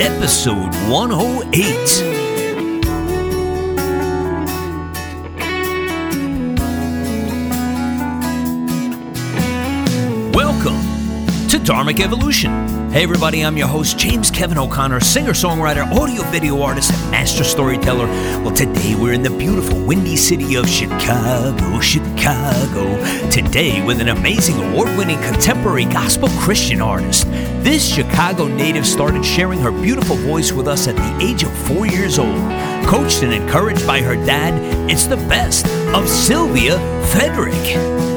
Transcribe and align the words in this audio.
episode 0.00 0.74
108. 0.88 1.52
Welcome 10.34 10.80
to 11.48 11.58
Dharmic 11.58 12.00
Evolution. 12.00 12.79
Hey, 12.90 13.04
everybody, 13.04 13.44
I'm 13.44 13.56
your 13.56 13.68
host, 13.68 13.98
James 13.98 14.32
Kevin 14.32 14.58
O'Connor, 14.58 14.98
singer 14.98 15.30
songwriter, 15.30 15.88
audio 15.92 16.24
video 16.32 16.60
artist, 16.60 16.92
and 16.92 17.10
master 17.12 17.44
storyteller. 17.44 18.06
Well, 18.42 18.50
today 18.50 18.96
we're 18.96 19.12
in 19.12 19.22
the 19.22 19.30
beautiful 19.30 19.80
windy 19.86 20.16
city 20.16 20.56
of 20.56 20.68
Chicago, 20.68 21.78
Chicago. 21.78 23.30
Today, 23.30 23.80
with 23.86 24.00
an 24.00 24.08
amazing 24.08 24.56
award 24.56 24.88
winning 24.98 25.22
contemporary 25.22 25.84
gospel 25.84 26.28
Christian 26.40 26.80
artist. 26.80 27.30
This 27.62 27.88
Chicago 27.88 28.48
native 28.48 28.84
started 28.84 29.24
sharing 29.24 29.60
her 29.60 29.70
beautiful 29.70 30.16
voice 30.16 30.50
with 30.50 30.66
us 30.66 30.88
at 30.88 30.96
the 30.96 31.24
age 31.24 31.44
of 31.44 31.56
four 31.68 31.86
years 31.86 32.18
old. 32.18 32.40
Coached 32.86 33.22
and 33.22 33.32
encouraged 33.32 33.86
by 33.86 34.02
her 34.02 34.16
dad, 34.16 34.52
it's 34.90 35.06
the 35.06 35.16
best 35.28 35.64
of 35.94 36.08
Sylvia 36.08 36.76
Fedrick. 37.12 38.09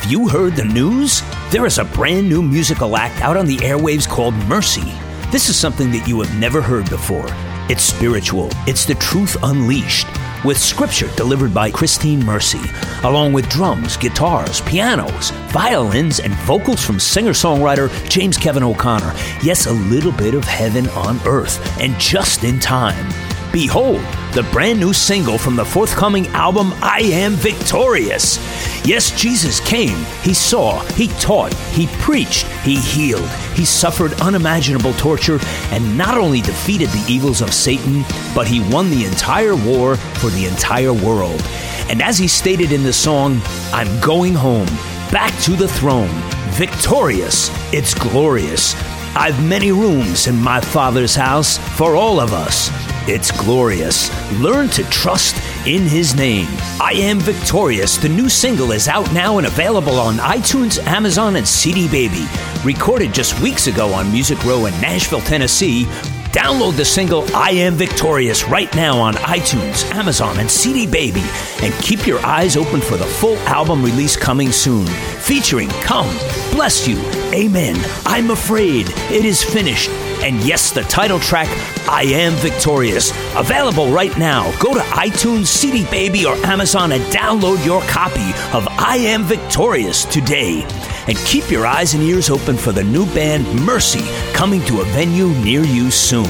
Have 0.00 0.10
you 0.10 0.28
heard 0.28 0.56
the 0.56 0.64
news? 0.64 1.22
There 1.50 1.66
is 1.66 1.76
a 1.76 1.84
brand 1.84 2.26
new 2.26 2.42
musical 2.42 2.96
act 2.96 3.20
out 3.20 3.36
on 3.36 3.44
the 3.44 3.58
airwaves 3.58 4.08
called 4.08 4.32
Mercy. 4.48 4.94
This 5.30 5.50
is 5.50 5.58
something 5.58 5.90
that 5.90 6.08
you 6.08 6.22
have 6.22 6.40
never 6.40 6.62
heard 6.62 6.88
before. 6.88 7.26
It's 7.68 7.82
spiritual, 7.82 8.48
it's 8.66 8.86
the 8.86 8.94
truth 8.94 9.36
unleashed, 9.42 10.06
with 10.42 10.56
scripture 10.56 11.14
delivered 11.16 11.52
by 11.52 11.70
Christine 11.70 12.24
Mercy, 12.24 12.62
along 13.04 13.34
with 13.34 13.50
drums, 13.50 13.98
guitars, 13.98 14.62
pianos, 14.62 15.32
violins, 15.52 16.18
and 16.18 16.32
vocals 16.46 16.82
from 16.82 16.98
singer 16.98 17.32
songwriter 17.32 17.90
James 18.08 18.38
Kevin 18.38 18.62
O'Connor. 18.62 19.12
Yes, 19.42 19.66
a 19.66 19.72
little 19.72 20.12
bit 20.12 20.32
of 20.32 20.44
heaven 20.44 20.88
on 20.90 21.20
earth, 21.26 21.78
and 21.78 21.94
just 22.00 22.42
in 22.42 22.58
time. 22.58 23.12
Behold, 23.52 24.00
the 24.32 24.44
brand 24.44 24.78
new 24.78 24.92
single 24.92 25.38
from 25.38 25.56
the 25.56 25.64
forthcoming 25.64 26.28
album, 26.28 26.72
I 26.80 27.00
Am 27.00 27.32
Victorious. 27.32 28.38
Yes, 28.86 29.10
Jesus 29.20 29.58
came, 29.58 30.04
He 30.22 30.34
saw, 30.34 30.84
He 30.94 31.08
taught, 31.18 31.52
He 31.72 31.88
preached, 31.98 32.46
He 32.62 32.76
healed, 32.76 33.28
He 33.54 33.64
suffered 33.64 34.12
unimaginable 34.20 34.92
torture, 34.94 35.40
and 35.72 35.98
not 35.98 36.16
only 36.16 36.40
defeated 36.40 36.90
the 36.90 37.04
evils 37.08 37.42
of 37.42 37.52
Satan, 37.52 38.04
but 38.32 38.46
He 38.46 38.60
won 38.72 38.90
the 38.90 39.04
entire 39.04 39.56
war 39.56 39.96
for 39.96 40.30
the 40.30 40.46
entire 40.46 40.92
world. 40.92 41.42
And 41.88 42.00
as 42.00 42.16
He 42.16 42.28
stated 42.28 42.70
in 42.70 42.84
the 42.84 42.92
song, 42.92 43.40
I'm 43.72 44.00
going 44.00 44.34
home, 44.34 44.68
back 45.10 45.36
to 45.42 45.52
the 45.52 45.68
throne, 45.68 46.10
victorious, 46.50 47.50
it's 47.72 47.94
glorious. 47.94 48.76
I've 49.16 49.44
many 49.44 49.72
rooms 49.72 50.28
in 50.28 50.36
my 50.36 50.60
Father's 50.60 51.16
house 51.16 51.58
for 51.76 51.96
all 51.96 52.20
of 52.20 52.32
us. 52.32 52.89
It's 53.06 53.30
glorious. 53.30 54.10
Learn 54.40 54.68
to 54.68 54.84
trust 54.90 55.34
in 55.66 55.82
His 55.82 56.14
name. 56.14 56.46
I 56.80 56.92
Am 56.96 57.18
Victorious, 57.18 57.96
the 57.96 58.10
new 58.10 58.28
single, 58.28 58.72
is 58.72 58.88
out 58.88 59.10
now 59.12 59.38
and 59.38 59.46
available 59.46 59.98
on 59.98 60.16
iTunes, 60.16 60.78
Amazon, 60.86 61.36
and 61.36 61.48
CD 61.48 61.88
Baby. 61.88 62.26
Recorded 62.62 63.14
just 63.14 63.40
weeks 63.40 63.68
ago 63.68 63.92
on 63.94 64.12
Music 64.12 64.44
Row 64.44 64.66
in 64.66 64.78
Nashville, 64.82 65.22
Tennessee. 65.22 65.86
Download 66.32 66.76
the 66.76 66.84
single 66.84 67.24
I 67.34 67.50
Am 67.50 67.74
Victorious 67.74 68.44
right 68.44 68.72
now 68.76 68.98
on 68.98 69.14
iTunes, 69.14 69.84
Amazon, 69.92 70.38
and 70.38 70.48
CD 70.48 70.86
Baby. 70.86 71.24
And 71.60 71.74
keep 71.82 72.06
your 72.06 72.24
eyes 72.24 72.56
open 72.56 72.80
for 72.80 72.96
the 72.96 73.04
full 73.04 73.36
album 73.38 73.82
release 73.82 74.16
coming 74.16 74.52
soon. 74.52 74.86
Featuring 74.86 75.68
Come, 75.82 76.16
Bless 76.52 76.86
You, 76.86 77.00
Amen, 77.32 77.76
I'm 78.06 78.30
Afraid, 78.30 78.88
It 79.10 79.24
Is 79.24 79.42
Finished 79.42 79.90
and 80.22 80.38
yes, 80.40 80.70
the 80.70 80.82
title 80.82 81.18
track, 81.18 81.48
I 81.88 82.02
Am 82.02 82.32
Victorious. 82.34 83.10
Available 83.36 83.90
right 83.90 84.16
now. 84.18 84.50
Go 84.58 84.74
to 84.74 84.80
iTunes, 84.80 85.46
CD 85.46 85.84
Baby, 85.90 86.26
or 86.26 86.34
Amazon 86.44 86.92
and 86.92 87.02
download 87.04 87.64
your 87.64 87.80
copy 87.82 88.28
of 88.54 88.68
I 88.68 88.96
Am 88.98 89.24
Victorious 89.24 90.04
today. 90.04 90.66
And 91.10 91.18
keep 91.26 91.50
your 91.50 91.66
eyes 91.66 91.94
and 91.94 92.04
ears 92.04 92.30
open 92.30 92.56
for 92.56 92.70
the 92.70 92.84
new 92.84 93.04
band 93.06 93.44
Mercy 93.66 94.04
coming 94.32 94.64
to 94.66 94.80
a 94.80 94.84
venue 94.84 95.30
near 95.42 95.64
you 95.64 95.90
soon. 95.90 96.22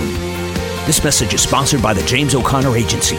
This 0.87 1.05
message 1.05 1.35
is 1.35 1.43
sponsored 1.43 1.83
by 1.83 1.93
the 1.93 2.03
James 2.05 2.35
O'Connor 2.35 2.75
Agency. 2.75 3.19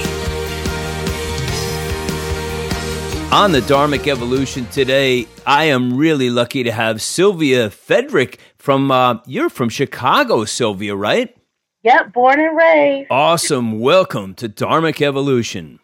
On 3.32 3.52
the 3.52 3.60
Dharmic 3.60 4.08
Evolution 4.08 4.66
today, 4.72 5.28
I 5.46 5.66
am 5.66 5.96
really 5.96 6.32
lucky 6.32 6.64
to 6.64 6.72
have 6.72 7.00
Sylvia 7.00 7.70
Fedrick 7.70 8.40
from, 8.58 8.90
uh, 8.90 9.20
you're 9.28 9.52
from 9.52 9.70
Chicago, 9.70 10.46
Sylvia, 10.46 10.96
right? 10.96 11.38
Yep, 11.84 12.12
born 12.14 12.40
and 12.40 12.58
raised. 12.58 13.12
Awesome. 13.12 13.80
Welcome 13.80 14.34
to 14.34 14.50
Dharmic 14.50 15.00
Evolution. 15.00 15.80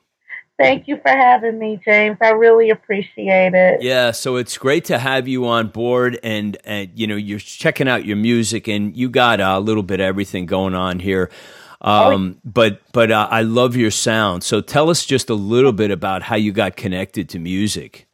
Thank 0.58 0.88
you 0.88 0.98
for 0.98 1.10
having 1.10 1.60
me, 1.60 1.80
James. 1.86 2.18
I 2.20 2.32
really 2.32 2.72
appreciate 2.72 3.54
it. 3.54 3.82
Yeah, 3.84 4.10
so 4.12 4.38
it's 4.38 4.58
great 4.58 4.86
to 4.86 4.98
have 4.98 5.28
you 5.28 5.46
on 5.46 5.68
board, 5.68 6.20
and, 6.24 6.58
and 6.66 6.90
you 6.96 7.06
know 7.06 7.16
you're 7.16 7.40
checking 7.40 7.88
out 7.88 8.06
your 8.06 8.18
music, 8.18 8.68
and 8.68 8.98
you 8.98 9.10
got 9.10 9.40
a 9.40 9.60
little 9.60 9.84
bit 9.84 10.00
of 10.00 10.06
everything 10.06 10.48
going 10.48 10.74
on 10.74 11.00
here. 11.00 11.30
Oh, 11.80 12.14
um, 12.14 12.42
but 12.44 12.82
but 12.92 13.12
uh, 13.12 13.28
I 13.30 13.42
love 13.42 13.76
your 13.76 13.92
sound. 13.92 14.44
So 14.44 14.62
tell 14.62 14.90
us 14.90 15.06
just 15.06 15.30
a 15.30 15.36
little 15.36 15.74
bit 15.74 15.92
about 15.92 16.24
how 16.24 16.36
you 16.36 16.52
got 16.52 16.76
connected 16.76 17.30
to 17.30 17.40
music. 17.40 18.08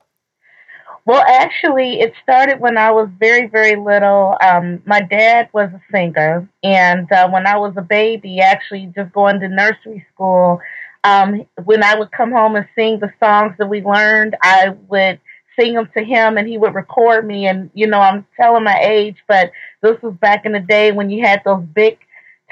Well, 1.05 1.23
actually, 1.27 1.99
it 1.99 2.13
started 2.23 2.61
when 2.61 2.77
I 2.77 2.91
was 2.91 3.09
very, 3.19 3.47
very 3.47 3.75
little. 3.75 4.37
Um, 4.41 4.81
my 4.85 5.01
dad 5.01 5.49
was 5.51 5.69
a 5.73 5.81
singer, 5.91 6.47
and 6.63 7.11
uh, 7.11 7.29
when 7.29 7.45
I 7.45 7.57
was 7.57 7.73
a 7.75 7.81
baby, 7.81 8.39
actually 8.39 8.91
just 8.95 9.11
going 9.11 9.41
to 9.41 9.49
nursery 9.49 10.05
school, 10.13 10.61
um, 11.03 11.46
when 11.64 11.84
I 11.84 11.96
would 11.97 12.12
come 12.12 12.31
home 12.31 12.56
and 12.56 12.68
sing 12.75 13.00
the 13.00 13.12
songs 13.19 13.56
that 13.58 13.68
we 13.68 13.81
learned, 13.81 14.36
I 14.41 14.69
would 14.88 15.19
sing 15.59 15.74
them 15.74 15.90
to 15.96 16.03
him, 16.03 16.38
and 16.38 16.47
he 16.47 16.58
would 16.58 16.74
record 16.74 17.25
me. 17.25 17.47
And 17.47 17.69
you 17.74 17.88
know, 17.88 18.00
I'm 18.00 18.25
telling 18.38 18.64
my 18.64 18.80
age, 18.81 19.18
but 19.28 19.52
this 19.81 20.02
was 20.02 20.14
back 20.16 20.46
in 20.46 20.53
the 20.53 20.59
day 20.59 20.91
when 20.91 21.09
you 21.09 21.25
had 21.25 21.41
those 21.46 21.64
big 21.64 21.97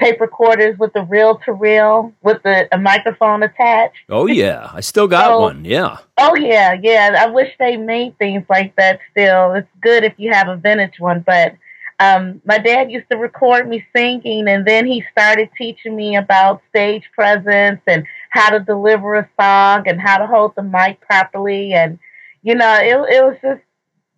tape 0.00 0.20
recorders 0.20 0.78
with 0.78 0.92
the 0.94 1.02
reel 1.02 1.38
to 1.44 1.52
reel 1.52 2.12
with 2.22 2.42
the 2.42 2.68
a 2.74 2.78
microphone 2.78 3.42
attached. 3.42 3.98
Oh 4.08 4.26
yeah, 4.26 4.70
I 4.72 4.80
still 4.80 5.08
got 5.08 5.26
so, 5.26 5.40
one. 5.40 5.64
Yeah. 5.64 5.98
Oh 6.18 6.34
yeah, 6.34 6.74
yeah. 6.74 7.16
I 7.18 7.26
wish 7.30 7.52
they 7.58 7.76
made 7.76 8.18
things 8.18 8.44
like 8.48 8.74
that 8.76 9.00
still. 9.10 9.52
It's 9.52 9.68
good 9.80 10.04
if 10.04 10.14
you 10.16 10.32
have 10.32 10.48
a 10.48 10.56
vintage 10.56 10.98
one, 10.98 11.20
but 11.26 11.54
um, 12.00 12.42
my 12.44 12.58
dad 12.58 12.90
used 12.90 13.08
to 13.10 13.16
record 13.16 13.68
me 13.68 13.84
singing, 13.94 14.48
and 14.48 14.66
then 14.66 14.86
he 14.86 15.04
started 15.12 15.50
teaching 15.56 15.94
me 15.94 16.16
about 16.16 16.62
stage 16.68 17.04
presence 17.14 17.80
and 17.86 18.04
how 18.32 18.48
to 18.48 18.60
deliver 18.60 19.14
a 19.14 19.28
song 19.38 19.86
and 19.86 20.00
how 20.00 20.16
to 20.16 20.26
hold 20.26 20.54
the 20.56 20.62
mic 20.62 21.00
properly. 21.02 21.74
And 21.74 21.98
you 22.42 22.54
know, 22.54 22.78
it 22.80 22.96
it 23.14 23.24
was 23.24 23.36
just 23.42 23.60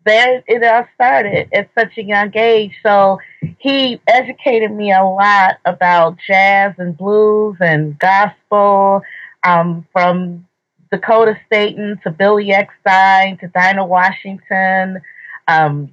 there 0.06 0.42
it 0.46 0.62
all 0.62 0.86
started 0.94 1.48
at 1.52 1.68
such 1.76 1.98
a 1.98 2.02
young 2.04 2.30
age. 2.36 2.72
So 2.82 3.18
he 3.58 4.00
educated 4.06 4.70
me 4.70 4.92
a 4.92 5.02
lot 5.02 5.56
about 5.64 6.18
jazz 6.26 6.74
and 6.78 6.96
blues 6.96 7.56
and 7.60 7.98
gospel, 7.98 9.02
um, 9.44 9.84
from 9.92 10.46
Dakota 10.92 11.36
Staton 11.46 11.98
to 12.04 12.10
Billy 12.12 12.52
Eckstine 12.52 13.40
to 13.40 13.48
Dinah 13.48 13.84
Washington, 13.84 15.00
um, 15.48 15.92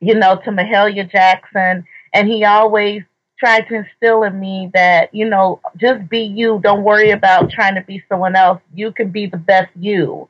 you 0.00 0.14
know, 0.14 0.36
to 0.44 0.50
Mahalia 0.50 1.10
Jackson. 1.10 1.84
And 2.12 2.28
he 2.28 2.44
always 2.44 3.04
tried 3.38 3.68
to 3.68 3.76
instill 3.76 4.22
in 4.22 4.38
me 4.38 4.70
that, 4.74 5.14
you 5.14 5.28
know, 5.28 5.60
just 5.76 6.08
be 6.08 6.20
you. 6.20 6.60
Don't 6.62 6.82
worry 6.82 7.10
about 7.10 7.50
trying 7.50 7.74
to 7.74 7.82
be 7.82 8.02
someone 8.08 8.36
else. 8.36 8.60
You 8.74 8.92
can 8.92 9.10
be 9.10 9.26
the 9.26 9.36
best 9.36 9.70
you. 9.76 10.28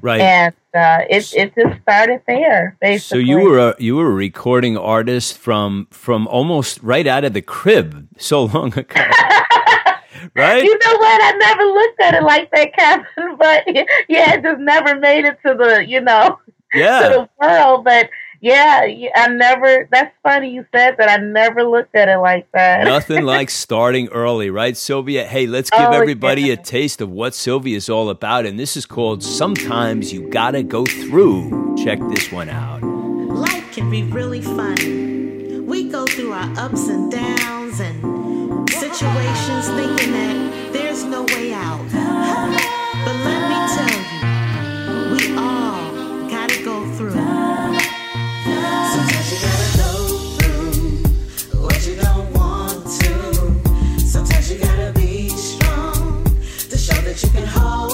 Right. 0.00 0.20
And 0.20 0.54
uh, 0.74 1.04
it 1.08 1.32
it 1.34 1.54
just 1.54 1.80
started 1.82 2.22
there. 2.26 2.76
Basically. 2.80 2.98
So 2.98 3.16
you 3.24 3.38
were 3.40 3.58
a, 3.58 3.74
you 3.78 3.96
were 3.96 4.06
a 4.06 4.14
recording 4.14 4.76
artist 4.76 5.38
from 5.38 5.86
from 5.90 6.26
almost 6.26 6.82
right 6.82 7.06
out 7.06 7.24
of 7.24 7.34
the 7.34 7.42
crib 7.42 8.08
so 8.18 8.44
long 8.44 8.76
ago. 8.78 9.00
right? 10.34 10.64
You 10.64 10.78
know 10.78 10.96
what? 10.98 11.22
I 11.22 11.32
never 11.38 11.62
looked 11.62 12.00
at 12.00 12.14
it 12.14 12.22
like 12.24 12.50
that, 12.50 12.74
Kevin. 12.74 13.06
But 13.38 13.64
yeah, 14.08 14.34
it 14.34 14.42
just 14.42 14.60
never 14.60 14.96
made 14.96 15.24
it 15.24 15.38
to 15.46 15.54
the 15.54 15.84
you 15.86 16.00
know 16.00 16.38
yeah. 16.74 17.02
to 17.02 17.08
the 17.08 17.28
world. 17.40 17.84
But 17.84 18.10
yeah, 18.42 18.84
I 19.14 19.28
never. 19.28 19.88
That's 19.92 20.12
funny 20.24 20.50
you 20.50 20.66
said 20.74 20.96
that. 20.98 21.08
I 21.08 21.22
never 21.22 21.62
looked 21.62 21.94
at 21.94 22.08
it 22.08 22.18
like 22.18 22.50
that. 22.50 22.82
Nothing 22.84 23.24
like 23.24 23.50
starting 23.50 24.08
early, 24.08 24.50
right, 24.50 24.76
Sylvia? 24.76 25.24
Hey, 25.24 25.46
let's 25.46 25.70
give 25.70 25.78
oh, 25.78 25.92
everybody 25.92 26.42
yeah. 26.42 26.54
a 26.54 26.56
taste 26.56 27.00
of 27.00 27.08
what 27.08 27.36
Sylvia 27.36 27.76
is 27.76 27.88
all 27.88 28.10
about, 28.10 28.44
and 28.44 28.58
this 28.58 28.76
is 28.76 28.84
called 28.84 29.22
"Sometimes 29.22 30.12
You 30.12 30.28
Gotta 30.28 30.64
Go 30.64 30.84
Through." 30.84 31.76
Check 31.84 32.00
this 32.10 32.32
one 32.32 32.48
out. 32.48 32.82
Life 32.82 33.72
can 33.72 33.88
be 33.88 34.02
really 34.02 34.42
fun. 34.42 35.64
We 35.64 35.88
go 35.88 36.04
through 36.04 36.32
our 36.32 36.52
ups 36.58 36.88
and 36.88 37.12
downs 37.12 37.78
and 37.78 38.68
situations, 38.70 39.68
thinking 39.68 40.12
that 40.14 40.72
there's 40.72 41.04
no 41.04 41.22
way 41.26 41.52
out. 41.52 42.01
you 57.22 57.30
can 57.30 57.46
hold. 57.46 57.91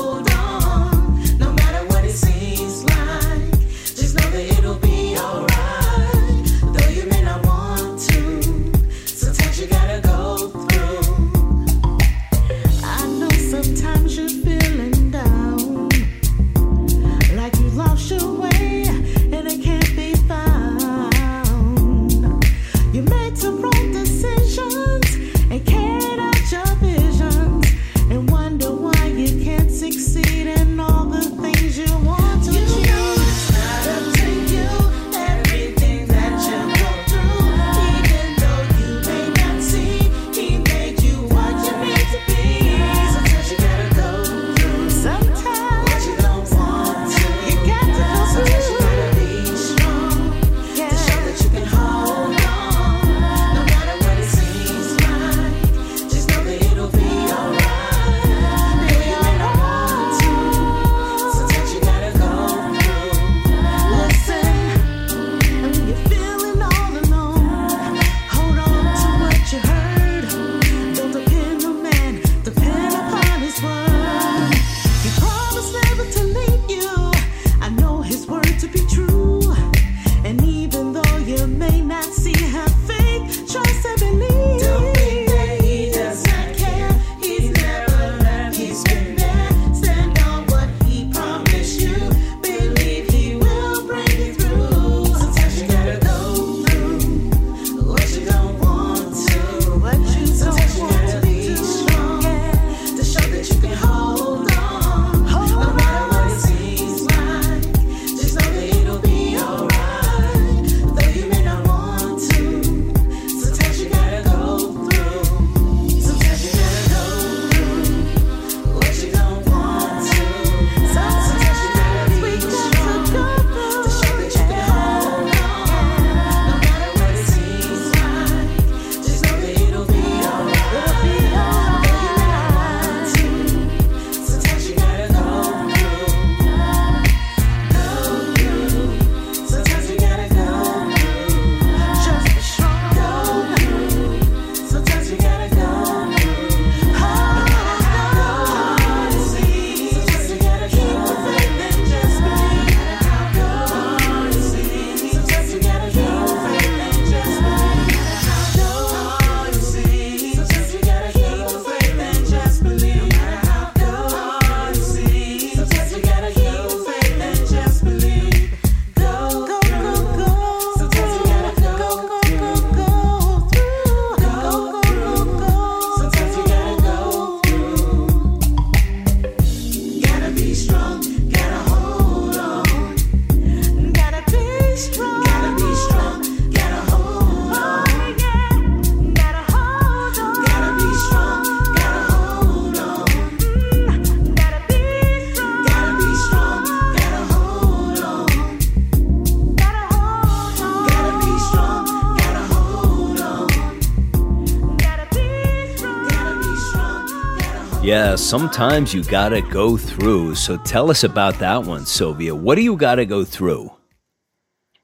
Sometimes 208.29 208.93
you 208.93 209.03
gotta 209.05 209.41
go 209.41 209.79
through. 209.79 210.35
So 210.35 210.59
tell 210.59 210.91
us 210.91 211.03
about 211.03 211.39
that 211.39 211.65
one, 211.65 211.87
Sylvia. 211.87 212.35
What 212.35 212.57
do 212.57 212.61
you 212.61 212.77
gotta 212.77 213.07
go 213.07 213.25
through? 213.25 213.71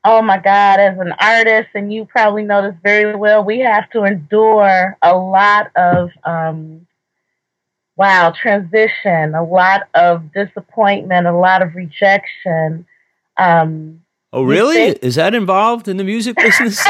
Oh 0.03 0.23
my 0.23 0.39
God, 0.39 0.81
as 0.81 0.99
an 0.99 1.13
artist, 1.21 1.69
and 1.75 1.93
you 1.93 2.07
probably 2.07 2.43
know 2.43 2.63
this 2.63 2.75
very 2.83 3.15
well, 3.15 3.45
we 3.45 3.61
have 3.61 3.91
to 3.91 4.05
endure 4.05 4.97
a 5.03 5.15
lot 5.15 5.71
of, 5.77 6.11
um, 6.25 6.87
wow, 7.97 8.31
transition, 8.31 9.35
a 9.35 9.45
lot 9.45 9.89
of 9.95 10.33
disappointment, 10.33 11.27
a 11.27 11.37
lot 11.37 11.61
of 11.61 11.75
rejection. 11.75 12.87
Um, 13.37 14.01
oh, 14.33 14.43
really? 14.43 14.97
Is 15.03 15.17
that 15.17 15.35
involved 15.35 15.87
in 15.87 15.99
the 15.99 16.05
music 16.05 16.37
business? 16.37 16.83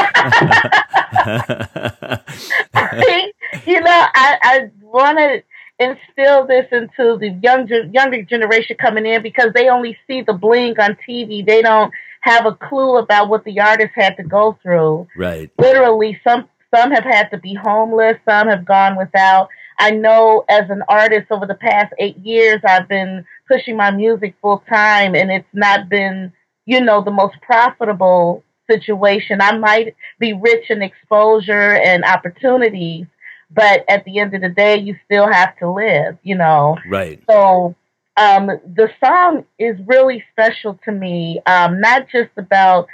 you 3.65 3.81
know, 3.81 4.05
I, 4.13 4.37
I 4.41 4.69
want 4.81 5.17
to 5.17 5.43
instill 5.79 6.47
this 6.47 6.67
into 6.71 7.17
the 7.17 7.37
younger 7.43 7.83
younger 7.85 8.23
generation 8.23 8.77
coming 8.79 9.05
in 9.05 9.21
because 9.21 9.51
they 9.53 9.69
only 9.69 9.97
see 10.07 10.21
the 10.21 10.33
bling 10.33 10.79
on 10.79 10.97
TV. 11.07 11.45
They 11.45 11.61
don't 11.61 11.91
have 12.21 12.45
a 12.45 12.53
clue 12.53 12.97
about 12.97 13.29
what 13.29 13.43
the 13.43 13.59
artist 13.59 13.91
had 13.95 14.15
to 14.17 14.23
go 14.23 14.57
through. 14.63 15.07
Right. 15.15 15.51
Literally, 15.59 16.19
some 16.23 16.47
some 16.73 16.91
have 16.91 17.03
had 17.03 17.29
to 17.29 17.37
be 17.37 17.53
homeless. 17.53 18.17
Some 18.27 18.47
have 18.47 18.65
gone 18.65 18.97
without. 18.97 19.49
I 19.77 19.91
know 19.91 20.45
as 20.49 20.69
an 20.69 20.83
artist 20.87 21.27
over 21.31 21.45
the 21.45 21.55
past 21.55 21.93
eight 21.99 22.17
years, 22.17 22.61
I've 22.67 22.87
been 22.87 23.25
pushing 23.47 23.75
my 23.75 23.91
music 23.91 24.35
full 24.41 24.63
time, 24.69 25.15
and 25.15 25.31
it's 25.31 25.47
not 25.53 25.89
been, 25.89 26.31
you 26.65 26.81
know, 26.81 27.03
the 27.03 27.11
most 27.11 27.35
profitable 27.41 28.43
situation. 28.69 29.41
I 29.41 29.57
might 29.57 29.95
be 30.19 30.33
rich 30.33 30.69
in 30.69 30.81
exposure 30.81 31.73
and 31.73 32.03
opportunities, 32.03 33.05
but 33.51 33.85
at 33.87 34.03
the 34.05 34.19
end 34.19 34.33
of 34.33 34.41
the 34.41 34.49
day, 34.49 34.77
you 34.77 34.95
still 35.05 35.31
have 35.31 35.57
to 35.59 35.69
live, 35.69 36.17
you 36.23 36.35
know. 36.35 36.77
Right. 36.87 37.21
So 37.29 37.75
um, 38.17 38.47
the 38.47 38.89
song 39.03 39.45
is 39.59 39.77
really 39.85 40.23
special 40.31 40.79
to 40.85 40.91
me, 40.91 41.41
um, 41.45 41.81
not 41.81 42.07
just 42.09 42.31
about 42.37 42.87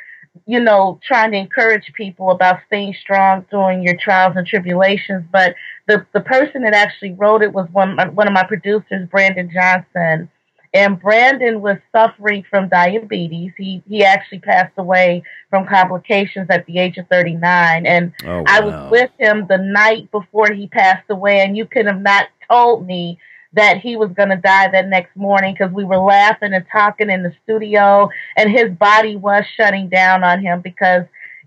you 0.48 0.60
know 0.60 1.00
trying 1.06 1.32
to 1.32 1.38
encourage 1.38 1.92
people 1.94 2.32
about 2.32 2.60
staying 2.68 2.96
strong 3.00 3.46
during 3.52 3.84
your 3.84 3.96
trials 3.98 4.36
and 4.36 4.48
tribulations, 4.48 5.24
but 5.32 5.56
the 5.88 6.06
the 6.14 6.22
person 6.22 6.64
that 6.64 6.74
actually 6.74 7.14
wrote 7.14 7.44
it 7.44 7.54
was 7.54 7.68
one 7.72 7.98
one 8.16 8.28
of 8.28 8.34
my 8.34 8.44
producers, 8.44 9.08
Brandon 9.10 9.50
Johnson. 9.54 10.30
And 10.74 11.00
Brandon 11.00 11.60
was 11.62 11.78
suffering 11.92 12.44
from 12.50 12.70
diabetes. 12.70 13.52
He 13.58 13.84
he 13.88 14.04
actually 14.06 14.40
passed 14.40 14.74
away 14.78 15.24
from 15.50 15.68
complications 15.68 16.48
at 16.50 16.66
the 16.66 16.78
age 16.80 16.98
of 16.98 17.08
39. 17.10 17.86
And 17.86 18.14
Oh, 18.26 18.38
wow. 18.40 18.44
I 18.48 18.60
was 18.62 18.90
with 18.90 19.12
him 19.20 19.48
the 19.48 19.58
night 19.58 20.10
before 20.12 20.52
he 20.52 20.68
passed 20.68 21.10
away, 21.10 21.42
and 21.42 21.58
you 21.58 21.66
could 21.66 21.86
have 21.88 22.02
not 22.02 22.28
told 22.50 22.86
me 22.88 23.18
that 23.54 23.80
he 23.80 23.98
was 23.98 24.10
going 24.12 24.30
to 24.30 24.38
die 24.38 24.70
that 24.72 24.88
next 24.88 25.14
morning 25.18 25.54
because 25.54 25.74
we 25.74 25.84
were 25.84 25.98
laughing 25.98 26.54
and 26.54 26.66
talking 26.72 27.10
in 27.10 27.22
the 27.22 27.34
studio, 27.44 28.10
and 28.38 28.50
his 28.50 28.72
body 28.72 29.18
was 29.18 29.44
shutting 29.58 29.90
down 29.90 30.24
on 30.24 30.40
him 30.42 30.62
because. 30.62 31.04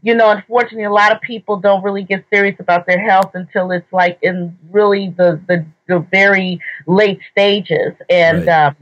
You 0.07 0.15
know, 0.15 0.29
unfortunately, 0.33 0.85
a 0.85 0.93
lot 0.93 1.13
of 1.13 1.23
people 1.23 1.57
don't 1.57 1.83
really 1.83 2.03
get 2.05 2.27
serious 2.31 2.57
about 2.61 2.87
their 2.87 2.99
health 3.01 3.31
until 3.33 3.71
it's 3.71 3.91
like 3.91 4.19
in 4.21 4.55
really 4.71 5.15
the 5.17 5.41
the, 5.49 5.65
the 5.89 6.01
very 6.11 6.61
late 6.87 7.21
stages. 7.33 7.95
And 8.11 8.47
Right. 8.47 8.67
um, 8.67 8.77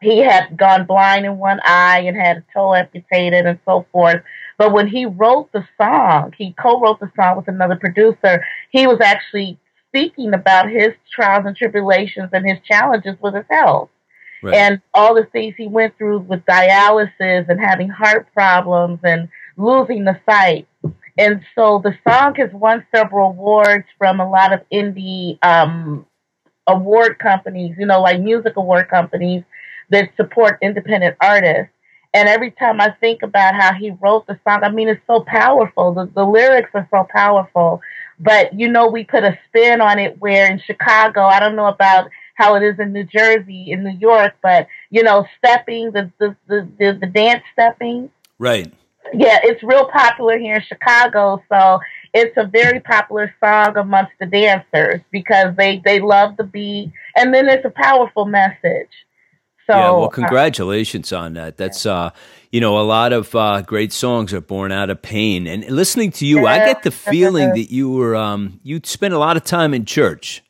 he 0.00 0.18
had 0.18 0.56
gone 0.56 0.86
blind 0.86 1.24
in 1.24 1.38
one 1.38 1.60
eye 1.64 2.00
and 2.06 2.16
had 2.16 2.38
a 2.38 2.44
toe 2.52 2.74
amputated 2.74 3.46
and 3.46 3.58
so 3.64 3.86
forth. 3.92 4.22
But 4.58 4.72
when 4.72 4.88
he 4.88 5.06
wrote 5.06 5.50
the 5.52 5.66
song, 5.78 6.32
he 6.36 6.52
co-wrote 6.52 7.00
the 7.00 7.10
song 7.16 7.36
with 7.36 7.48
another 7.48 7.76
producer. 7.76 8.44
He 8.70 8.86
was 8.86 9.00
actually 9.00 9.58
speaking 9.88 10.34
about 10.34 10.68
his 10.70 10.92
trials 11.14 11.46
and 11.46 11.56
tribulations 11.56 12.30
and 12.32 12.46
his 12.46 12.58
challenges 12.64 13.16
with 13.20 13.34
his 13.34 13.44
health 13.50 13.90
Right. 14.42 14.54
and 14.54 14.82
all 14.92 15.14
the 15.14 15.24
things 15.24 15.54
he 15.56 15.66
went 15.66 15.96
through 15.96 16.18
with 16.20 16.44
dialysis 16.44 17.48
and 17.48 17.58
having 17.58 17.88
heart 17.88 18.28
problems 18.34 19.00
and 19.02 19.28
losing 19.56 20.04
the 20.04 20.20
sight. 20.28 20.68
And 21.18 21.40
so 21.54 21.80
the 21.82 21.96
song 22.06 22.34
has 22.34 22.52
won 22.52 22.86
several 22.94 23.30
awards 23.30 23.86
from 23.96 24.20
a 24.20 24.28
lot 24.28 24.52
of 24.52 24.60
indie 24.70 25.38
um, 25.42 26.04
award 26.66 27.18
companies, 27.18 27.74
you 27.78 27.86
know, 27.86 28.02
like 28.02 28.20
music 28.20 28.56
award 28.56 28.88
companies 28.90 29.42
that 29.90 30.10
support 30.16 30.58
independent 30.62 31.16
artists. 31.20 31.72
And 32.14 32.28
every 32.28 32.50
time 32.52 32.80
I 32.80 32.90
think 32.98 33.22
about 33.22 33.54
how 33.54 33.74
he 33.74 33.90
wrote 33.90 34.26
the 34.26 34.38
song, 34.42 34.64
I 34.64 34.70
mean, 34.70 34.88
it's 34.88 35.06
so 35.06 35.20
powerful. 35.20 35.92
The, 35.92 36.06
the 36.14 36.24
lyrics 36.24 36.70
are 36.72 36.88
so 36.90 37.06
powerful. 37.10 37.82
But, 38.18 38.58
you 38.58 38.68
know, 38.68 38.88
we 38.88 39.04
put 39.04 39.22
a 39.24 39.38
spin 39.48 39.82
on 39.82 39.98
it 39.98 40.18
where 40.18 40.50
in 40.50 40.58
Chicago, 40.58 41.22
I 41.22 41.40
don't 41.40 41.56
know 41.56 41.66
about 41.66 42.08
how 42.34 42.54
it 42.54 42.62
is 42.62 42.78
in 42.78 42.92
New 42.92 43.04
Jersey, 43.04 43.70
in 43.70 43.84
New 43.84 43.98
York, 43.98 44.34
but, 44.42 44.66
you 44.90 45.02
know, 45.02 45.26
stepping, 45.36 45.90
the, 45.92 46.10
the, 46.18 46.34
the, 46.48 46.68
the, 46.78 46.98
the 47.00 47.06
dance 47.06 47.42
stepping, 47.52 48.10
right. 48.38 48.72
yeah, 49.12 49.38
it's 49.42 49.62
real 49.62 49.86
popular 49.86 50.38
here 50.38 50.56
in 50.56 50.62
Chicago. 50.62 51.42
So 51.50 51.80
it's 52.14 52.36
a 52.38 52.46
very 52.46 52.80
popular 52.80 53.34
song 53.40 53.76
amongst 53.76 54.12
the 54.18 54.26
dancers 54.26 55.00
because 55.10 55.54
they, 55.56 55.82
they 55.84 56.00
love 56.00 56.36
the 56.38 56.44
beat. 56.44 56.92
And 57.14 57.34
then 57.34 57.48
it's 57.48 57.64
a 57.64 57.70
powerful 57.70 58.24
message. 58.24 58.88
So, 59.66 59.76
yeah, 59.76 59.90
well, 59.90 60.04
uh, 60.04 60.08
congratulations 60.08 61.12
on 61.12 61.34
that. 61.34 61.56
That's 61.56 61.86
uh, 61.86 62.10
you 62.50 62.60
know, 62.60 62.78
a 62.78 62.82
lot 62.82 63.12
of 63.12 63.34
uh, 63.34 63.62
great 63.62 63.92
songs 63.92 64.32
are 64.32 64.40
born 64.40 64.72
out 64.72 64.90
of 64.90 65.02
pain. 65.02 65.46
And 65.46 65.64
listening 65.68 66.10
to 66.12 66.26
you, 66.26 66.46
I 66.46 66.58
get 66.58 66.82
the 66.82 66.90
feeling 66.90 67.50
that 67.50 67.70
you 67.72 67.90
were 67.90 68.14
um, 68.16 68.60
you 68.62 68.80
spent 68.84 69.12
a 69.12 69.18
lot 69.18 69.36
of 69.36 69.44
time 69.44 69.74
in 69.74 69.84
church. 69.84 70.42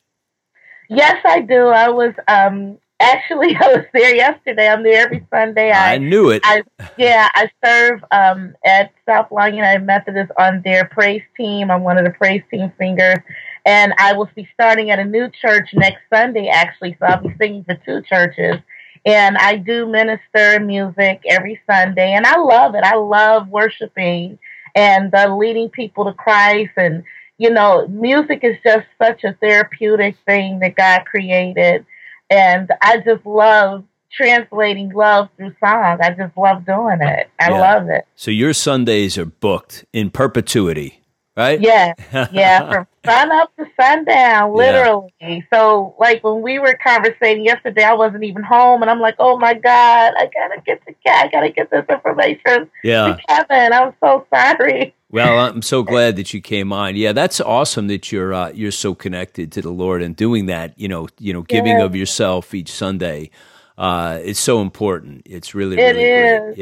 yes, 0.89 1.17
I 1.25 1.41
do. 1.41 1.67
I 1.67 1.89
was 1.89 2.13
um, 2.27 2.77
actually 2.99 3.55
I 3.61 3.67
was 3.73 3.85
there 3.93 4.15
yesterday. 4.15 4.67
I'm 4.67 4.83
there 4.83 5.03
every 5.03 5.25
Sunday. 5.31 5.71
I, 5.71 5.95
I, 5.95 5.97
knew 5.97 6.29
it. 6.29 6.43
I 6.45 6.63
yeah, 6.97 7.29
I 7.33 7.49
serve 7.65 8.03
um, 8.11 8.55
at 8.63 8.93
South 9.05 9.31
Lawn 9.31 9.55
United 9.55 9.85
Methodist 9.85 10.31
on 10.37 10.61
their 10.63 10.85
praise 10.85 11.23
team. 11.35 11.71
I'm 11.71 11.83
one 11.83 11.97
of 11.97 12.05
the 12.05 12.11
praise 12.11 12.43
team 12.51 12.71
singers, 12.77 13.17
and 13.65 13.93
I 13.97 14.13
will 14.13 14.29
be 14.35 14.47
starting 14.53 14.91
at 14.91 14.99
a 14.99 15.05
new 15.05 15.29
church 15.41 15.69
next 15.73 16.01
Sunday. 16.13 16.47
Actually, 16.47 16.95
so 16.99 17.07
I'll 17.07 17.21
be 17.21 17.35
singing 17.39 17.63
for 17.63 17.75
two 17.85 18.01
churches. 18.03 18.61
And 19.07 19.37
I 19.37 19.55
do 19.55 19.85
minister 19.87 20.59
music 20.59 21.21
every 21.29 21.61
Sunday, 21.65 22.11
and 22.11 22.25
I 22.25 22.37
love 22.37 22.75
it. 22.75 22.83
I 22.83 22.95
love 22.95 23.47
worshiping 23.47 24.37
and 24.75 25.15
uh, 25.15 25.33
leading 25.33 25.69
people 25.69 26.03
to 26.05 26.13
Christ. 26.13 26.71
And 26.75 27.03
you 27.37 27.49
know, 27.49 27.87
music 27.87 28.43
is 28.43 28.57
just 28.65 28.85
such 29.01 29.23
a 29.23 29.31
therapeutic 29.33 30.17
thing 30.25 30.59
that 30.59 30.75
God 30.75 31.05
created, 31.05 31.85
and 32.29 32.69
I 32.81 32.97
just 32.97 33.25
love 33.25 33.85
translating 34.11 34.89
love 34.89 35.29
through 35.37 35.55
song. 35.59 35.99
I 36.01 36.11
just 36.17 36.35
love 36.35 36.65
doing 36.65 36.99
it. 37.01 37.29
I 37.39 37.49
Yeah. 37.51 37.59
love 37.59 37.89
it. 37.89 38.05
so 38.15 38.29
your 38.31 38.51
Sundays 38.53 39.17
are 39.17 39.25
booked 39.25 39.85
in 39.93 40.09
perpetuity, 40.09 41.01
right? 41.37 41.61
Yeah, 41.67 41.93
yeah, 42.33 42.83
sun 43.07 43.31
up 43.31 43.55
to 43.57 43.65
sundown, 43.79 44.53
literally. 44.53 45.45
So, 45.53 45.95
like 45.99 46.23
when 46.23 46.41
we 46.41 46.59
were 46.59 46.77
conversating 46.83 47.45
yesterday, 47.45 47.83
I 47.83 47.93
wasn't 47.93 48.23
even 48.23 48.43
home, 48.43 48.81
and 48.81 48.91
I'm 48.91 48.99
like, 48.99 49.15
"Oh 49.19 49.37
my 49.37 49.53
God, 49.53 50.13
I 50.17 50.29
gotta 50.33 50.61
get 50.65 50.81
the 50.85 50.93
I 51.09 51.27
gotta 51.31 51.49
get 51.49 51.69
this 51.71 51.85
information 51.89 52.69
Yeah. 52.83 53.15
to 53.15 53.21
Kevin." 53.27 53.73
I'm 53.73 53.93
so 54.03 54.25
sorry. 54.33 54.93
Well, 55.09 55.39
I'm 55.39 55.61
so 55.61 55.83
glad 55.83 56.17
that 56.17 56.33
you 56.33 56.41
came 56.41 56.73
on. 56.73 56.97
Yeah, 56.97 57.13
that's 57.13 57.39
awesome 57.39 57.87
that 57.87 58.11
you're 58.11 58.33
uh, 58.33 58.49
you're 58.49 58.71
so 58.71 58.93
connected 58.93 59.51
to 59.53 59.61
the 59.61 59.69
Lord 59.71 60.01
and 60.01 60.15
doing 60.15 60.47
that. 60.47 60.77
You 60.77 60.89
know, 60.89 61.07
you 61.19 61.31
know, 61.31 61.43
giving 61.43 61.77
Yeah. 61.79 61.85
of 61.85 61.95
yourself 61.95 62.53
each 62.53 62.69
Sunday. 62.71 63.29
Uh, 63.77 64.19
it's 64.23 64.39
so 64.39 64.61
important. 64.61 65.21
It's 65.25 65.53
really, 65.55 65.77
It 65.77 65.81
really 65.95 66.09
great. 66.11 66.49
is. 66.51 66.57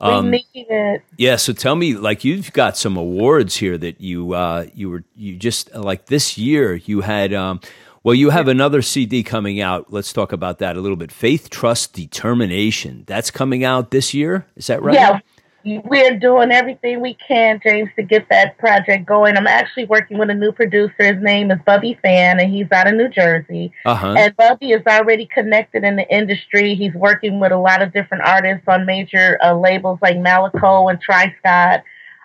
Yeah. 0.00 0.08
We 0.08 0.12
Um, 0.14 0.30
need 0.30 0.44
it. 0.54 1.02
Yeah, 1.16 1.36
so 1.36 1.52
tell 1.52 1.76
me, 1.76 1.94
like 1.94 2.24
you've 2.24 2.52
got 2.52 2.76
some 2.76 2.96
awards 2.96 3.56
here 3.56 3.78
that 3.78 4.00
you 4.00 4.32
uh, 4.34 4.66
you 4.74 4.90
were 4.90 5.04
you 5.16 5.36
just 5.36 5.74
like 5.74 6.06
this 6.06 6.36
year 6.38 6.74
you 6.74 7.00
had. 7.02 7.32
Um, 7.32 7.60
well, 8.02 8.14
you 8.14 8.28
have 8.30 8.48
another 8.48 8.82
CD 8.82 9.22
coming 9.22 9.62
out. 9.62 9.90
Let's 9.90 10.12
talk 10.12 10.30
about 10.32 10.58
that 10.58 10.76
a 10.76 10.80
little 10.80 10.96
bit. 10.96 11.10
Faith, 11.10 11.48
trust, 11.48 11.94
determination. 11.94 13.04
That's 13.06 13.30
coming 13.30 13.64
out 13.64 13.92
this 13.92 14.12
year. 14.12 14.46
Is 14.56 14.66
that 14.66 14.82
right? 14.82 14.94
Yeah, 14.94 15.20
we're 15.64 16.18
doing 16.18 16.50
everything 16.50 17.00
we 17.00 17.14
can, 17.14 17.60
James, 17.62 17.88
to 17.96 18.02
get 18.02 18.28
that 18.28 18.58
project 18.58 19.06
going. 19.06 19.36
I'm 19.36 19.46
actually 19.46 19.86
working 19.86 20.18
with 20.18 20.30
a 20.30 20.34
new 20.34 20.52
producer. 20.52 20.94
His 20.98 21.22
name 21.22 21.50
is 21.50 21.58
Bubby 21.64 21.98
Fan, 22.02 22.38
and 22.38 22.52
he's 22.52 22.70
out 22.70 22.86
of 22.86 22.94
New 22.94 23.08
Jersey. 23.08 23.72
Uh 23.84 23.94
huh. 23.94 24.14
And 24.16 24.36
Bubby 24.36 24.72
is 24.72 24.82
already 24.86 25.26
connected 25.26 25.84
in 25.84 25.96
the 25.96 26.08
industry. 26.14 26.74
He's 26.74 26.94
working 26.94 27.40
with 27.40 27.52
a 27.52 27.58
lot 27.58 27.82
of 27.82 27.92
different 27.92 28.24
artists 28.24 28.64
on 28.68 28.84
major 28.84 29.38
uh, 29.42 29.54
labels 29.54 29.98
like 30.02 30.16
Malaco 30.16 30.90
and 30.90 31.00
Tyscot. 31.02 31.82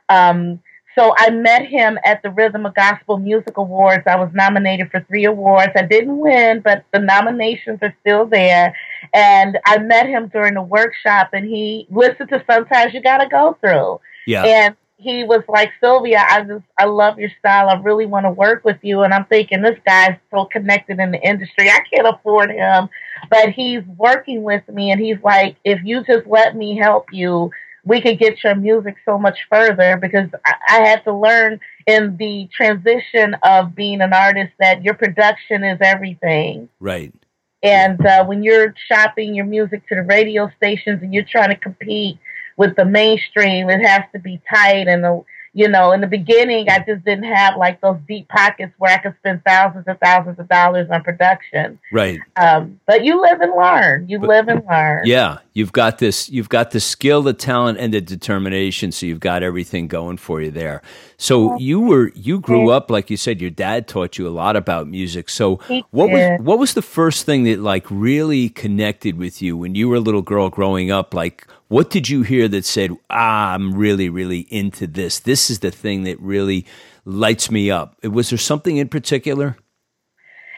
Um, 0.09 0.59
so 0.95 1.13
I 1.17 1.29
met 1.29 1.65
him 1.65 1.97
at 2.03 2.21
the 2.23 2.31
Rhythm 2.31 2.65
of 2.65 2.75
Gospel 2.75 3.19
Music 3.19 3.55
Awards. 3.55 4.03
I 4.05 4.17
was 4.17 4.29
nominated 4.33 4.91
for 4.91 4.99
three 5.07 5.23
awards. 5.23 5.71
I 5.75 5.83
didn't 5.83 6.17
win, 6.17 6.59
but 6.59 6.83
the 6.91 6.99
nominations 6.99 7.79
are 7.81 7.95
still 8.01 8.25
there. 8.25 8.75
And 9.13 9.57
I 9.65 9.79
met 9.79 10.07
him 10.07 10.27
during 10.27 10.55
the 10.55 10.61
workshop, 10.61 11.29
and 11.33 11.45
he 11.45 11.87
listened 11.89 12.29
to 12.29 12.43
Sometimes 12.49 12.93
You 12.93 13.01
Gotta 13.01 13.27
Go 13.27 13.57
Through. 13.61 13.99
Yeah. 14.25 14.43
And 14.43 14.75
he 14.99 15.23
was 15.23 15.43
like, 15.47 15.71
Sylvia, 15.79 16.25
I 16.29 16.41
just, 16.41 16.65
I 16.77 16.83
love 16.83 17.19
your 17.19 17.31
style. 17.39 17.69
I 17.69 17.75
really 17.75 18.05
want 18.05 18.25
to 18.25 18.31
work 18.31 18.65
with 18.65 18.77
you. 18.81 19.03
And 19.03 19.13
I'm 19.13 19.25
thinking, 19.25 19.61
this 19.61 19.79
guy's 19.85 20.17
so 20.29 20.45
connected 20.45 20.99
in 20.99 21.11
the 21.11 21.21
industry. 21.21 21.69
I 21.69 21.79
can't 21.91 22.07
afford 22.07 22.51
him. 22.51 22.89
But 23.29 23.49
he's 23.51 23.81
working 23.97 24.43
with 24.43 24.67
me. 24.67 24.91
And 24.91 24.99
he's 24.99 25.21
like, 25.23 25.55
if 25.63 25.81
you 25.85 26.03
just 26.03 26.27
let 26.27 26.55
me 26.55 26.77
help 26.77 27.13
you, 27.13 27.49
we 27.85 28.01
could 28.01 28.19
get 28.19 28.43
your 28.43 28.55
music 28.55 28.97
so 29.05 29.17
much 29.17 29.39
further 29.49 29.95
because 29.95 30.29
I, 30.45 30.53
I 30.67 30.81
had 30.81 31.03
to 31.05 31.13
learn 31.13 31.61
in 31.87 32.17
the 32.17 32.49
transition 32.53 33.37
of 33.43 33.73
being 33.73 34.01
an 34.01 34.13
artist 34.13 34.51
that 34.59 34.83
your 34.83 34.95
production 34.95 35.63
is 35.63 35.79
everything. 35.81 36.67
Right. 36.81 37.13
And 37.61 38.03
uh, 38.05 38.25
when 38.25 38.43
you're 38.43 38.73
shopping 38.87 39.35
your 39.35 39.45
music 39.45 39.87
to 39.89 39.95
the 39.95 40.03
radio 40.03 40.49
stations 40.57 41.01
and 41.03 41.13
you're 41.13 41.25
trying 41.25 41.49
to 41.49 41.55
compete 41.55 42.17
with 42.57 42.75
the 42.75 42.85
mainstream, 42.85 43.69
it 43.69 43.81
has 43.85 44.03
to 44.13 44.19
be 44.19 44.41
tight 44.49 44.87
and 44.87 45.03
the 45.03 45.23
you 45.53 45.67
know, 45.67 45.91
in 45.91 46.01
the 46.01 46.07
beginning, 46.07 46.69
I 46.69 46.79
just 46.79 47.03
didn't 47.03 47.23
have 47.23 47.57
like 47.57 47.81
those 47.81 47.97
deep 48.07 48.27
pockets 48.29 48.73
where 48.77 48.93
I 48.93 49.01
could 49.01 49.15
spend 49.19 49.43
thousands 49.43 49.85
and 49.87 49.99
thousands 49.99 50.39
of 50.39 50.47
dollars 50.47 50.87
on 50.91 51.03
production. 51.03 51.79
Right. 51.91 52.19
Um, 52.35 52.79
but 52.85 53.03
you 53.03 53.21
live 53.21 53.41
and 53.41 53.53
learn. 53.55 54.07
You 54.07 54.19
but, 54.19 54.29
live 54.29 54.47
and 54.47 54.63
learn. 54.69 55.03
Yeah, 55.05 55.39
you've 55.59 55.73
got 55.73 55.99
this. 55.99 56.29
You've 56.29 56.47
got 56.47 56.71
the 56.71 56.79
skill, 56.79 57.21
the 57.21 57.33
talent, 57.33 57.77
and 57.77 57.93
the 57.93 57.99
determination. 57.99 58.93
So 58.93 59.05
you've 59.05 59.19
got 59.19 59.43
everything 59.43 59.87
going 59.87 60.17
for 60.17 60.41
you 60.41 60.51
there. 60.51 60.81
So 61.17 61.57
you 61.57 61.81
were 61.81 62.11
you 62.15 62.39
grew 62.39 62.71
up 62.71 62.89
like 62.89 63.09
you 63.09 63.17
said. 63.17 63.41
Your 63.41 63.49
dad 63.51 63.87
taught 63.87 64.17
you 64.17 64.27
a 64.27 64.29
lot 64.29 64.55
about 64.55 64.87
music. 64.87 65.29
So 65.29 65.57
what 65.91 66.09
was 66.09 66.39
what 66.41 66.57
was 66.57 66.73
the 66.73 66.81
first 66.81 67.25
thing 67.25 67.43
that 67.43 67.59
like 67.59 67.85
really 67.89 68.49
connected 68.49 69.17
with 69.17 69.41
you 69.41 69.57
when 69.57 69.75
you 69.75 69.89
were 69.89 69.97
a 69.97 69.99
little 69.99 70.21
girl 70.21 70.49
growing 70.49 70.89
up? 70.89 71.13
Like 71.13 71.45
what 71.67 71.89
did 71.91 72.09
you 72.09 72.23
hear 72.23 72.47
that 72.47 72.65
said, 72.65 72.91
ah, 73.09 73.53
I'm 73.53 73.75
really, 73.75 74.09
really 74.09 74.47
into 74.49 74.87
this? 74.87 75.19
This 75.19 75.49
is 75.51 75.59
the 75.59 75.71
thing 75.71 76.03
that 76.03 76.19
really 76.19 76.65
lights 77.05 77.51
me 77.51 77.69
up. 77.69 78.03
Was 78.03 78.29
there 78.29 78.39
something 78.39 78.77
in 78.77 78.87
particular? 78.87 79.57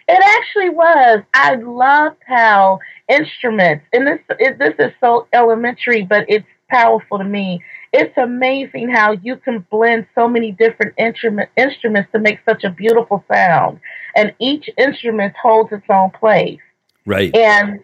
It 0.08 0.22
actually 0.40 0.70
was. 0.70 1.24
I 1.34 1.56
loved 1.56 2.18
how 2.28 2.80
instruments, 3.12 3.86
and 3.94 4.08
this 4.08 4.20
it, 4.40 4.58
this 4.58 4.74
is 4.80 4.92
so 5.00 5.28
elementary, 5.34 6.04
but 6.04 6.26
it's 6.28 6.46
powerful 6.70 7.18
to 7.18 7.24
me. 7.24 7.62
It's 7.94 8.18
amazing 8.18 8.90
how 8.90 9.12
you 9.12 9.36
can 9.36 9.66
blend 9.70 10.08
so 10.16 10.28
many 10.28 10.54
different 10.54 10.94
instrument, 10.98 11.50
instruments 11.58 12.10
to 12.14 12.20
make 12.20 12.40
such 12.48 12.64
a 12.64 12.70
beautiful 12.70 13.24
sound, 13.32 13.80
and 14.16 14.34
each 14.40 14.70
instrument 14.78 15.36
holds 15.42 15.72
its 15.72 15.86
own 15.90 16.12
place. 16.12 16.62
Right. 17.06 17.36
And 17.36 17.82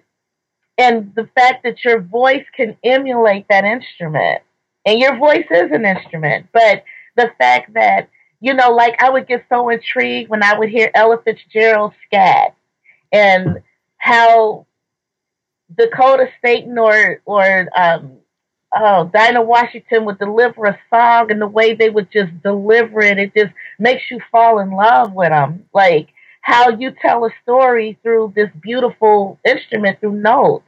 and 0.77 1.13
the 1.15 1.27
fact 1.36 1.63
that 1.63 1.84
your 1.84 2.00
voice 2.00 2.46
can 2.55 2.77
emulate 2.84 3.48
that 3.50 3.65
instrument 3.65 4.41
and 4.86 5.00
your 5.00 5.17
voice 5.17 5.46
is 5.50 5.72
an 5.72 5.86
instrument 5.86 6.48
but 6.53 6.84
the 7.15 7.31
fact 7.38 7.74
that 7.74 8.10
you 8.41 8.53
know 8.53 8.72
like 8.72 9.01
i 9.01 9.10
would 9.10 9.27
get 9.27 9.43
so 9.50 9.69
intrigued 9.69 10.29
when 10.29 10.43
i 10.43 10.57
would 10.57 10.69
hear 10.69 10.91
ella 10.93 11.17
fitzgerald 11.24 11.93
scat 12.05 12.55
and 13.12 13.57
how 13.98 14.65
dakota 15.75 16.27
staton 16.39 16.77
or 16.77 17.21
or 17.25 17.67
um 17.77 18.17
oh 18.75 19.09
dinah 19.13 19.41
washington 19.41 20.05
would 20.05 20.17
deliver 20.19 20.65
a 20.65 20.79
song 20.89 21.31
and 21.31 21.41
the 21.41 21.47
way 21.47 21.74
they 21.74 21.89
would 21.89 22.09
just 22.12 22.31
deliver 22.43 23.01
it 23.01 23.17
it 23.17 23.33
just 23.36 23.53
makes 23.79 24.03
you 24.12 24.19
fall 24.31 24.59
in 24.59 24.71
love 24.71 25.13
with 25.13 25.29
them 25.29 25.65
like 25.74 26.09
how 26.41 26.69
you 26.69 26.91
tell 27.01 27.25
a 27.25 27.29
story 27.43 27.97
through 28.03 28.31
this 28.36 28.50
beautiful 28.62 29.39
instrument 29.45 30.00
through 30.00 30.13
notes 30.13 30.63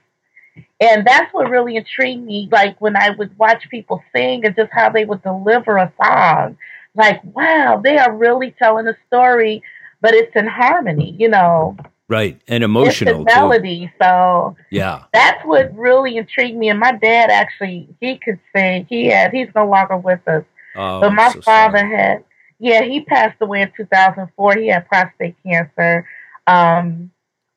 and 0.80 1.06
that's 1.06 1.34
what 1.34 1.50
really 1.50 1.76
intrigued 1.76 2.24
me, 2.24 2.48
like 2.52 2.80
when 2.82 2.96
I 2.96 3.10
would 3.12 3.38
watch 3.38 3.68
people 3.70 4.04
sing 4.16 4.46
and 4.46 4.56
just 4.56 4.72
how 4.72 4.90
they 4.90 5.06
would 5.06 5.24
deliver 5.24 5.78
a 5.78 5.92
song. 6.02 6.58
Like, 6.96 7.22
wow, 7.24 7.82
they 7.84 7.98
are 7.98 8.16
really 8.16 8.56
telling 8.58 8.88
a 8.88 8.96
story, 9.08 9.62
but 10.02 10.14
it's 10.14 10.36
in 10.36 10.48
harmony, 10.48 11.16
you 11.20 11.30
know. 11.30 11.78
Right, 12.10 12.42
and 12.48 12.64
emotional 12.64 13.24
melody. 13.24 13.92
So 14.02 14.58
yeah, 14.72 15.04
that's 15.14 15.46
what 15.46 15.74
really 15.78 16.18
intrigued 16.18 16.58
me. 16.58 16.70
And 16.70 16.80
my 16.80 16.94
dad 16.94 17.30
actually, 17.30 17.88
he 18.02 18.18
could 18.18 18.40
sing. 18.54 18.88
He 18.90 19.06
had, 19.06 19.32
he's 19.32 19.50
no 19.56 19.68
longer 19.68 19.96
with 19.96 20.28
us, 20.28 20.44
oh, 20.76 21.02
but 21.02 21.12
my 21.12 21.32
so 21.32 21.42
father 21.42 21.78
sorry. 21.78 21.96
had. 21.96 22.24
Yeah, 22.62 22.82
he 22.82 23.02
passed 23.02 23.38
away 23.40 23.62
in 23.62 23.72
2004. 23.78 24.58
He 24.58 24.68
had 24.68 24.88
prostate 24.90 25.36
cancer. 25.46 26.06
Um, 26.46 27.12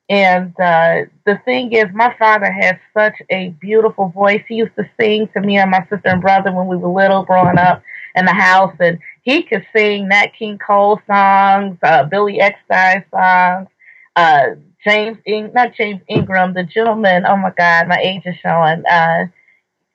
and 0.09 0.52
uh, 0.61 1.06
the 1.25 1.40
thing 1.47 1.73
is, 1.73 1.87
my 1.94 2.14
father 2.18 2.52
had 2.52 2.78
such 2.92 3.14
a 3.30 3.49
beautiful 3.61 4.11
voice. 4.11 4.42
He 4.47 4.56
used 4.56 4.76
to 4.76 4.85
sing 5.00 5.28
to 5.32 5.40
me 5.40 5.56
and 5.56 5.71
my 5.71 5.80
sister 5.88 6.02
and 6.04 6.21
brother 6.21 6.52
when 6.52 6.66
we 6.66 6.76
were 6.76 6.90
little, 6.90 7.25
growing 7.25 7.56
up 7.56 7.82
in 8.14 8.26
the 8.26 8.35
house, 8.35 8.75
and 8.78 8.99
he 9.23 9.42
could 9.42 9.66
sing 9.75 10.09
Nat 10.09 10.28
King 10.38 10.59
Cole 10.59 11.00
songs, 11.06 11.78
uh, 11.82 12.04
Billy 12.04 12.40
Eckstine 12.40 13.04
songs, 13.11 13.68
uh, 14.16 14.47
James, 14.85 15.19
In- 15.26 15.52
not 15.54 15.75
James 15.75 16.02
Ingram, 16.09 16.54
the 16.54 16.64
gentleman. 16.64 17.25
Oh 17.26 17.37
my 17.37 17.52
God, 17.57 17.88
my 17.88 17.99
age 17.99 18.23
is 18.26 18.37
showing. 18.42 18.85
Uh, 18.87 19.26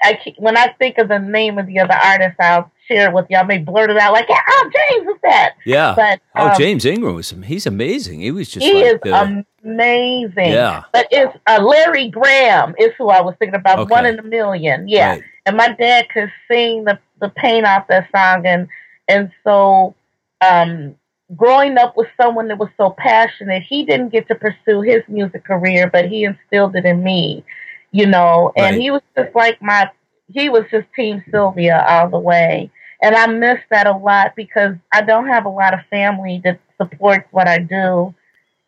I 0.01 0.19
when 0.37 0.57
I 0.57 0.73
think 0.79 0.97
of 0.97 1.07
the 1.07 1.19
name 1.19 1.57
of 1.57 1.65
the 1.65 1.79
other 1.79 1.95
artist, 1.95 2.35
I'll 2.39 2.71
share 2.87 3.09
it 3.09 3.13
with 3.13 3.25
you. 3.29 3.37
I 3.37 3.43
may 3.43 3.57
blurt 3.57 3.89
it 3.89 3.97
out 3.97 4.13
like, 4.13 4.27
"Yeah, 4.29 4.39
oh, 4.47 4.71
James 4.73 5.07
is 5.07 5.21
that?" 5.23 5.55
Yeah. 5.65 5.93
But 5.95 6.21
oh, 6.35 6.45
um, 6.45 6.51
oh, 6.53 6.57
James 6.57 6.85
Ingram 6.85 7.15
was 7.15 7.33
he's 7.45 7.65
amazing. 7.65 8.21
He 8.21 8.31
was 8.31 8.49
just 8.49 8.65
he 8.65 8.73
like 8.73 8.85
is 8.85 8.99
the, 9.03 9.45
amazing. 9.63 10.51
Yeah. 10.51 10.83
But 10.93 11.07
it's 11.11 11.35
uh, 11.47 11.61
Larry 11.63 12.09
Graham 12.09 12.75
is 12.77 12.91
who 12.97 13.09
I 13.09 13.21
was 13.21 13.35
thinking 13.39 13.59
about. 13.59 13.79
Okay. 13.79 13.91
One 13.91 14.05
in 14.05 14.19
a 14.19 14.23
million. 14.23 14.87
Yeah. 14.87 15.09
Right. 15.11 15.23
And 15.45 15.57
my 15.57 15.69
dad 15.69 16.09
could 16.09 16.31
sing 16.49 16.83
the 16.83 16.99
the 17.19 17.29
pain 17.29 17.65
off 17.65 17.87
that 17.87 18.09
song, 18.15 18.45
and 18.45 18.67
and 19.07 19.31
so 19.43 19.95
um, 20.41 20.95
growing 21.35 21.77
up 21.77 21.97
with 21.97 22.07
someone 22.19 22.47
that 22.47 22.57
was 22.57 22.69
so 22.77 22.91
passionate, 22.91 23.63
he 23.63 23.85
didn't 23.85 24.09
get 24.09 24.27
to 24.27 24.35
pursue 24.35 24.81
his 24.81 25.03
music 25.07 25.43
career, 25.43 25.89
but 25.91 26.07
he 26.07 26.23
instilled 26.23 26.75
it 26.75 26.85
in 26.85 27.03
me. 27.03 27.43
You 27.91 28.05
know, 28.05 28.51
and 28.55 28.75
right. 28.75 28.81
he 28.81 28.91
was 28.91 29.01
just 29.17 29.33
like 29.33 29.61
my 29.61 29.89
he 30.31 30.49
was 30.49 30.65
just 30.69 30.87
Team 30.93 31.23
Sylvia 31.31 31.85
all 31.87 32.09
the 32.09 32.19
way. 32.19 32.69
And 33.01 33.15
I 33.15 33.27
miss 33.27 33.59
that 33.69 33.87
a 33.87 33.95
lot 33.95 34.35
because 34.35 34.75
I 34.91 35.01
don't 35.01 35.27
have 35.27 35.45
a 35.45 35.49
lot 35.49 35.73
of 35.73 35.79
family 35.89 36.41
that 36.43 36.59
supports 36.77 37.27
what 37.31 37.47
I 37.47 37.59
do 37.59 38.13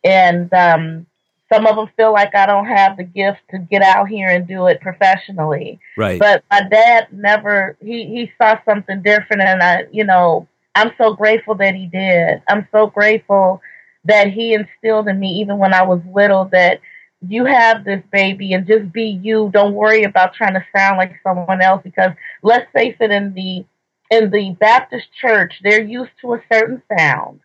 and 0.04 0.52
um, 0.54 1.06
some 1.52 1.66
of 1.66 1.76
them 1.76 1.88
feel 1.96 2.12
like 2.12 2.34
I 2.34 2.46
don't 2.46 2.66
have 2.66 2.96
the 2.96 3.04
gift 3.04 3.40
to 3.50 3.58
get 3.58 3.82
out 3.82 4.08
here 4.08 4.28
and 4.28 4.46
do 4.46 4.66
it 4.66 4.80
professionally. 4.80 5.78
Right. 5.96 6.18
But 6.18 6.44
my 6.50 6.62
dad 6.68 7.08
never 7.12 7.76
he 7.80 8.06
he 8.06 8.32
saw 8.38 8.58
something 8.64 9.02
different, 9.02 9.42
and 9.42 9.62
I 9.62 9.86
you 9.90 10.04
know 10.04 10.46
I'm 10.74 10.92
so 10.98 11.14
grateful 11.14 11.54
that 11.56 11.74
he 11.74 11.86
did. 11.86 12.42
I'm 12.48 12.68
so 12.72 12.86
grateful 12.86 13.60
that 14.04 14.28
he 14.28 14.54
instilled 14.54 15.08
in 15.08 15.18
me 15.18 15.40
even 15.40 15.58
when 15.58 15.74
I 15.74 15.82
was 15.82 16.00
little 16.12 16.46
that 16.52 16.80
you 17.26 17.44
have 17.44 17.84
this 17.84 18.02
baby 18.10 18.54
and 18.54 18.66
just 18.66 18.92
be 18.92 19.20
you. 19.22 19.50
Don't 19.52 19.74
worry 19.74 20.04
about 20.04 20.34
trying 20.34 20.54
to 20.54 20.64
sound 20.74 20.96
like 20.96 21.20
someone 21.22 21.60
else 21.60 21.82
because 21.84 22.12
let's 22.42 22.70
face 22.72 22.96
it, 23.00 23.10
in 23.10 23.34
the 23.34 23.64
in 24.10 24.30
the 24.30 24.56
Baptist 24.58 25.06
church, 25.20 25.60
they're 25.62 25.82
used 25.82 26.10
to 26.20 26.34
a 26.34 26.42
certain 26.50 26.82
sound 26.96 27.40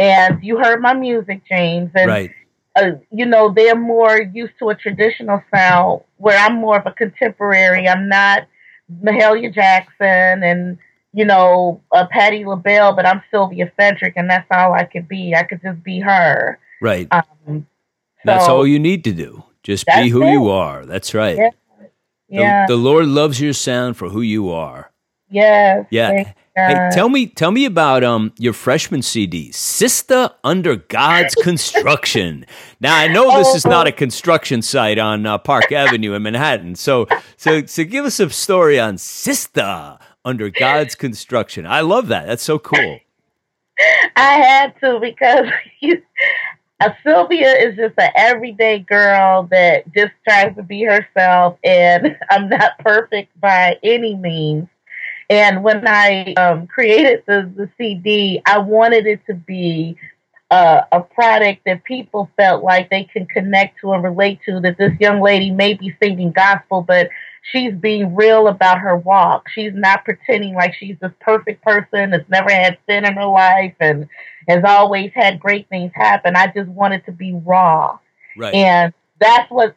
and 0.00 0.42
you 0.42 0.56
heard 0.56 0.80
my 0.80 0.94
music, 0.94 1.42
James, 1.46 1.90
and 1.94 2.08
right. 2.08 2.30
uh, 2.74 2.92
you 3.12 3.26
know 3.26 3.52
they're 3.54 3.76
more 3.76 4.18
used 4.32 4.54
to 4.58 4.70
a 4.70 4.74
traditional 4.74 5.42
sound, 5.54 6.00
where 6.16 6.38
I'm 6.38 6.54
more 6.54 6.78
of 6.78 6.86
a 6.86 6.92
contemporary. 6.92 7.86
I'm 7.86 8.08
not 8.08 8.48
Mahalia 9.04 9.52
Jackson 9.52 10.42
and 10.42 10.78
you 11.12 11.24
know 11.24 11.82
uh, 11.92 12.06
Patti 12.10 12.44
LaBelle, 12.44 12.94
but 12.94 13.06
I'm 13.06 13.22
Sylvia 13.30 13.72
Fedrick, 13.78 14.14
and 14.16 14.30
that's 14.30 14.46
all 14.50 14.72
I 14.74 14.84
could 14.84 15.08
be. 15.08 15.34
I 15.34 15.42
could 15.42 15.60
just 15.62 15.82
be 15.82 16.00
her. 16.00 16.58
Right. 16.80 17.08
Um, 17.10 17.24
so 17.46 17.64
that's 18.24 18.48
all 18.48 18.66
you 18.66 18.78
need 18.78 19.04
to 19.04 19.12
do. 19.12 19.44
Just 19.62 19.86
be 19.86 20.08
who 20.08 20.22
it. 20.22 20.32
you 20.32 20.48
are. 20.48 20.86
That's 20.86 21.14
right. 21.14 21.36
Yeah. 21.36 21.50
yeah. 22.28 22.66
The, 22.66 22.74
the 22.74 22.78
Lord 22.78 23.06
loves 23.06 23.40
your 23.40 23.52
sound 23.52 23.96
for 23.96 24.08
who 24.08 24.20
you 24.20 24.50
are. 24.50 24.90
Yes. 25.28 25.86
Yeah. 25.90 26.10
Hey, 26.56 26.90
tell 26.92 27.08
me, 27.08 27.26
tell 27.26 27.52
me 27.52 27.64
about 27.64 28.02
um 28.02 28.32
your 28.36 28.52
freshman 28.52 29.02
CD, 29.02 29.52
Sister 29.52 30.30
Under 30.42 30.76
God's 30.76 31.34
Construction. 31.42 32.44
now 32.80 32.96
I 32.96 33.08
know 33.08 33.38
this 33.38 33.54
is 33.54 33.64
not 33.64 33.86
a 33.86 33.92
construction 33.92 34.60
site 34.60 34.98
on 34.98 35.24
uh, 35.24 35.38
Park 35.38 35.72
Avenue 35.72 36.12
in 36.14 36.22
Manhattan, 36.22 36.74
so 36.74 37.06
so 37.36 37.64
so 37.66 37.84
give 37.84 38.04
us 38.04 38.18
a 38.20 38.28
story 38.30 38.78
on 38.80 38.98
Sister 38.98 39.98
Under 40.24 40.50
God's 40.50 40.94
Construction. 40.94 41.66
I 41.66 41.80
love 41.80 42.08
that. 42.08 42.26
That's 42.26 42.42
so 42.42 42.58
cool. 42.58 43.00
I 44.16 44.32
had 44.34 44.78
to 44.80 44.98
because 45.00 45.46
you, 45.80 46.02
uh, 46.80 46.90
Sylvia 47.02 47.52
is 47.52 47.76
just 47.76 47.94
an 47.98 48.10
everyday 48.14 48.80
girl 48.80 49.48
that 49.50 49.92
just 49.94 50.12
tries 50.28 50.54
to 50.56 50.62
be 50.62 50.84
herself, 50.84 51.58
and 51.64 52.16
I'm 52.30 52.48
not 52.48 52.78
perfect 52.78 53.38
by 53.40 53.78
any 53.82 54.14
means 54.14 54.68
and 55.30 55.62
when 55.62 55.86
I 55.86 56.34
um, 56.34 56.66
created 56.66 57.22
the, 57.24 57.50
the 57.56 57.70
CD, 57.78 58.42
I 58.44 58.58
wanted 58.58 59.06
it 59.06 59.24
to 59.26 59.34
be 59.34 59.96
uh, 60.50 60.82
a 60.90 61.00
product 61.02 61.62
that 61.66 61.84
people 61.84 62.28
felt 62.36 62.64
like 62.64 62.90
they 62.90 63.04
can 63.04 63.26
connect 63.26 63.80
to 63.80 63.92
and 63.92 64.02
relate 64.02 64.40
to. 64.46 64.58
That 64.58 64.76
this 64.76 64.92
young 64.98 65.20
lady 65.20 65.52
may 65.52 65.74
be 65.74 65.96
singing 66.02 66.32
gospel, 66.32 66.82
but 66.82 67.10
she's 67.42 67.72
being 67.74 68.14
real 68.14 68.48
about 68.48 68.78
her 68.78 68.96
walk. 68.96 69.48
She's 69.48 69.72
not 69.74 70.04
pretending 70.04 70.54
like 70.54 70.74
she's 70.74 70.96
this 71.00 71.12
perfect 71.20 71.62
person 71.62 72.10
that's 72.10 72.28
never 72.28 72.50
had 72.50 72.78
sin 72.88 73.04
in 73.04 73.14
her 73.14 73.26
life 73.26 73.74
and 73.80 74.08
has 74.48 74.64
always 74.64 75.12
had 75.14 75.40
great 75.40 75.68
things 75.68 75.92
happen. 75.94 76.36
I 76.36 76.48
just 76.48 76.68
wanted 76.68 77.04
to 77.06 77.12
be 77.12 77.32
raw. 77.32 77.98
Right. 78.36 78.54
And 78.54 78.92
that's 79.18 79.50
what 79.50 79.74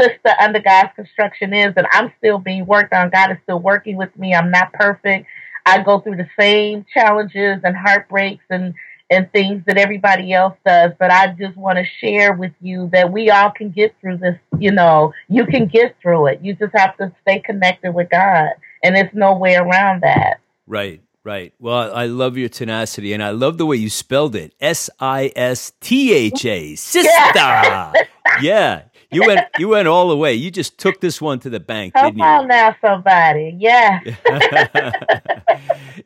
sister 0.00 0.34
under 0.40 0.60
God's 0.60 0.90
construction 0.94 1.52
is. 1.52 1.72
And 1.76 1.86
I'm 1.92 2.12
still 2.18 2.38
being 2.38 2.66
worked 2.66 2.92
on. 2.92 3.10
God 3.10 3.32
is 3.32 3.38
still 3.44 3.58
working 3.58 3.96
with 3.96 4.16
me. 4.18 4.34
I'm 4.34 4.50
not 4.50 4.72
perfect. 4.72 5.26
I 5.64 5.82
go 5.82 6.00
through 6.00 6.16
the 6.16 6.28
same 6.38 6.84
challenges 6.92 7.60
and 7.62 7.76
heartbreaks 7.76 8.44
and 8.50 8.74
and 9.12 9.30
things 9.30 9.62
that 9.66 9.76
everybody 9.76 10.32
else 10.32 10.56
does. 10.64 10.92
But 10.98 11.10
I 11.10 11.28
just 11.38 11.56
want 11.56 11.78
to 11.78 11.84
share 12.00 12.32
with 12.32 12.52
you 12.60 12.88
that 12.92 13.12
we 13.12 13.30
all 13.30 13.50
can 13.50 13.70
get 13.70 13.94
through 14.00 14.16
this. 14.16 14.38
You 14.58 14.72
know, 14.72 15.12
you 15.28 15.44
can 15.46 15.66
get 15.66 15.96
through 16.00 16.28
it. 16.28 16.40
You 16.42 16.54
just 16.54 16.74
have 16.74 16.96
to 16.96 17.12
stay 17.22 17.40
connected 17.40 17.92
with 17.92 18.10
God, 18.10 18.50
and 18.82 18.96
there's 18.96 19.12
no 19.12 19.36
way 19.36 19.54
around 19.56 20.02
that. 20.02 20.40
Right. 20.66 21.02
Right. 21.24 21.54
Well, 21.60 21.94
I 21.94 22.06
love 22.06 22.36
your 22.36 22.48
tenacity, 22.48 23.12
and 23.12 23.22
I 23.22 23.30
love 23.30 23.56
the 23.56 23.64
way 23.64 23.76
you 23.76 23.90
spelled 23.90 24.34
it: 24.34 24.54
S 24.60 24.90
I 24.98 25.30
S 25.36 25.72
T 25.80 26.12
H 26.12 26.44
A, 26.44 26.74
sister. 26.74 27.08
Yeah. 27.34 27.92
yeah. 28.40 28.82
You 29.12 29.26
went. 29.26 29.40
You 29.58 29.68
went 29.68 29.88
all 29.88 30.08
the 30.08 30.16
way. 30.16 30.34
You 30.34 30.50
just 30.50 30.78
took 30.78 31.00
this 31.00 31.20
one 31.20 31.38
to 31.40 31.50
the 31.50 31.60
bank. 31.60 31.94
Come 31.94 32.06
didn't 32.06 32.18
you? 32.18 32.24
on 32.24 32.48
now, 32.48 32.76
somebody. 32.80 33.56
Yeah. 33.58 34.00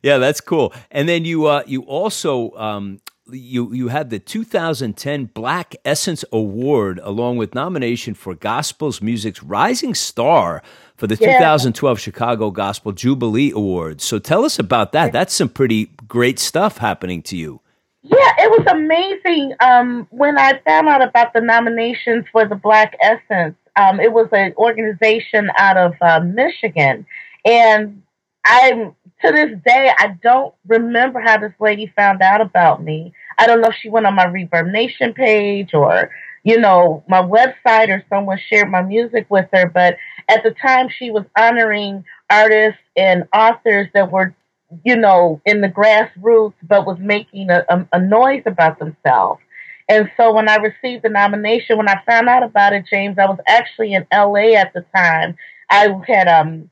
yeah, 0.02 0.18
that's 0.18 0.40
cool. 0.40 0.72
And 0.90 1.08
then 1.08 1.24
you. 1.24 1.46
Uh, 1.46 1.62
you 1.66 1.82
also. 1.82 2.52
Um, 2.52 3.00
you 3.28 3.72
you 3.72 3.88
had 3.88 4.10
the 4.10 4.18
2010 4.18 5.24
Black 5.26 5.74
Essence 5.84 6.24
Award 6.32 7.00
along 7.02 7.38
with 7.38 7.54
nomination 7.54 8.14
for 8.14 8.34
Gospel's 8.34 9.02
Music's 9.02 9.42
Rising 9.42 9.94
Star 9.94 10.62
for 10.96 11.06
the 11.06 11.16
yeah. 11.16 11.38
2012 11.38 11.98
Chicago 11.98 12.50
Gospel 12.50 12.92
Jubilee 12.92 13.50
Awards. 13.50 14.04
So 14.04 14.18
tell 14.18 14.44
us 14.44 14.58
about 14.58 14.92
that. 14.92 15.12
That's 15.12 15.34
some 15.34 15.48
pretty 15.48 15.86
great 16.06 16.38
stuff 16.38 16.78
happening 16.78 17.22
to 17.22 17.36
you. 17.36 17.60
Yeah, 18.08 18.32
it 18.38 18.50
was 18.50 18.66
amazing. 18.70 19.54
Um, 19.60 20.06
when 20.10 20.38
I 20.38 20.60
found 20.64 20.88
out 20.88 21.02
about 21.02 21.32
the 21.32 21.40
nominations 21.40 22.24
for 22.30 22.46
the 22.46 22.54
Black 22.54 22.96
Essence, 23.02 23.56
um, 23.74 23.98
it 24.00 24.12
was 24.12 24.28
an 24.32 24.54
organization 24.56 25.50
out 25.58 25.76
of 25.76 25.94
uh, 26.00 26.20
Michigan, 26.20 27.04
and 27.44 28.02
I'm 28.44 28.94
to 29.22 29.32
this 29.32 29.58
day 29.66 29.90
I 29.98 30.16
don't 30.22 30.54
remember 30.68 31.20
how 31.20 31.38
this 31.38 31.52
lady 31.58 31.92
found 31.96 32.22
out 32.22 32.40
about 32.40 32.82
me. 32.82 33.12
I 33.38 33.46
don't 33.46 33.60
know 33.60 33.68
if 33.70 33.76
she 33.80 33.88
went 33.88 34.06
on 34.06 34.14
my 34.14 34.26
ReverbNation 34.26 35.14
page 35.16 35.74
or 35.74 36.10
you 36.44 36.60
know 36.60 37.02
my 37.08 37.22
website 37.22 37.88
or 37.88 38.04
someone 38.08 38.38
shared 38.48 38.70
my 38.70 38.82
music 38.82 39.26
with 39.30 39.48
her, 39.52 39.68
but 39.68 39.96
at 40.28 40.44
the 40.44 40.52
time 40.52 40.88
she 40.96 41.10
was 41.10 41.24
honoring 41.36 42.04
artists 42.30 42.80
and 42.96 43.24
authors 43.34 43.88
that 43.94 44.12
were 44.12 44.34
you 44.84 44.96
know, 44.96 45.40
in 45.44 45.60
the 45.60 45.68
grassroots, 45.68 46.54
but 46.62 46.86
was 46.86 46.98
making 46.98 47.50
a, 47.50 47.64
a, 47.68 47.86
a 47.92 48.00
noise 48.00 48.42
about 48.46 48.78
themselves. 48.78 49.40
And 49.88 50.10
so 50.16 50.34
when 50.34 50.48
I 50.48 50.56
received 50.56 51.04
the 51.04 51.08
nomination, 51.08 51.76
when 51.76 51.88
I 51.88 52.02
found 52.06 52.28
out 52.28 52.42
about 52.42 52.72
it, 52.72 52.86
James, 52.90 53.18
I 53.18 53.26
was 53.26 53.38
actually 53.46 53.94
in 53.94 54.06
LA 54.12 54.54
at 54.56 54.72
the 54.72 54.84
time. 54.94 55.36
I 55.70 55.88
had 56.06 56.28
um 56.28 56.70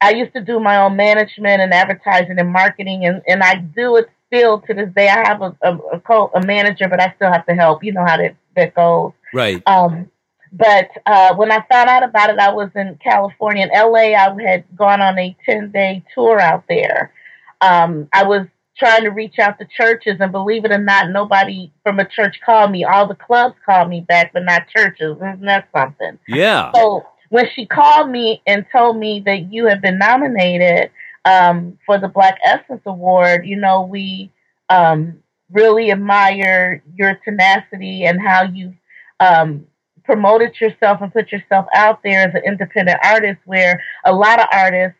I 0.00 0.10
used 0.10 0.32
to 0.34 0.40
do 0.40 0.60
my 0.60 0.78
own 0.78 0.96
management 0.96 1.62
and 1.62 1.72
advertising 1.72 2.38
and 2.38 2.52
marketing 2.52 3.06
and, 3.06 3.22
and 3.26 3.42
I 3.42 3.56
do 3.56 3.96
it 3.96 4.08
still 4.26 4.60
to 4.60 4.74
this 4.74 4.88
day. 4.94 5.08
I 5.08 5.26
have 5.28 5.42
a 5.42 5.56
a, 5.62 5.76
a, 5.76 6.00
co- 6.00 6.30
a 6.34 6.44
manager, 6.44 6.88
but 6.88 7.00
I 7.00 7.12
still 7.16 7.30
have 7.30 7.46
to 7.46 7.54
help. 7.54 7.84
You 7.84 7.92
know 7.92 8.04
how 8.06 8.16
that, 8.16 8.34
that 8.56 8.74
goes. 8.74 9.12
Right. 9.34 9.62
Um 9.66 10.10
but 10.56 10.88
uh, 11.04 11.34
when 11.34 11.50
I 11.50 11.64
found 11.68 11.90
out 11.90 12.04
about 12.04 12.30
it, 12.30 12.38
I 12.38 12.52
was 12.52 12.70
in 12.76 12.96
California. 13.02 13.64
In 13.64 13.70
LA, 13.72 14.14
I 14.14 14.32
had 14.40 14.64
gone 14.76 15.02
on 15.02 15.18
a 15.18 15.36
10 15.44 15.72
day 15.72 16.04
tour 16.14 16.38
out 16.38 16.62
there 16.68 17.12
um, 17.64 18.08
I 18.12 18.24
was 18.24 18.46
trying 18.76 19.04
to 19.04 19.10
reach 19.10 19.38
out 19.38 19.58
to 19.58 19.66
churches, 19.76 20.16
and 20.20 20.32
believe 20.32 20.64
it 20.64 20.72
or 20.72 20.78
not, 20.78 21.10
nobody 21.10 21.72
from 21.82 21.98
a 22.00 22.08
church 22.08 22.36
called 22.44 22.70
me. 22.70 22.84
All 22.84 23.06
the 23.06 23.14
clubs 23.14 23.54
called 23.64 23.88
me 23.88 24.00
back, 24.00 24.32
but 24.32 24.44
not 24.44 24.68
churches. 24.68 25.16
Isn't 25.16 25.42
that 25.42 25.68
something? 25.74 26.18
Yeah. 26.28 26.72
So 26.74 27.06
when 27.30 27.46
she 27.54 27.66
called 27.66 28.10
me 28.10 28.42
and 28.46 28.66
told 28.72 28.96
me 28.96 29.22
that 29.26 29.52
you 29.52 29.66
had 29.66 29.80
been 29.80 29.98
nominated 29.98 30.90
um, 31.24 31.78
for 31.86 31.98
the 31.98 32.08
Black 32.08 32.38
Essence 32.44 32.82
Award, 32.84 33.46
you 33.46 33.56
know, 33.56 33.82
we 33.82 34.30
um, 34.68 35.18
really 35.50 35.90
admire 35.90 36.82
your 36.96 37.18
tenacity 37.24 38.04
and 38.04 38.20
how 38.20 38.42
you 38.42 38.74
um, 39.20 39.66
promoted 40.04 40.60
yourself 40.60 41.00
and 41.00 41.12
put 41.12 41.32
yourself 41.32 41.66
out 41.74 42.02
there 42.02 42.28
as 42.28 42.34
an 42.34 42.42
independent 42.44 42.98
artist, 43.04 43.38
where 43.46 43.82
a 44.04 44.12
lot 44.12 44.40
of 44.40 44.48
artists 44.52 44.98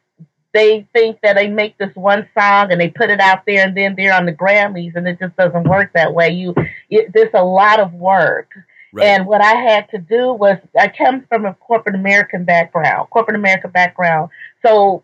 they 0.55 0.87
think 0.93 1.19
that 1.23 1.35
they 1.35 1.49
make 1.49 1.77
this 1.77 1.95
one 1.95 2.27
song 2.39 2.71
and 2.71 2.81
they 2.81 2.89
put 2.89 3.11
it 3.11 3.21
out 3.21 3.45
there 3.45 3.67
and 3.67 3.77
then 3.77 3.97
they're 3.97 4.15
on 4.15 4.25
the 4.25 4.33
Grammys 4.33 4.95
and 4.95 5.07
it 5.07 5.19
just 5.19 5.37
doesn't 5.37 5.69
work 5.69 5.93
that 5.93 6.15
way. 6.15 6.31
You, 6.31 6.55
it, 6.89 7.13
there's 7.13 7.35
a 7.35 7.45
lot 7.45 7.81
of 7.81 7.93
work. 7.93 8.51
Right. 8.93 9.05
And 9.05 9.27
what 9.27 9.41
I 9.41 9.55
had 9.55 9.91
to 9.91 9.99
do 9.99 10.33
was 10.33 10.57
I 10.79 10.89
come 10.89 11.27
from 11.29 11.45
a 11.45 11.55
corporate 11.55 11.97
American 11.97 12.45
background, 12.45 13.11
corporate 13.11 13.37
America 13.37 13.67
background. 13.67 14.31
So 14.65 15.03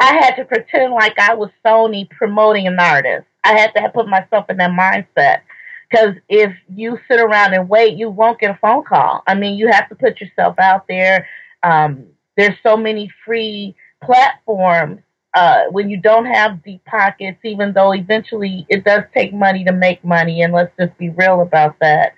I 0.00 0.14
had 0.14 0.34
to 0.34 0.44
pretend 0.44 0.92
like 0.92 1.16
I 1.20 1.34
was 1.34 1.50
Sony 1.64 2.10
promoting 2.10 2.66
an 2.66 2.80
artist. 2.80 3.26
I 3.44 3.56
had 3.56 3.72
to 3.74 3.88
put 3.90 4.08
myself 4.08 4.50
in 4.50 4.56
that 4.56 4.72
mindset. 4.72 5.42
Because 5.88 6.16
if 6.28 6.52
you 6.74 6.98
sit 7.08 7.20
around 7.20 7.54
and 7.54 7.68
wait, 7.68 7.96
you 7.96 8.10
won't 8.10 8.40
get 8.40 8.50
a 8.50 8.58
phone 8.60 8.84
call. 8.84 9.22
I 9.26 9.34
mean, 9.34 9.56
you 9.56 9.68
have 9.68 9.88
to 9.88 9.94
put 9.94 10.20
yourself 10.20 10.58
out 10.58 10.86
there. 10.88 11.26
Um, 11.62 12.06
there's 12.36 12.56
so 12.62 12.76
many 12.76 13.10
free 13.24 13.74
platforms 14.02 15.00
uh, 15.34 15.64
when 15.70 15.90
you 15.90 16.00
don't 16.00 16.26
have 16.26 16.64
deep 16.64 16.84
pockets, 16.84 17.38
even 17.44 17.72
though 17.72 17.92
eventually 17.92 18.66
it 18.68 18.84
does 18.84 19.02
take 19.14 19.32
money 19.32 19.64
to 19.64 19.72
make 19.72 20.02
money, 20.04 20.42
and 20.42 20.52
let's 20.52 20.72
just 20.78 20.96
be 20.98 21.10
real 21.10 21.42
about 21.42 21.76
that. 21.80 22.14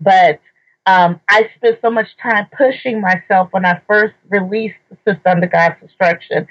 But 0.00 0.40
um, 0.86 1.20
I 1.28 1.50
spent 1.56 1.78
so 1.80 1.90
much 1.90 2.08
time 2.22 2.46
pushing 2.56 3.00
myself 3.00 3.48
when 3.52 3.64
I 3.64 3.80
first 3.86 4.14
released 4.28 4.76
Sister 5.06 5.28
Under 5.28 5.46
God's 5.46 5.76
Instruction. 5.82 6.46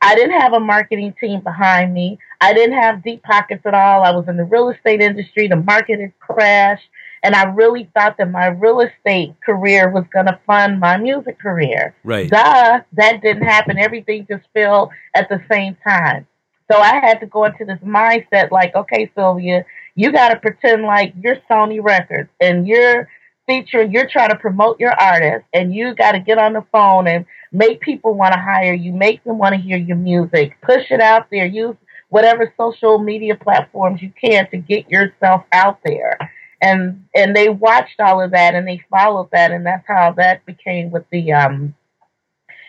I 0.00 0.14
didn't 0.14 0.40
have 0.40 0.52
a 0.52 0.60
marketing 0.60 1.14
team 1.20 1.40
behind 1.40 1.92
me. 1.92 2.18
I 2.40 2.54
didn't 2.54 2.78
have 2.78 3.02
deep 3.02 3.22
pockets 3.22 3.62
at 3.66 3.74
all. 3.74 4.04
I 4.04 4.10
was 4.10 4.28
in 4.28 4.36
the 4.36 4.44
real 4.44 4.68
estate 4.70 5.00
industry. 5.00 5.48
The 5.48 5.56
market 5.56 6.00
had 6.00 6.18
crashed. 6.20 6.88
And 7.22 7.34
I 7.34 7.44
really 7.44 7.90
thought 7.94 8.16
that 8.18 8.30
my 8.30 8.46
real 8.46 8.80
estate 8.80 9.34
career 9.44 9.90
was 9.90 10.04
going 10.12 10.26
to 10.26 10.38
fund 10.46 10.80
my 10.80 10.96
music 10.96 11.38
career. 11.38 11.94
Right. 12.04 12.30
Duh, 12.30 12.80
that 12.92 13.22
didn't 13.22 13.42
happen. 13.42 13.78
Everything 13.78 14.26
just 14.28 14.44
fell 14.54 14.90
at 15.14 15.28
the 15.28 15.42
same 15.50 15.76
time. 15.82 16.26
So 16.70 16.78
I 16.78 16.96
had 17.00 17.20
to 17.20 17.26
go 17.26 17.44
into 17.44 17.64
this 17.64 17.78
mindset 17.78 18.50
like, 18.50 18.74
okay, 18.74 19.10
Sylvia, 19.14 19.64
you 19.94 20.12
got 20.12 20.28
to 20.28 20.36
pretend 20.36 20.82
like 20.82 21.14
you're 21.20 21.38
Sony 21.50 21.82
Records 21.82 22.28
and 22.40 22.68
you're 22.68 23.08
featuring, 23.46 23.90
you're 23.90 24.08
trying 24.08 24.28
to 24.28 24.36
promote 24.36 24.78
your 24.78 24.92
artist 24.92 25.46
and 25.54 25.74
you 25.74 25.94
got 25.94 26.12
to 26.12 26.20
get 26.20 26.36
on 26.36 26.52
the 26.52 26.64
phone 26.70 27.08
and 27.08 27.24
make 27.50 27.80
people 27.80 28.14
want 28.14 28.34
to 28.34 28.38
hire 28.38 28.74
you, 28.74 28.92
make 28.92 29.24
them 29.24 29.38
want 29.38 29.54
to 29.54 29.60
hear 29.60 29.78
your 29.78 29.96
music, 29.96 30.58
push 30.60 30.90
it 30.90 31.00
out 31.00 31.26
there, 31.30 31.46
use 31.46 31.74
whatever 32.10 32.52
social 32.58 32.98
media 32.98 33.34
platforms 33.34 34.02
you 34.02 34.12
can 34.20 34.48
to 34.50 34.58
get 34.58 34.90
yourself 34.90 35.44
out 35.52 35.78
there 35.84 36.18
and 36.60 37.04
and 37.14 37.36
they 37.36 37.48
watched 37.48 38.00
all 38.00 38.20
of 38.20 38.32
that 38.32 38.54
and 38.54 38.66
they 38.66 38.82
followed 38.90 39.30
that 39.32 39.50
and 39.52 39.64
that's 39.64 39.86
how 39.86 40.12
that 40.12 40.44
became 40.46 40.90
with 40.90 41.04
the 41.10 41.32
um 41.32 41.74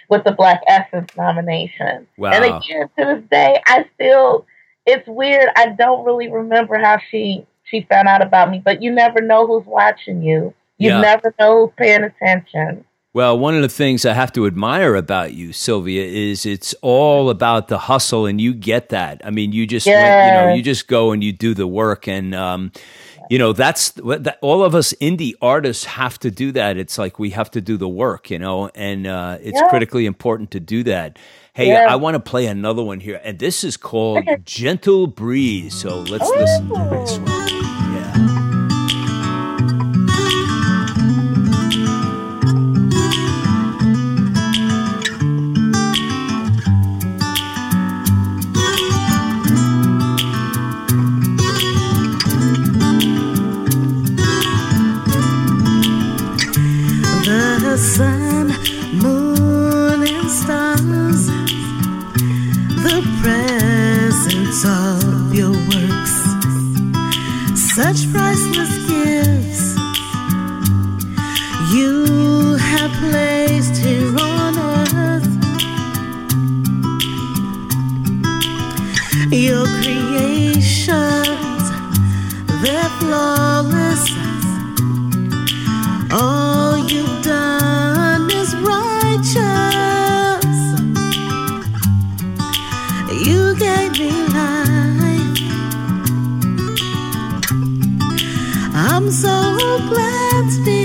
with 0.09 0.23
the 0.23 0.31
Black 0.31 0.61
Essence 0.67 1.11
nomination. 1.15 2.07
Wow. 2.17 2.31
And 2.31 2.45
again, 2.45 2.89
to 2.97 3.05
this 3.05 3.23
day, 3.29 3.61
I 3.65 3.85
still 3.95 4.45
it's 4.85 5.07
weird. 5.07 5.49
I 5.55 5.67
don't 5.67 6.03
really 6.05 6.31
remember 6.31 6.77
how 6.77 6.99
she 7.09 7.45
she 7.63 7.85
found 7.89 8.07
out 8.07 8.21
about 8.21 8.49
me, 8.49 8.61
but 8.63 8.81
you 8.81 8.91
never 8.91 9.21
know 9.21 9.45
who's 9.45 9.65
watching 9.65 10.23
you. 10.23 10.53
You 10.77 10.89
yeah. 10.89 11.01
never 11.01 11.33
know 11.39 11.67
who's 11.67 11.75
paying 11.77 12.03
attention. 12.03 12.85
Well, 13.11 13.39
one 13.39 13.55
of 13.55 13.63
the 13.63 13.69
things 13.69 14.05
I 14.05 14.13
have 14.13 14.31
to 14.33 14.45
admire 14.45 14.95
about 14.95 15.33
you, 15.33 15.51
Sylvia, 15.51 16.05
is 16.05 16.45
it's 16.45 16.75
all 16.81 17.31
about 17.31 17.67
the 17.67 17.79
hustle, 17.79 18.27
and 18.27 18.39
you 18.39 18.53
get 18.53 18.89
that. 18.89 19.21
I 19.25 19.31
mean, 19.31 19.51
you 19.51 19.65
just 19.65 19.87
yeah. 19.87 20.25
you 20.25 20.33
know 20.49 20.55
you 20.55 20.61
just 20.61 20.87
go 20.87 21.11
and 21.11 21.23
you 21.23 21.33
do 21.33 21.55
the 21.55 21.67
work, 21.67 22.07
and 22.07 22.35
um, 22.35 22.71
you 23.29 23.37
know 23.37 23.53
that's 23.53 23.91
that 23.91 24.37
all 24.41 24.63
of 24.63 24.75
us 24.75 24.93
indie 24.99 25.33
artists 25.41 25.85
have 25.85 26.19
to 26.19 26.29
do 26.29 26.51
that 26.51 26.77
it's 26.77 26.97
like 26.97 27.19
we 27.19 27.29
have 27.29 27.49
to 27.49 27.61
do 27.61 27.77
the 27.77 27.87
work 27.87 28.29
you 28.29 28.39
know 28.39 28.69
and 28.75 29.07
uh, 29.07 29.37
it's 29.41 29.59
yeah. 29.59 29.69
critically 29.69 30.05
important 30.05 30.51
to 30.51 30.59
do 30.59 30.83
that 30.83 31.17
hey 31.53 31.67
yeah. 31.67 31.85
i 31.89 31.95
want 31.95 32.15
to 32.15 32.19
play 32.19 32.47
another 32.47 32.83
one 32.83 32.99
here 32.99 33.21
and 33.23 33.39
this 33.39 33.63
is 33.63 33.77
called 33.77 34.25
gentle 34.43 35.07
breeze 35.07 35.73
so 35.73 35.99
let's 36.01 36.29
Ooh. 36.29 36.35
listen 36.35 36.67
to 36.69 36.89
this 36.91 37.17
one 37.19 37.68
I'm 98.81 99.11
so 99.11 99.29
glad 99.89 100.49
to 100.53 100.63
be 100.63 100.78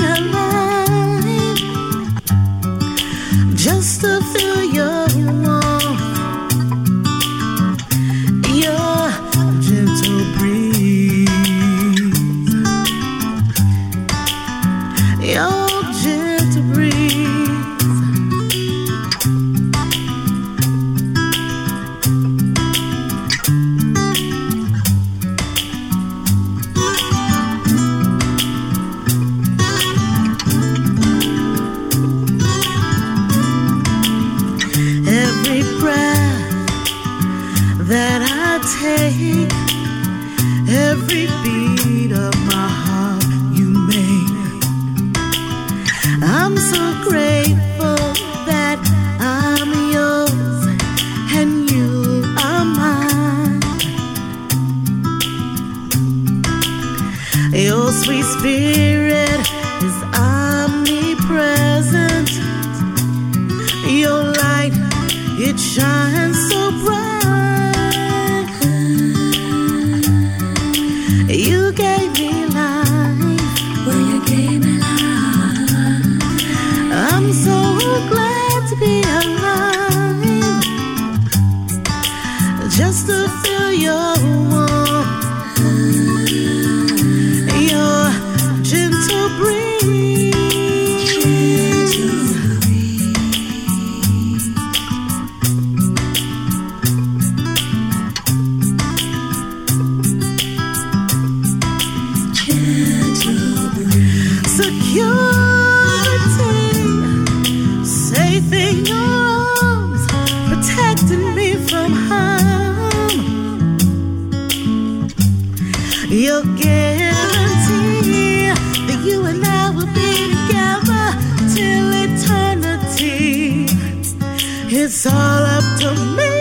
It's 124.77 125.07
all 125.07 125.15
up 125.15 125.79
to 125.81 125.95
me. 126.17 126.34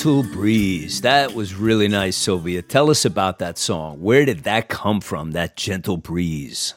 Gentle 0.00 0.22
breeze. 0.22 1.02
That 1.02 1.34
was 1.34 1.54
really 1.54 1.86
nice, 1.86 2.16
Sylvia. 2.16 2.62
Tell 2.62 2.88
us 2.88 3.04
about 3.04 3.38
that 3.40 3.58
song. 3.58 4.00
Where 4.00 4.24
did 4.24 4.44
that 4.44 4.70
come 4.70 5.02
from? 5.02 5.32
That 5.32 5.58
gentle 5.58 5.98
breeze. 5.98 6.72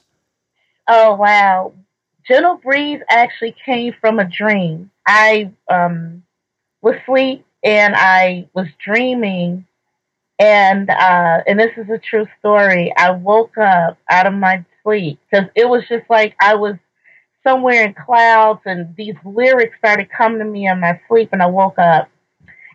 Oh 0.90 1.16
wow. 1.16 1.72
Gentle 2.28 2.58
Breeze 2.58 3.00
actually 3.10 3.56
came 3.66 3.94
from 4.02 4.20
a 4.20 4.26
dream. 4.26 4.92
I 5.08 5.52
um 5.70 6.24
was 6.82 6.96
asleep 6.96 7.46
and 7.64 7.96
I 7.96 8.50
was 8.54 8.68
dreaming 8.84 9.68
and 10.38 10.90
uh 10.90 11.44
and 11.48 11.58
this 11.58 11.72
is 11.78 11.90
a 11.90 12.00
true 12.00 12.28
story. 12.40 12.92
I 12.98 13.12
woke 13.12 13.58
up 13.58 13.98
out 14.10 14.28
of 14.28 14.34
my 14.34 14.66
sleep 14.84 15.18
because 15.32 15.48
it 15.56 15.70
was 15.70 15.84
just 15.88 16.10
like 16.10 16.36
I 16.42 16.56
was 16.56 16.76
somewhere 17.48 17.86
in 17.86 17.94
clouds 17.94 18.60
and 18.66 18.94
these 18.98 19.16
lyrics 19.24 19.78
started 19.78 20.10
coming 20.12 20.40
to 20.40 20.46
me 20.46 20.68
in 20.68 20.82
my 20.82 21.00
sleep 21.08 21.30
and 21.32 21.42
I 21.42 21.46
woke 21.46 21.80
up. 21.80 22.10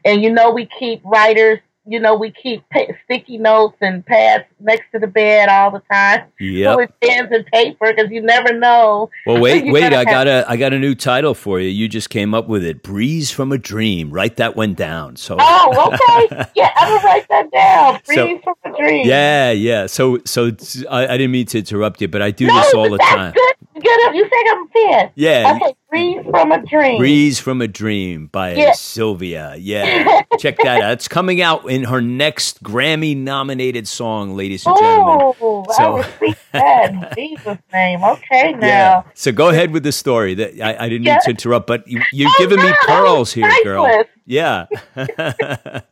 And 0.04 0.22
you 0.22 0.30
know 0.32 0.50
we 0.52 0.68
keep 0.78 1.00
writers 1.04 1.58
you 1.90 1.98
know, 1.98 2.14
we 2.14 2.30
keep 2.30 2.62
pa- 2.68 2.92
sticky 3.04 3.38
notes 3.38 3.78
and 3.80 4.04
pads 4.04 4.44
next 4.60 4.90
to 4.92 4.98
the 4.98 5.06
bed 5.06 5.48
all 5.48 5.70
the 5.70 5.82
time. 5.90 6.26
Yeah. 6.40 6.76
With 6.76 6.90
pens 7.02 7.28
and 7.32 7.44
paper 7.46 7.92
because 7.94 8.10
you 8.10 8.20
never 8.22 8.52
know. 8.52 9.10
Well, 9.26 9.40
wait, 9.40 9.64
wait. 9.72 9.92
I 9.92 9.98
have- 9.98 10.06
got 10.06 10.26
a, 10.28 10.44
I 10.48 10.56
got 10.56 10.72
a 10.72 10.78
new 10.78 10.94
title 10.94 11.34
for 11.34 11.58
you. 11.60 11.68
You 11.68 11.88
just 11.88 12.10
came 12.10 12.34
up 12.34 12.46
with 12.46 12.62
it. 12.64 12.82
Breeze 12.82 13.30
from 13.30 13.50
a 13.52 13.58
dream. 13.58 14.10
Write 14.10 14.36
that 14.36 14.54
one 14.54 14.74
down. 14.74 15.16
So. 15.16 15.36
Oh, 15.40 15.92
okay. 15.94 16.44
Yeah, 16.54 16.70
I'm 16.76 16.88
gonna 16.96 17.04
write 17.04 17.28
that 17.28 17.50
down. 17.50 18.00
So- 18.04 18.26
Breeze 18.26 18.40
from 18.44 18.54
a 18.64 18.76
dream. 18.76 19.06
Yeah, 19.08 19.50
yeah. 19.52 19.86
So, 19.86 20.18
so 20.26 20.50
I, 20.90 21.06
I 21.08 21.16
didn't 21.16 21.30
mean 21.32 21.46
to 21.46 21.58
interrupt 21.58 22.00
you, 22.02 22.08
but 22.08 22.20
I 22.22 22.30
do 22.30 22.46
no, 22.46 22.54
this 22.54 22.74
all 22.74 22.90
the 22.90 22.98
that's 22.98 23.10
time. 23.10 23.32
good. 23.32 23.54
Good. 23.80 24.14
You 24.14 24.24
say 24.24 24.50
I'm 24.50 24.68
pen. 24.68 25.10
Yeah. 25.14 25.52
Okay. 25.56 25.74
Breeze 25.90 26.24
from 26.30 26.52
a 26.52 26.62
dream. 26.66 26.98
Breeze 26.98 27.38
from 27.40 27.62
a 27.62 27.68
Dream 27.68 28.26
by 28.26 28.54
Yeah. 28.54 28.72
Sylvia. 28.72 29.54
Yeah. 29.58 30.22
Check 30.38 30.58
that 30.58 30.82
out. 30.82 30.92
It's 30.92 31.08
coming 31.08 31.40
out 31.40 31.68
in 31.70 31.84
her 31.84 32.00
next 32.02 32.62
Grammy 32.62 33.16
nominated 33.16 33.88
song, 33.88 34.36
ladies 34.36 34.66
and 34.66 34.76
gentlemen. 34.76 35.34
Oh, 35.40 35.64
I 35.70 35.72
So- 35.74 36.02
speak 36.16 36.36
that 36.52 36.90
in 36.90 37.06
Jesus' 37.16 37.58
name. 37.72 38.04
Okay, 38.04 38.52
now. 38.58 38.66
Yeah. 38.66 39.02
So 39.14 39.32
go 39.32 39.48
ahead 39.48 39.70
with 39.70 39.82
the 39.82 39.92
story. 39.92 40.34
That 40.34 40.60
I, 40.60 40.84
I 40.84 40.88
didn't 40.88 41.06
Yeah. 41.06 41.14
mean 41.14 41.20
to 41.22 41.30
interrupt, 41.30 41.66
but 41.66 41.88
you, 41.88 42.02
you're 42.12 42.28
Oh, 42.30 42.34
giving 42.38 42.62
me 42.62 42.72
pearls 42.82 43.32
here, 43.32 43.50
girl. 43.64 44.04
Yeah. 44.26 44.66
but 44.94 45.82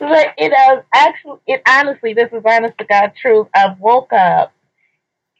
it 0.00 0.50
was 0.50 0.84
actually, 0.94 1.38
it 1.46 1.62
honestly, 1.68 2.14
this 2.14 2.30
is 2.32 2.42
honest 2.44 2.76
to 2.78 2.84
God 2.84 3.12
truth. 3.20 3.46
I 3.54 3.74
woke 3.78 4.12
up 4.12 4.52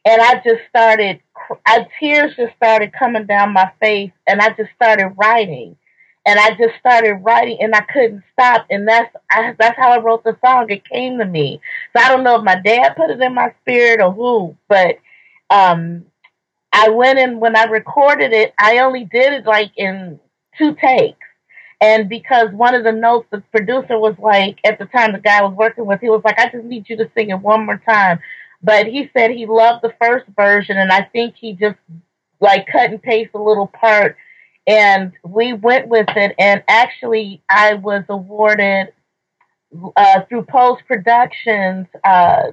and 0.05 0.21
I 0.21 0.35
just 0.35 0.61
started, 0.69 1.19
I, 1.65 1.87
tears 1.99 2.35
just 2.35 2.55
started 2.55 2.93
coming 2.93 3.25
down 3.25 3.53
my 3.53 3.71
face, 3.79 4.11
and 4.27 4.41
I 4.41 4.49
just 4.51 4.71
started 4.75 5.09
writing, 5.17 5.75
and 6.25 6.39
I 6.39 6.51
just 6.51 6.75
started 6.79 7.15
writing, 7.15 7.57
and 7.61 7.75
I 7.75 7.81
couldn't 7.81 8.23
stop, 8.33 8.65
and 8.69 8.87
that's 8.87 9.15
I, 9.31 9.55
that's 9.59 9.77
how 9.77 9.91
I 9.91 9.99
wrote 9.99 10.23
the 10.23 10.37
song. 10.45 10.69
It 10.69 10.87
came 10.89 11.17
to 11.19 11.25
me, 11.25 11.61
so 11.95 12.03
I 12.03 12.09
don't 12.09 12.23
know 12.23 12.37
if 12.37 12.43
my 12.43 12.59
dad 12.59 12.95
put 12.95 13.09
it 13.11 13.21
in 13.21 13.33
my 13.33 13.53
spirit 13.61 14.01
or 14.01 14.11
who, 14.11 14.55
but 14.67 14.97
um, 15.49 16.05
I 16.73 16.89
went 16.89 17.19
and 17.19 17.39
when 17.41 17.55
I 17.55 17.63
recorded 17.65 18.33
it, 18.33 18.53
I 18.59 18.79
only 18.79 19.05
did 19.05 19.33
it 19.33 19.45
like 19.45 19.71
in 19.77 20.19
two 20.57 20.75
takes. 20.75 21.17
And 21.79 22.09
because 22.09 22.49
one 22.51 22.73
of 22.75 22.83
the 22.83 22.91
notes 22.91 23.27
the 23.31 23.41
producer 23.51 23.99
was 23.99 24.15
like, 24.19 24.59
at 24.65 24.79
the 24.79 24.85
time 24.85 25.13
the 25.13 25.19
guy 25.19 25.39
I 25.39 25.43
was 25.43 25.55
working 25.55 25.85
with, 25.85 26.01
he 26.01 26.09
was 26.09 26.21
like, 26.25 26.39
I 26.39 26.49
just 26.49 26.65
need 26.65 26.89
you 26.89 26.97
to 26.97 27.09
sing 27.15 27.29
it 27.29 27.39
one 27.39 27.65
more 27.65 27.81
time. 27.87 28.19
But 28.61 28.87
he 28.87 29.09
said 29.15 29.31
he 29.31 29.45
loved 29.45 29.83
the 29.83 29.93
first 30.01 30.25
version, 30.35 30.77
and 30.77 30.91
I 30.91 31.03
think 31.03 31.35
he 31.35 31.53
just 31.53 31.77
like 32.39 32.67
cut 32.67 32.91
and 32.91 33.01
paste 33.01 33.31
a 33.33 33.41
little 33.41 33.67
part. 33.67 34.17
And 34.65 35.13
we 35.23 35.53
went 35.53 35.87
with 35.87 36.09
it. 36.15 36.35
And 36.37 36.63
actually, 36.67 37.41
I 37.49 37.75
was 37.75 38.03
awarded 38.09 38.93
uh, 39.95 40.21
through 40.27 40.43
post 40.43 40.83
productions. 40.87 41.87
Uh, 42.03 42.51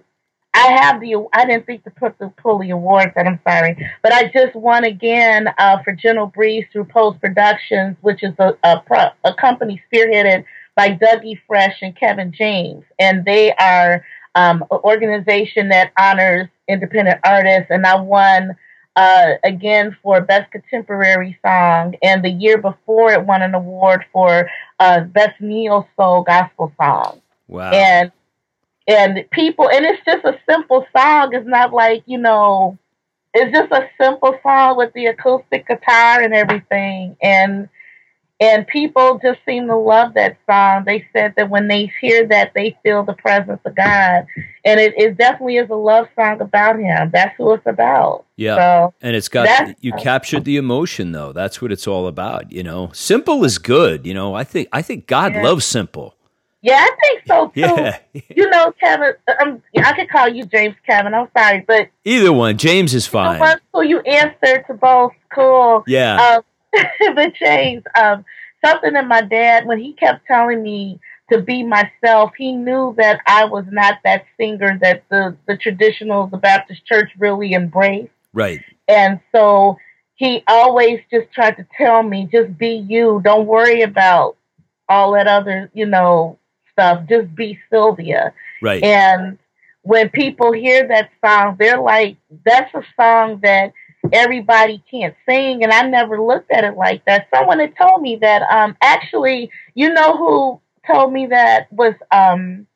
I 0.55 0.79
have 0.81 1.01
the. 1.01 1.27
I 1.33 1.47
didn't 1.47 1.67
think 1.67 1.83
to 1.85 1.91
put 1.91 2.17
the 2.19 2.33
pull 2.41 2.61
the 2.61 2.71
awards, 2.71 3.13
and 3.17 3.29
I'm 3.29 3.41
sorry, 3.47 3.77
but 4.03 4.13
I 4.13 4.29
just 4.29 4.55
won 4.55 4.85
again 4.85 5.49
uh, 5.59 5.83
for 5.83 5.93
Gentle 5.93 6.27
Breeze 6.27 6.65
through 6.73 6.85
Post 6.85 7.21
Productions, 7.21 7.97
which 8.03 8.23
is 8.23 8.35
a 8.39 8.57
a, 8.63 8.81
pro, 8.81 9.07
a 9.25 9.35
company 9.35 9.83
spearheaded 9.93 10.45
by 10.77 10.91
Dougie 10.91 11.41
Fresh 11.47 11.79
and 11.83 11.97
Kevin 11.97 12.33
James, 12.33 12.85
and 13.01 13.25
they 13.25 13.53
are 13.55 14.05
um, 14.35 14.63
an 14.71 14.79
organization 14.85 15.69
that 15.69 15.93
honors 15.99 16.49
independent 16.69 17.21
artists. 17.25 17.71
And 17.71 17.87
I 17.87 18.01
won 18.01 18.57
uh, 18.97 19.33
again 19.43 19.97
for 20.03 20.21
Best 20.21 20.51
Contemporary 20.53 21.39
Song, 21.45 21.95
and 22.03 22.25
the 22.25 22.31
year 22.31 22.59
before 22.59 23.13
it 23.13 23.25
won 23.25 23.43
an 23.43 23.55
award 23.55 24.05
for 24.13 24.49
uh, 24.81 25.01
Best 25.01 25.41
Neo 25.41 25.87
Soul 25.97 26.23
Gospel 26.23 26.73
Song. 26.81 27.21
Wow! 27.49 27.73
And 27.73 28.13
and 28.87 29.25
people, 29.31 29.69
and 29.69 29.85
it's 29.85 30.05
just 30.05 30.25
a 30.25 30.39
simple 30.49 30.87
song. 30.97 31.35
It's 31.35 31.47
not 31.47 31.73
like 31.73 32.05
you 32.07 32.19
know, 32.19 32.79
it's 33.33 33.53
just 33.53 33.73
a 33.73 33.89
simple 34.01 34.39
song 34.43 34.77
with 34.77 34.93
the 34.93 35.07
acoustic 35.07 35.67
guitar 35.67 36.21
and 36.23 36.35
everything, 36.35 37.17
and 37.21 37.69
and 38.41 38.67
people 38.67 39.21
just 39.23 39.39
seem 39.47 39.69
to 39.69 39.77
love 39.77 40.15
that 40.15 40.37
song. 40.51 40.85
They 40.85 41.07
said 41.13 41.35
that 41.37 41.51
when 41.51 41.69
they 41.69 41.93
hear 42.01 42.27
that, 42.29 42.53
they 42.55 42.77
feel 42.83 43.05
the 43.05 43.13
presence 43.13 43.61
of 43.65 43.77
God. 43.77 44.27
And 44.65 44.81
it, 44.81 44.95
it 44.97 45.17
definitely 45.17 45.57
is 45.57 45.71
a 45.71 45.75
love 45.75 46.09
song 46.17 46.41
about 46.41 46.79
Him. 46.79 47.11
That's 47.13 47.35
who 47.37 47.53
it's 47.53 47.67
about. 47.67 48.25
Yeah. 48.37 48.57
So 48.57 48.95
and 49.01 49.15
it's 49.15 49.29
got, 49.29 49.77
you 49.83 49.93
captured 49.93 50.45
the 50.45 50.57
emotion, 50.57 51.13
though. 51.13 51.33
That's 51.33 51.63
what 51.63 51.71
it's 51.71 51.87
all 51.87 52.09
about. 52.09 52.51
You 52.51 52.65
know, 52.65 52.91
simple 52.93 53.45
is 53.45 53.59
good. 53.59 54.05
You 54.05 54.15
know, 54.15 54.35
I 54.35 54.43
think, 54.43 54.69
I 54.73 54.83
think 54.83 55.07
God 55.07 55.35
yeah. 55.35 55.43
loves 55.43 55.65
simple. 55.65 56.17
Yeah, 56.61 56.79
I 56.79 56.97
think 57.03 57.23
so 57.27 57.49
too. 57.55 57.61
Yeah. 57.61 57.99
you 58.35 58.51
know, 58.51 58.73
Kevin, 58.81 59.13
um, 59.41 59.63
I 59.77 59.93
could 59.93 60.09
call 60.09 60.29
you 60.29 60.45
James 60.47 60.75
Kevin. 60.87 61.15
I'm 61.15 61.29
sorry, 61.37 61.63
but 61.69 61.89
either 62.05 62.33
one, 62.33 62.59
James 62.59 62.95
is 62.95 63.07
fine. 63.07 63.59
So 63.73 63.83
you 63.83 64.01
answer 64.01 64.65
to 64.67 64.75
both. 64.75 65.13
Cool. 65.31 65.85
Yeah. 65.87 66.17
Um, 66.17 66.43
the 67.01 67.33
change. 67.35 67.85
Um, 67.99 68.25
something 68.65 68.93
that 68.95 69.07
my 69.07 69.23
dad, 69.23 69.67
when 69.67 69.79
he 69.79 69.93
kept 69.93 70.27
telling 70.27 70.63
me 70.63 71.01
to 71.33 71.41
be 71.41 71.63
myself, 71.63 72.33
he 72.37 72.53
knew 72.53 72.95
that 72.99 73.21
I 73.27 73.45
was 73.45 73.65
not 73.71 73.99
that 74.05 74.25
singer 74.39 74.79
that 74.83 75.05
the, 75.11 75.37
the 75.47 75.57
traditional, 75.57 76.27
the 76.27 76.37
Baptist 76.37 76.85
church 76.85 77.11
really 77.19 77.55
embraced. 77.55 78.11
Right. 78.33 78.63
And 78.89 79.21
so 79.33 79.79
he 80.17 80.43
always 80.47 81.01
just 81.11 81.33
tried 81.33 81.57
to 81.57 81.67
tell 81.77 82.03
me, 82.03 82.29
just 82.31 82.57
be 82.59 82.85
you. 82.89 83.21
Don't 83.25 83.47
worry 83.47 83.83
about 83.83 84.37
all 84.89 85.13
that 85.13 85.27
other, 85.27 85.71
you 85.73 85.87
know, 85.87 86.39
stuff. 86.73 87.09
Just 87.09 87.35
be 87.35 87.59
Sylvia. 87.71 88.35
Right. 88.61 88.83
And 88.83 89.39
when 89.83 90.09
people 90.11 90.53
hear 90.53 90.87
that 90.89 91.11
song, 91.25 91.57
they're 91.59 91.81
like, 91.81 92.17
that's 92.45 92.75
a 92.75 92.83
song 92.97 93.41
that 93.43 93.73
everybody 94.13 94.83
can't 94.91 95.15
sing 95.29 95.63
and 95.65 95.73
I 95.73 95.83
never 95.83 96.21
looked 96.21 96.51
at 96.51 96.65
it 96.65 96.77
like 96.77 97.05
that. 97.07 97.29
Someone 97.35 97.59
had 97.59 97.77
told 97.77 98.03
me 98.03 98.17
that 98.17 98.43
um 98.51 98.77
actually 98.83 99.51
you 99.75 99.93
know 99.93 100.17
who 100.17 100.61
told 100.87 101.13
me 101.13 101.27
that 101.27 101.73
was 101.73 101.95
um 102.11 102.67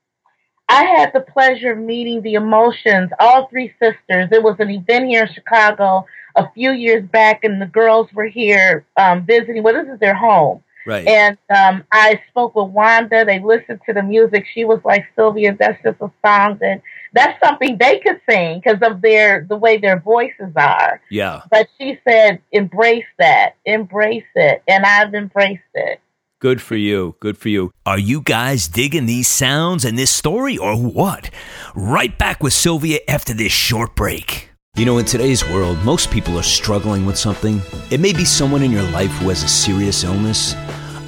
I 0.68 0.84
had 0.84 1.12
the 1.14 1.20
pleasure 1.20 1.72
of 1.72 1.78
meeting 1.78 2.22
the 2.22 2.34
Emotions, 2.34 3.10
all 3.20 3.48
three 3.48 3.72
sisters. 3.80 4.28
It 4.32 4.42
was 4.42 4.56
an 4.58 4.70
event 4.70 5.06
here 5.06 5.24
in 5.24 5.32
Chicago 5.32 6.06
a 6.36 6.50
few 6.52 6.72
years 6.72 7.04
back 7.08 7.44
and 7.44 7.60
the 7.60 7.66
girls 7.66 8.08
were 8.14 8.26
here 8.28 8.86
um 8.96 9.26
visiting 9.26 9.62
well 9.62 9.74
this 9.74 9.92
is 9.92 10.00
their 10.00 10.14
home. 10.14 10.62
Right. 10.86 11.06
And 11.06 11.36
um, 11.54 11.84
I 11.92 12.20
spoke 12.30 12.54
with 12.54 12.68
Wanda. 12.68 13.24
They 13.24 13.40
listened 13.40 13.80
to 13.86 13.92
the 13.92 14.02
music. 14.02 14.46
She 14.52 14.64
was 14.64 14.80
like, 14.84 15.06
Sylvia, 15.14 15.56
that's 15.58 15.82
just 15.82 16.00
a 16.00 16.10
song 16.24 16.58
that 16.60 16.82
that's 17.12 17.38
something 17.44 17.78
they 17.78 17.98
could 18.00 18.20
sing 18.28 18.60
because 18.62 18.78
of 18.82 19.00
their 19.00 19.46
the 19.48 19.56
way 19.56 19.78
their 19.78 20.00
voices 20.00 20.52
are. 20.56 21.00
Yeah. 21.10 21.42
But 21.50 21.68
she 21.78 21.98
said, 22.06 22.40
embrace 22.52 23.06
that, 23.18 23.56
embrace 23.64 24.24
it, 24.34 24.62
and 24.68 24.84
I've 24.84 25.14
embraced 25.14 25.62
it. 25.74 26.00
Good 26.40 26.62
for 26.62 26.76
you. 26.76 27.16
Good 27.18 27.36
for 27.36 27.48
you. 27.48 27.72
Are 27.84 27.98
you 27.98 28.20
guys 28.20 28.68
digging 28.68 29.06
these 29.06 29.26
sounds 29.26 29.84
and 29.84 29.98
this 29.98 30.12
story 30.12 30.56
or 30.56 30.76
what? 30.76 31.30
Right 31.74 32.16
back 32.16 32.42
with 32.42 32.52
Sylvia 32.52 33.00
after 33.08 33.34
this 33.34 33.50
short 33.50 33.96
break. 33.96 34.50
You 34.76 34.84
know, 34.84 34.98
in 34.98 35.06
today's 35.06 35.44
world, 35.44 35.76
most 35.84 36.08
people 36.08 36.38
are 36.38 36.42
struggling 36.44 37.04
with 37.04 37.18
something. 37.18 37.60
It 37.90 37.98
may 37.98 38.12
be 38.12 38.24
someone 38.24 38.62
in 38.62 38.70
your 38.70 38.88
life 38.90 39.10
who 39.10 39.28
has 39.28 39.42
a 39.42 39.48
serious 39.48 40.04
illness 40.04 40.54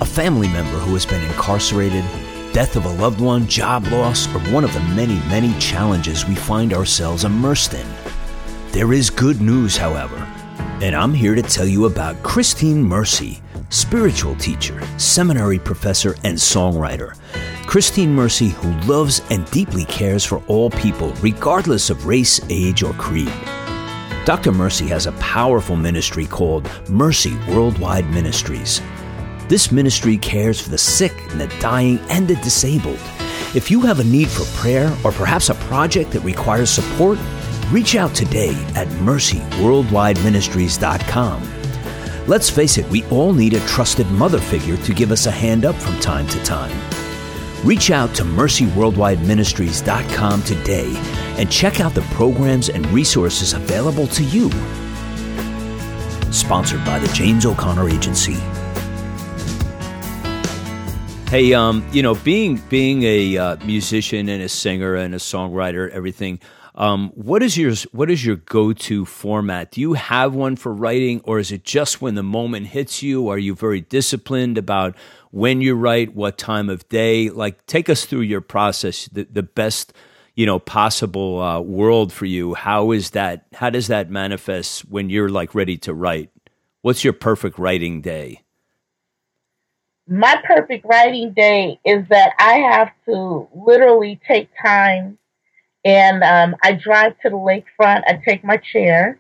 a 0.01 0.05
family 0.05 0.49
member 0.49 0.79
who 0.79 0.95
has 0.95 1.05
been 1.05 1.23
incarcerated, 1.27 2.03
death 2.53 2.75
of 2.75 2.87
a 2.87 2.95
loved 2.95 3.21
one, 3.21 3.47
job 3.47 3.87
loss, 3.89 4.27
or 4.35 4.41
one 4.53 4.65
of 4.65 4.73
the 4.73 4.81
many, 4.81 5.17
many 5.29 5.57
challenges 5.61 6.27
we 6.27 6.35
find 6.35 6.73
ourselves 6.73 7.25
immersed 7.25 7.75
in. 7.75 7.87
There 8.73 8.93
is 8.95 9.11
good 9.11 9.43
news, 9.43 9.77
however, 9.77 10.27
and 10.83 10.97
I'm 10.97 11.13
here 11.13 11.35
to 11.35 11.43
tell 11.43 11.67
you 11.67 11.85
about 11.85 12.23
Christine 12.23 12.83
Mercy, 12.83 13.43
spiritual 13.69 14.35
teacher, 14.37 14.81
seminary 14.99 15.59
professor, 15.59 16.15
and 16.25 16.39
songwriter. 16.39 17.19
Christine 17.67 18.15
Mercy, 18.15 18.49
who 18.49 18.73
loves 18.91 19.21
and 19.31 19.49
deeply 19.51 19.85
cares 19.85 20.25
for 20.25 20.43
all 20.49 20.71
people, 20.71 21.13
regardless 21.21 21.91
of 21.91 22.07
race, 22.07 22.41
age, 22.49 22.83
or 22.83 22.95
creed. 22.95 23.33
Dr. 24.25 24.53
Mercy 24.53 24.87
has 24.87 25.07
a 25.07 25.13
powerful 25.13 25.77
ministry 25.77 26.25
called 26.27 26.69
Mercy 26.89 27.37
Worldwide 27.49 28.09
Ministries. 28.11 28.81
This 29.49 29.71
ministry 29.71 30.17
cares 30.17 30.61
for 30.61 30.71
the 30.71 30.79
sick 30.79 31.13
and 31.31 31.41
the 31.41 31.49
dying 31.61 31.99
and 32.09 32.27
the 32.27 32.37
disabled. 32.37 33.01
If 33.55 33.71
you 33.71 33.81
have 33.83 34.01
a 34.01 34.05
need 34.05 34.29
for 34.29 34.45
prayer 34.59 34.97
or 35.05 35.13
perhaps 35.13 35.51
a 35.51 35.55
project 35.57 36.13
that 36.13 36.21
requires 36.21 36.71
support, 36.71 37.19
reach 37.71 37.97
out 37.97 38.15
today 38.15 38.55
at 38.75 38.89
mercyworldwideministries.com. 38.89 41.43
Let's 42.27 42.51
face 42.51 42.77
it, 42.79 42.89
we 42.89 43.05
all 43.07 43.33
need 43.33 43.55
a 43.55 43.67
trusted 43.67 44.07
mother 44.09 44.41
figure 44.41 44.77
to 44.77 44.95
give 44.95 45.11
us 45.11 45.27
a 45.27 45.31
hand 45.31 45.65
up 45.65 45.75
from 45.77 45.99
time 46.01 46.27
to 46.29 46.45
time. 46.45 46.77
Reach 47.65 47.91
out 47.91 48.15
to 48.15 48.23
mercyworldwideministries.com 48.23 50.43
today 50.45 50.93
and 51.39 51.51
check 51.51 51.81
out 51.81 51.95
the 51.95 52.03
programs 52.13 52.69
and 52.69 52.87
resources 52.89 53.53
available 53.53 54.07
to 54.09 54.25
you. 54.25 54.51
Sponsored 56.33 56.85
by 56.85 56.99
the 56.99 57.11
James 57.13 57.45
O'Connor 57.45 57.89
Agency. 57.89 58.37
Hey, 61.31 61.55
um, 61.55 61.87
you 61.93 62.03
know, 62.03 62.17
being 62.17 62.57
being 62.69 63.05
a 63.05 63.37
uh, 63.37 63.57
musician 63.65 64.29
and 64.29 64.43
a 64.43 64.49
singer 64.49 64.97
and 64.97 65.15
a 65.15 65.19
songwriter, 65.19 65.89
everything. 65.91 66.41
Um, 66.75 67.11
what 67.15 67.43
is 67.43 67.57
your 67.57 67.75
what 67.93 68.11
is 68.11 68.25
your 68.25 68.37
go 68.37 68.73
to 68.73 69.05
format? 69.05 69.73
Do 69.73 69.81
you 69.81 69.95
have 69.95 70.35
one 70.35 70.57
for 70.57 70.73
writing, 70.73 71.21
or 71.25 71.39
is 71.39 71.51
it 71.53 71.65
just 71.65 72.01
when 72.01 72.15
the 72.15 72.23
moment 72.23 72.69
hits 72.69 73.03
you? 73.03 73.29
Are 73.29 73.39
you 73.39 73.55
very 73.55 73.81
disciplined 73.81 74.57
about 74.57 74.95
when 75.31 75.61
you 75.61 75.75
write, 75.75 76.15
what 76.15 76.39
time 76.39 76.69
of 76.69 76.89
day? 76.89 77.29
Like, 77.31 77.67
take 77.67 77.89
us 77.89 78.05
through 78.05 78.23
your 78.23 78.41
process, 78.41 79.09
the, 79.13 79.25
the 79.25 79.43
best 79.43 79.93
you 80.37 80.47
know 80.47 80.59
possible 80.59 81.41
uh, 81.41 81.61
world 81.61 82.13
for 82.13 82.27
you. 82.27 82.55
How 82.55 82.93
is 82.93 83.11
that? 83.11 83.47
How 83.55 83.71
does 83.71 83.89
that 83.89 84.11
manifest 84.11 84.83
when 84.83 85.11
you're 85.11 85.29
like 85.29 85.55
ready 85.55 85.77
to 85.79 85.95
write? 85.95 86.31
What's 86.83 87.05
your 87.05 87.13
perfect 87.13 87.59
writing 87.59 88.01
day? 88.01 88.43
my 90.11 90.43
perfect 90.45 90.85
writing 90.85 91.33
day 91.33 91.79
is 91.85 92.05
that 92.09 92.33
I 92.41 92.55
have 92.55 92.91
to 93.07 93.49
literally 93.55 94.21
take 94.27 94.51
time 94.61 95.19
and 95.85 96.23
um, 96.23 96.57
I 96.63 96.73
drive 96.73 97.19
to 97.21 97.31
the 97.31 97.37
lakefront. 97.37 98.03
I 98.07 98.21
take 98.25 98.45
my 98.45 98.57
chair. 98.59 99.19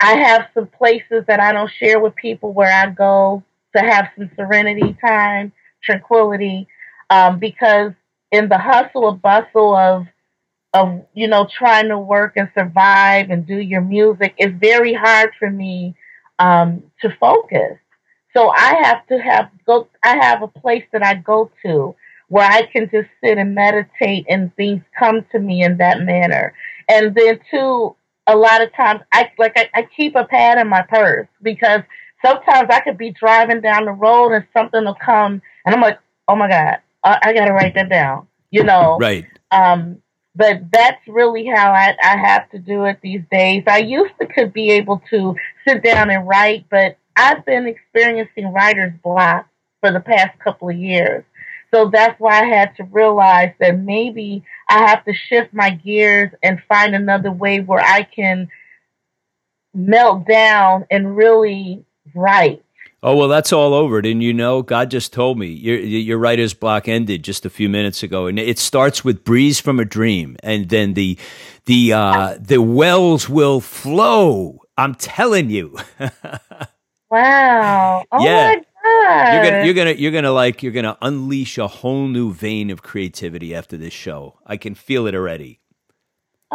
I 0.00 0.14
have 0.16 0.48
some 0.54 0.66
places 0.68 1.24
that 1.28 1.40
I 1.40 1.52
don't 1.52 1.70
share 1.70 2.00
with 2.00 2.14
people 2.16 2.52
where 2.52 2.72
I 2.72 2.90
go 2.90 3.42
to 3.76 3.82
have 3.82 4.08
some 4.16 4.30
serenity 4.36 4.96
time, 5.00 5.52
tranquility. 5.82 6.68
um, 7.10 7.38
because 7.38 7.92
in 8.32 8.48
the 8.48 8.58
hustle 8.58 9.08
and 9.10 9.22
bustle 9.22 9.74
of 9.76 10.06
of 10.74 11.04
you 11.14 11.28
know 11.28 11.48
trying 11.58 11.88
to 11.88 11.98
work 11.98 12.34
and 12.36 12.50
survive 12.54 13.30
and 13.30 13.46
do 13.46 13.56
your 13.58 13.80
music, 13.80 14.34
it's 14.38 14.54
very 14.58 14.94
hard 14.94 15.30
for 15.38 15.50
me 15.50 15.94
um, 16.38 16.82
to 17.00 17.10
focus. 17.20 17.78
So 18.36 18.50
I 18.50 18.74
have 18.82 19.06
to 19.08 19.18
have 19.18 19.50
go. 19.66 19.88
I 20.04 20.16
have 20.16 20.42
a 20.42 20.48
place 20.48 20.84
that 20.92 21.04
I 21.04 21.14
go 21.14 21.50
to 21.64 21.94
where 22.34 22.50
I 22.50 22.66
can 22.66 22.90
just 22.90 23.08
sit 23.22 23.38
and 23.38 23.54
meditate, 23.54 24.26
and 24.28 24.52
things 24.56 24.82
come 24.98 25.24
to 25.30 25.38
me 25.38 25.62
in 25.62 25.76
that 25.76 26.00
manner. 26.00 26.52
And 26.88 27.14
then 27.14 27.38
too, 27.48 27.94
a 28.26 28.34
lot 28.34 28.60
of 28.60 28.74
times 28.74 29.02
I 29.12 29.30
like 29.38 29.52
I, 29.54 29.70
I 29.72 29.86
keep 29.96 30.16
a 30.16 30.24
pad 30.24 30.58
in 30.58 30.66
my 30.66 30.82
purse 30.82 31.28
because 31.42 31.82
sometimes 32.26 32.70
I 32.72 32.80
could 32.80 32.98
be 32.98 33.12
driving 33.12 33.60
down 33.60 33.84
the 33.84 33.92
road 33.92 34.32
and 34.32 34.44
something 34.52 34.84
will 34.84 34.96
come, 34.96 35.42
and 35.64 35.76
I'm 35.76 35.80
like, 35.80 36.00
oh 36.26 36.34
my 36.34 36.48
god, 36.48 36.78
I, 37.04 37.20
I 37.22 37.32
got 37.34 37.44
to 37.44 37.52
write 37.52 37.76
that 37.76 37.88
down. 37.88 38.26
You 38.50 38.64
know, 38.64 38.98
right? 39.00 39.24
Um, 39.52 40.02
but 40.34 40.72
that's 40.72 41.06
really 41.06 41.46
how 41.46 41.70
I, 41.70 41.94
I 42.02 42.16
have 42.16 42.50
to 42.50 42.58
do 42.58 42.84
it 42.86 42.98
these 43.00 43.22
days. 43.30 43.62
I 43.68 43.78
used 43.78 44.14
to 44.20 44.26
could 44.26 44.52
be 44.52 44.72
able 44.72 45.00
to 45.10 45.36
sit 45.68 45.84
down 45.84 46.10
and 46.10 46.26
write, 46.26 46.66
but 46.68 46.98
I've 47.14 47.46
been 47.46 47.68
experiencing 47.68 48.52
writer's 48.52 48.94
block 49.04 49.46
for 49.80 49.92
the 49.92 50.00
past 50.00 50.36
couple 50.40 50.68
of 50.68 50.76
years. 50.76 51.22
So 51.74 51.90
that's 51.92 52.20
why 52.20 52.40
I 52.40 52.44
had 52.44 52.76
to 52.76 52.84
realize 52.84 53.52
that 53.58 53.80
maybe 53.80 54.44
I 54.68 54.86
have 54.86 55.04
to 55.06 55.12
shift 55.12 55.52
my 55.52 55.70
gears 55.70 56.30
and 56.40 56.62
find 56.68 56.94
another 56.94 57.32
way 57.32 57.58
where 57.58 57.82
I 57.84 58.04
can 58.04 58.48
melt 59.74 60.24
down 60.24 60.86
and 60.88 61.16
really 61.16 61.84
write. 62.14 62.62
Oh 63.02 63.16
well, 63.16 63.26
that's 63.26 63.52
all 63.52 63.74
over. 63.74 64.00
Didn't 64.00 64.20
you 64.20 64.32
know? 64.32 64.62
God 64.62 64.88
just 64.88 65.12
told 65.12 65.36
me 65.36 65.48
your 65.48 65.76
your 65.80 66.16
writer's 66.16 66.54
block 66.54 66.86
ended 66.86 67.24
just 67.24 67.44
a 67.44 67.50
few 67.50 67.68
minutes 67.68 68.04
ago, 68.04 68.26
and 68.28 68.38
it 68.38 68.60
starts 68.60 69.04
with 69.04 69.24
"Breeze 69.24 69.58
from 69.58 69.80
a 69.80 69.84
Dream," 69.84 70.36
and 70.44 70.68
then 70.68 70.94
the 70.94 71.18
the 71.64 71.92
uh, 71.92 72.38
the 72.40 72.62
wells 72.62 73.28
will 73.28 73.60
flow. 73.60 74.60
I'm 74.78 74.94
telling 74.94 75.50
you. 75.50 75.76
wow! 77.10 78.04
Oh 78.12 78.24
yeah. 78.24 78.60
You're 78.84 79.44
gonna, 79.44 79.64
you're 79.64 79.74
gonna, 79.74 79.92
you're 79.92 80.12
gonna 80.12 80.32
like, 80.32 80.62
you're 80.62 80.72
gonna 80.72 80.98
unleash 81.00 81.58
a 81.58 81.66
whole 81.66 82.06
new 82.06 82.32
vein 82.32 82.70
of 82.70 82.82
creativity 82.82 83.54
after 83.54 83.76
this 83.76 83.92
show. 83.92 84.38
I 84.46 84.56
can 84.56 84.74
feel 84.74 85.06
it 85.06 85.14
already. 85.14 85.60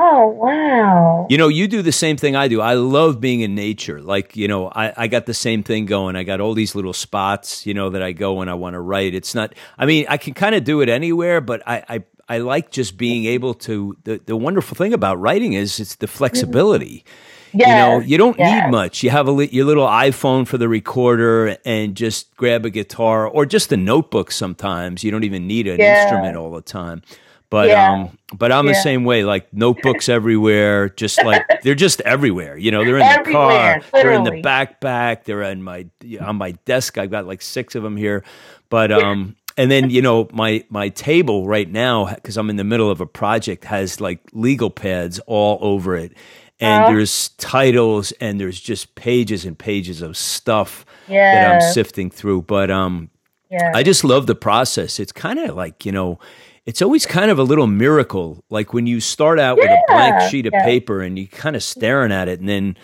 Oh 0.01 0.27
wow! 0.27 1.27
You 1.29 1.37
know, 1.37 1.49
you 1.49 1.67
do 1.67 1.81
the 1.81 1.91
same 1.91 2.15
thing 2.15 2.35
I 2.35 2.47
do. 2.47 2.61
I 2.61 2.75
love 2.75 3.19
being 3.19 3.41
in 3.41 3.53
nature. 3.53 3.99
Like, 4.01 4.37
you 4.37 4.47
know, 4.47 4.69
I, 4.69 4.93
I 4.95 5.07
got 5.07 5.25
the 5.25 5.33
same 5.33 5.61
thing 5.61 5.87
going. 5.87 6.15
I 6.15 6.23
got 6.23 6.39
all 6.39 6.53
these 6.53 6.73
little 6.73 6.93
spots, 6.93 7.65
you 7.65 7.73
know, 7.73 7.89
that 7.89 8.01
I 8.01 8.13
go 8.13 8.35
when 8.35 8.47
I 8.47 8.53
want 8.53 8.75
to 8.75 8.79
write. 8.79 9.13
It's 9.13 9.35
not. 9.35 9.53
I 9.77 9.85
mean, 9.85 10.05
I 10.07 10.15
can 10.15 10.33
kind 10.33 10.55
of 10.55 10.63
do 10.63 10.79
it 10.79 10.87
anywhere, 10.87 11.41
but 11.41 11.61
I, 11.67 11.83
I 11.89 12.03
I 12.29 12.37
like 12.37 12.71
just 12.71 12.95
being 12.95 13.25
able 13.25 13.55
to. 13.55 13.97
The 14.03 14.21
the 14.25 14.37
wonderful 14.37 14.75
thing 14.75 14.93
about 14.93 15.19
writing 15.19 15.53
is 15.53 15.79
it's 15.81 15.95
the 15.95 16.07
flexibility. 16.07 17.03
Mm-hmm 17.05 17.28
Yes, 17.53 17.67
you 17.67 17.75
know, 17.75 17.99
you 18.05 18.17
don't 18.17 18.37
yes. 18.37 18.65
need 18.65 18.71
much. 18.71 19.03
You 19.03 19.09
have 19.09 19.27
a 19.27 19.47
your 19.47 19.65
little 19.65 19.87
iPhone 19.87 20.47
for 20.47 20.57
the 20.57 20.67
recorder 20.67 21.57
and 21.65 21.95
just 21.95 22.35
grab 22.35 22.65
a 22.65 22.69
guitar 22.69 23.27
or 23.27 23.45
just 23.45 23.71
a 23.71 23.77
notebook 23.77 24.31
sometimes. 24.31 25.03
You 25.03 25.11
don't 25.11 25.23
even 25.23 25.47
need 25.47 25.67
an 25.67 25.79
yeah. 25.79 26.03
instrument 26.03 26.37
all 26.37 26.51
the 26.51 26.61
time. 26.61 27.01
But 27.49 27.69
yeah. 27.69 27.91
um 27.91 28.17
but 28.37 28.51
I'm 28.51 28.67
yeah. 28.67 28.73
the 28.73 28.81
same 28.81 29.03
way 29.03 29.23
like 29.23 29.51
notebooks 29.51 30.07
everywhere 30.09 30.89
just 30.89 31.23
like 31.23 31.43
they're 31.63 31.75
just 31.75 32.01
everywhere. 32.01 32.57
You 32.57 32.71
know, 32.71 32.85
they're 32.85 32.97
in 32.97 33.03
everywhere, 33.03 33.25
the 33.25 33.31
car, 33.31 33.75
literally. 33.93 34.03
they're 34.03 34.11
in 34.11 34.23
the 34.23 34.47
backpack, 34.47 35.23
they're 35.23 35.41
in 35.43 35.63
my 35.63 35.87
on 36.21 36.35
my 36.35 36.51
desk. 36.65 36.97
I've 36.97 37.11
got 37.11 37.25
like 37.25 37.41
6 37.41 37.75
of 37.75 37.83
them 37.83 37.97
here. 37.97 38.23
But 38.69 38.91
um 38.91 39.35
and 39.57 39.69
then 39.69 39.89
you 39.89 40.01
know 40.01 40.27
my 40.31 40.63
my 40.69 40.89
table 40.89 41.45
right 41.45 41.69
now 41.69 42.13
because 42.15 42.37
i'm 42.37 42.49
in 42.49 42.55
the 42.55 42.63
middle 42.63 42.89
of 42.89 43.01
a 43.01 43.05
project 43.05 43.65
has 43.65 43.99
like 43.99 44.21
legal 44.31 44.69
pads 44.69 45.19
all 45.27 45.57
over 45.61 45.95
it 45.95 46.13
and 46.59 46.85
uh, 46.85 46.87
there's 46.89 47.29
titles 47.29 48.11
and 48.13 48.39
there's 48.39 48.59
just 48.59 48.95
pages 48.95 49.45
and 49.45 49.57
pages 49.57 50.01
of 50.01 50.17
stuff 50.17 50.85
yeah. 51.07 51.33
that 51.33 51.55
I'm 51.55 51.73
sifting 51.73 52.09
through. 52.09 52.43
But 52.43 52.69
um, 52.69 53.09
yeah. 53.49 53.71
I 53.73 53.83
just 53.83 54.03
love 54.03 54.27
the 54.27 54.35
process. 54.35 54.99
It's 54.99 55.11
kind 55.11 55.39
of 55.39 55.55
like 55.55 55.85
you 55.85 55.91
know, 55.91 56.19
it's 56.65 56.81
always 56.81 57.05
kind 57.05 57.31
of 57.31 57.39
a 57.39 57.43
little 57.43 57.67
miracle. 57.67 58.43
Like 58.49 58.73
when 58.73 58.87
you 58.87 58.99
start 58.99 59.39
out 59.39 59.57
yeah. 59.57 59.63
with 59.63 59.71
a 59.71 59.83
blank 59.87 60.31
sheet 60.31 60.45
of 60.45 60.53
paper 60.53 61.01
and 61.01 61.17
you 61.17 61.27
kind 61.27 61.55
of 61.55 61.63
staring 61.63 62.11
at 62.11 62.27
it, 62.27 62.39
and 62.39 62.49
then 62.49 62.77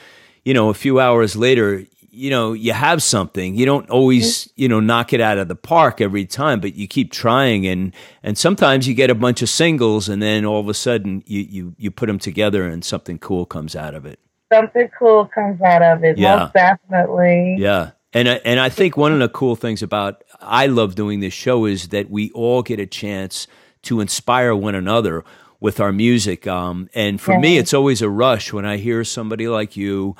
you 0.45 0.53
know, 0.53 0.69
a 0.69 0.76
few 0.76 0.99
hours 0.99 1.36
later, 1.36 1.86
you 2.16 2.30
know 2.30 2.53
you 2.53 2.74
have 2.74 3.03
something. 3.03 3.55
You 3.55 3.66
don't 3.66 3.89
always 3.89 4.49
you 4.55 4.68
know 4.68 4.80
knock 4.80 5.13
it 5.13 5.22
out 5.22 5.38
of 5.38 5.47
the 5.47 5.55
park 5.55 6.01
every 6.01 6.26
time 6.26 6.59
but 6.59 6.76
you 6.76 6.88
keep 6.88 7.11
trying. 7.11 7.68
And 7.68 7.93
and 8.24 8.38
sometimes 8.38 8.88
you 8.88 8.93
get 8.93 9.09
a 9.09 9.16
bunch 9.16 9.41
of 9.41 9.49
singles 9.49 10.09
and 10.09 10.22
then 10.22 10.45
all 10.45 10.59
of 10.59 10.70
a 10.70 10.74
sudden 10.74 11.24
you 11.26 11.41
you 11.41 11.76
you 11.78 11.91
put 11.91 12.07
them 12.07 12.20
together 12.20 12.66
and 12.66 12.84
something 12.84 13.20
cool 13.20 13.45
comes 13.45 13.76
out 13.76 13.93
of 13.93 14.05
it. 14.05 14.20
Something 14.51 14.89
cool 14.97 15.26
comes 15.26 15.61
out 15.61 15.82
of 15.82 16.03
it 16.03 16.18
yeah. 16.18 16.38
most 16.38 16.53
definitely. 16.53 17.57
Yeah. 17.59 17.91
And 18.13 18.30
I, 18.30 18.34
and 18.45 18.61
I 18.61 18.70
think 18.70 18.95
one 18.95 19.11
of 19.11 19.20
the 19.20 19.28
cool 19.28 19.57
things 19.57 19.84
about 19.84 20.24
I 20.39 20.68
love 20.68 20.95
doing 20.95 21.20
this 21.20 21.34
show 21.34 21.66
is 21.66 21.89
that 21.89 22.09
we 22.09 22.32
all 22.32 22.63
get 22.63 22.80
a 22.80 22.86
chance 22.86 23.47
to 23.84 23.99
inspire 23.99 24.55
one 24.55 24.74
another 24.74 25.26
with 25.59 25.80
our 25.82 25.91
music. 25.91 26.47
Um, 26.47 26.89
and 26.93 27.20
for 27.20 27.34
yeah. 27.34 27.39
me 27.39 27.57
it's 27.57 27.74
always 27.74 28.01
a 28.01 28.09
rush 28.09 28.53
when 28.53 28.66
I 28.66 28.78
hear 28.78 29.03
somebody 29.03 29.47
like 29.49 29.76
you 29.76 30.16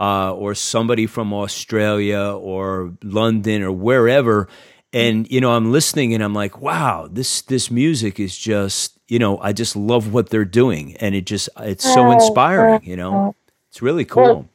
uh, 0.00 0.32
or 0.32 0.54
somebody 0.54 1.06
from 1.06 1.32
Australia 1.32 2.20
or 2.20 2.94
London 3.02 3.62
or 3.62 3.70
wherever. 3.70 4.48
And 4.92 5.30
you 5.30 5.40
know, 5.40 5.52
I'm 5.52 5.70
listening 5.70 6.14
and 6.14 6.24
I'm 6.24 6.34
like, 6.34 6.60
wow, 6.60 7.06
this 7.08 7.42
this 7.42 7.70
music 7.70 8.18
is 8.18 8.36
just, 8.36 8.98
you 9.06 9.20
know, 9.20 9.38
I 9.38 9.52
just 9.52 9.76
love 9.76 10.12
what 10.12 10.30
they're 10.30 10.44
doing, 10.44 10.96
and 10.96 11.14
it 11.14 11.26
just 11.26 11.48
it's 11.58 11.84
so 11.84 12.08
oh, 12.08 12.10
inspiring. 12.10 12.80
You 12.82 12.96
know, 12.96 13.36
it's 13.68 13.82
really 13.82 14.04
cool. 14.04 14.22
Well, 14.22 14.48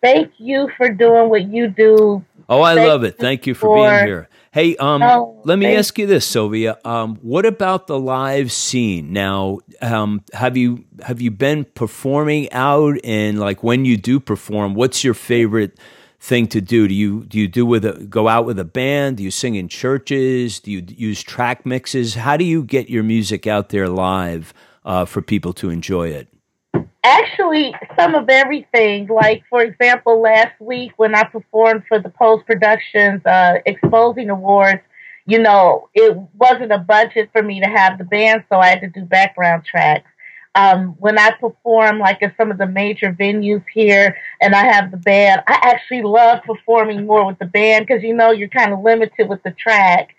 thank 0.00 0.32
you 0.38 0.70
for 0.78 0.88
doing 0.88 1.28
what 1.28 1.48
you 1.48 1.68
do. 1.68 2.24
Oh, 2.48 2.62
I 2.62 2.76
thank 2.76 2.88
love 2.88 3.04
it. 3.04 3.18
Thank 3.18 3.46
you 3.46 3.52
for, 3.52 3.66
for 3.66 3.76
being 3.76 4.06
here. 4.06 4.28
Hey, 4.58 4.74
um, 4.78 5.04
oh, 5.04 5.40
let 5.44 5.56
me 5.56 5.66
ask 5.76 5.96
you 6.00 6.08
this, 6.08 6.26
Sylvia. 6.26 6.78
Um, 6.84 7.14
what 7.22 7.46
about 7.46 7.86
the 7.86 7.96
live 7.96 8.50
scene? 8.50 9.12
Now, 9.12 9.60
um, 9.80 10.24
have 10.32 10.56
you 10.56 10.84
have 11.00 11.20
you 11.20 11.30
been 11.30 11.64
performing 11.64 12.52
out? 12.52 12.96
And 13.04 13.38
like, 13.38 13.62
when 13.62 13.84
you 13.84 13.96
do 13.96 14.18
perform, 14.18 14.74
what's 14.74 15.04
your 15.04 15.14
favorite 15.14 15.78
thing 16.18 16.48
to 16.48 16.60
do? 16.60 16.88
Do 16.88 16.94
you 16.94 17.22
do 17.26 17.38
you 17.38 17.46
do 17.46 17.64
with 17.64 17.84
a 17.84 18.04
go 18.06 18.26
out 18.26 18.46
with 18.46 18.58
a 18.58 18.64
band? 18.64 19.18
Do 19.18 19.22
you 19.22 19.30
sing 19.30 19.54
in 19.54 19.68
churches? 19.68 20.58
Do 20.58 20.72
you 20.72 20.84
use 20.88 21.22
track 21.22 21.64
mixes? 21.64 22.16
How 22.16 22.36
do 22.36 22.44
you 22.44 22.64
get 22.64 22.90
your 22.90 23.04
music 23.04 23.46
out 23.46 23.68
there 23.68 23.88
live 23.88 24.52
uh, 24.84 25.04
for 25.04 25.22
people 25.22 25.52
to 25.52 25.70
enjoy 25.70 26.08
it? 26.08 26.26
Actually, 27.02 27.74
some 27.96 28.14
of 28.14 28.28
everything. 28.28 29.06
Like, 29.06 29.42
for 29.48 29.62
example, 29.62 30.20
last 30.20 30.60
week 30.60 30.92
when 30.96 31.14
I 31.14 31.24
performed 31.24 31.84
for 31.88 31.98
the 31.98 32.10
Post 32.10 32.46
Productions 32.46 33.24
uh, 33.24 33.58
Exposing 33.66 34.30
Awards, 34.30 34.82
you 35.26 35.38
know, 35.38 35.88
it 35.94 36.16
wasn't 36.38 36.72
a 36.72 36.78
budget 36.78 37.30
for 37.32 37.42
me 37.42 37.60
to 37.60 37.66
have 37.66 37.98
the 37.98 38.04
band, 38.04 38.44
so 38.48 38.58
I 38.58 38.68
had 38.68 38.80
to 38.80 38.88
do 38.88 39.04
background 39.04 39.64
tracks. 39.64 40.10
Um, 40.54 40.96
when 40.98 41.18
I 41.18 41.30
perform, 41.32 41.98
like 41.98 42.22
at 42.22 42.36
some 42.36 42.50
of 42.50 42.58
the 42.58 42.66
major 42.66 43.12
venues 43.12 43.62
here, 43.72 44.16
and 44.40 44.54
I 44.54 44.64
have 44.64 44.90
the 44.90 44.96
band, 44.96 45.42
I 45.46 45.58
actually 45.62 46.02
love 46.02 46.42
performing 46.44 47.06
more 47.06 47.26
with 47.26 47.38
the 47.38 47.46
band 47.46 47.86
because 47.86 48.02
you 48.02 48.14
know 48.14 48.30
you're 48.30 48.48
kind 48.48 48.72
of 48.72 48.80
limited 48.80 49.28
with 49.28 49.42
the 49.42 49.52
track. 49.52 50.14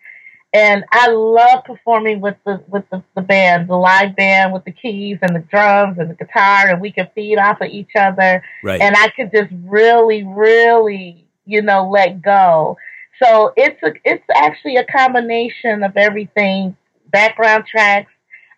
And 0.52 0.84
I 0.91 1.10
love 1.10 1.64
performing 1.64 2.22
with 2.22 2.36
the 2.43 2.64
with 2.68 2.84
the, 2.89 3.04
the 3.16 3.22
band, 3.22 3.70
the 3.70 3.76
live 3.76 4.16
band 4.16 4.52
with 4.52 4.66
the 4.66 4.72
keys 4.72 5.20
and 5.22 5.36
the 5.36 5.45
drums 5.47 6.00
and 6.00 6.10
the 6.10 6.16
guitar, 6.16 6.70
and 6.70 6.82
we 6.82 6.91
can 6.91 7.08
feed 7.14 7.38
off 7.38 7.62
of 7.62 7.70
each 7.70 7.91
other. 7.95 8.43
Right. 8.64 8.82
And 8.82 8.95
I 8.95 9.10
could 9.10 9.32
just 9.32 9.52
really, 9.66 10.24
really, 10.24 11.28
you 11.45 11.62
know, 11.62 11.88
let 11.89 12.24
go. 12.24 12.78
So 13.22 13.54
it's 13.56 13.82
a, 13.84 13.93
it's 14.04 14.24
actually 14.34 14.78
a 14.78 14.86
combination 14.86 15.84
of 15.84 15.95
everything: 15.95 16.76
background 17.12 17.66
tracks, 17.70 18.12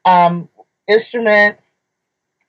um, 0.06 0.48
instruments, 0.88 1.62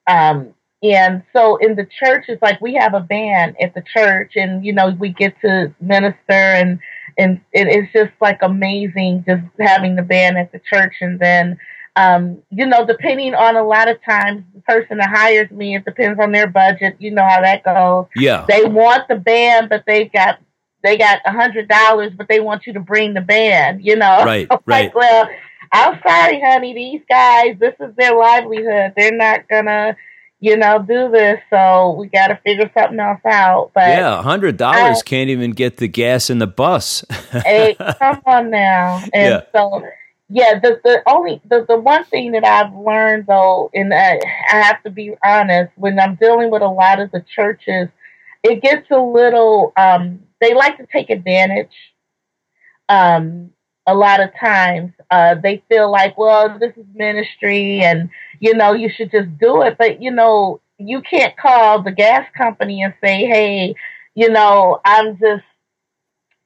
um, 0.07 0.55
and 0.85 1.23
so 1.33 1.57
in 1.57 1.77
the 1.77 1.87
church, 1.99 2.25
it's 2.29 2.43
like 2.43 2.61
we 2.61 2.75
have 2.75 2.95
a 2.95 3.01
band 3.01 3.57
at 3.61 3.75
the 3.75 3.83
church, 3.83 4.33
and 4.37 4.65
you 4.65 4.73
know 4.73 4.91
we 4.91 5.09
get 5.09 5.35
to 5.41 5.75
minister 5.81 6.21
and 6.29 6.79
and 7.19 7.41
it 7.53 7.69
is 7.69 7.89
just 7.93 8.13
like 8.21 8.39
amazing 8.43 9.25
just 9.27 9.43
having 9.59 9.97
the 9.97 10.03
band 10.03 10.39
at 10.39 10.53
the 10.53 10.61
church. 10.61 10.95
And 11.01 11.19
then 11.19 11.59
um, 11.97 12.43
you 12.51 12.67
know 12.67 12.87
depending 12.87 13.35
on 13.35 13.57
a 13.57 13.63
lot 13.63 13.89
of 13.89 14.03
times 14.03 14.45
the 14.55 14.61
person 14.63 14.99
that 14.99 15.11
hires 15.11 15.51
me 15.51 15.77
it 15.77 15.85
depends 15.85 16.21
on 16.21 16.33
their 16.33 16.47
budget. 16.47 16.97
You 16.99 17.11
know 17.11 17.27
how 17.27 17.41
that 17.41 17.65
goes. 17.65 18.07
Yeah. 18.17 18.47
They 18.49 18.65
want 18.65 19.09
the 19.09 19.17
band 19.17 19.69
but 19.69 19.85
they've 19.87 20.13
got 20.13 20.41
they 20.83 20.97
got 20.97 21.21
a 21.25 21.33
hundred 21.33 21.69
dollars 21.69 22.13
but 22.17 22.29
they 22.29 22.41
want 22.41 22.67
you 22.67 22.73
to 22.73 22.81
bring 22.81 23.15
the 23.15 23.21
band 23.21 23.85
you 23.85 23.97
know? 23.97 24.25
Right 24.25 24.49
right. 24.67 24.67
like, 24.67 24.95
well 24.95 25.29
i'm 25.73 26.01
sorry 26.07 26.41
honey. 26.41 26.75
These 26.75 27.03
guys 27.09 27.57
this 27.59 27.75
is 27.81 27.95
their 27.97 28.17
livelihood. 28.17 28.93
They're 28.97 29.17
not 29.17 29.49
gonna 29.49 29.97
you 30.43 30.57
know, 30.57 30.81
do 30.81 31.09
this. 31.09 31.41
So 31.51 31.95
we 31.97 32.09
got 32.09 32.27
to 32.27 32.37
figure 32.45 32.69
something 32.77 32.99
else 32.99 33.21
out. 33.25 33.71
But 33.75 33.91
yeah, 33.91 34.19
a 34.19 34.23
hundred 34.23 34.57
dollars 34.57 35.01
can't 35.05 35.31
even 35.31 35.53
get 35.53 35.77
the 35.77 35.87
gas 35.87 36.31
in 36.31 36.41
the 36.41 36.49
bus. 36.49 37.05
hey, 37.31 37.77
come 38.01 38.21
on 38.27 38.51
now. 38.51 38.97
And 39.15 39.35
yeah. 39.35 39.43
so, 39.55 39.87
yeah, 40.29 40.59
the 40.59 40.81
the 40.83 41.01
only 41.07 41.41
the, 41.49 41.65
the 41.69 41.79
one 41.79 42.05
thing 42.07 42.33
that 42.33 42.45
I've 42.45 42.75
learned 42.75 43.29
though, 43.29 43.71
and 43.73 43.95
I, 43.95 44.19
I 44.53 44.57
have 44.63 44.83
to 44.83 44.91
be 44.91 45.15
honest, 45.25 45.71
when 45.77 46.01
I'm 46.01 46.17
dealing 46.17 46.51
with 46.51 46.63
a 46.63 46.69
lot 46.69 46.99
of 46.99 47.13
the 47.13 47.25
churches, 47.37 47.89
it 48.43 48.61
gets 48.61 48.91
a 48.91 48.99
little 48.99 49.73
um, 49.77 50.25
they 50.41 50.55
like 50.55 50.77
to 50.79 50.87
take 50.93 51.09
advantage. 51.09 51.77
Um, 52.89 53.51
a 53.87 53.95
lot 53.95 54.21
of 54.21 54.31
times 54.41 54.93
uh, 55.09 55.37
they 55.37 55.63
feel 55.69 55.89
like, 55.91 56.19
well, 56.19 56.59
this 56.59 56.77
is 56.77 56.85
ministry, 56.95 57.81
and 57.81 58.11
you 58.43 58.55
know, 58.57 58.75
you 58.75 58.91
should 58.91 59.13
just 59.13 59.39
do 59.39 59.63
it. 59.63 59.79
But 59.79 60.03
you 60.03 60.13
know, 60.13 60.61
you 60.79 61.03
can't 61.03 61.37
call 61.39 61.83
the 61.83 61.93
gas 61.93 62.29
company 62.37 62.83
and 62.83 62.95
say, 63.03 63.27
hey, 63.27 63.77
you 64.17 64.31
know, 64.31 64.81
I'm 64.85 65.19
just 65.19 65.45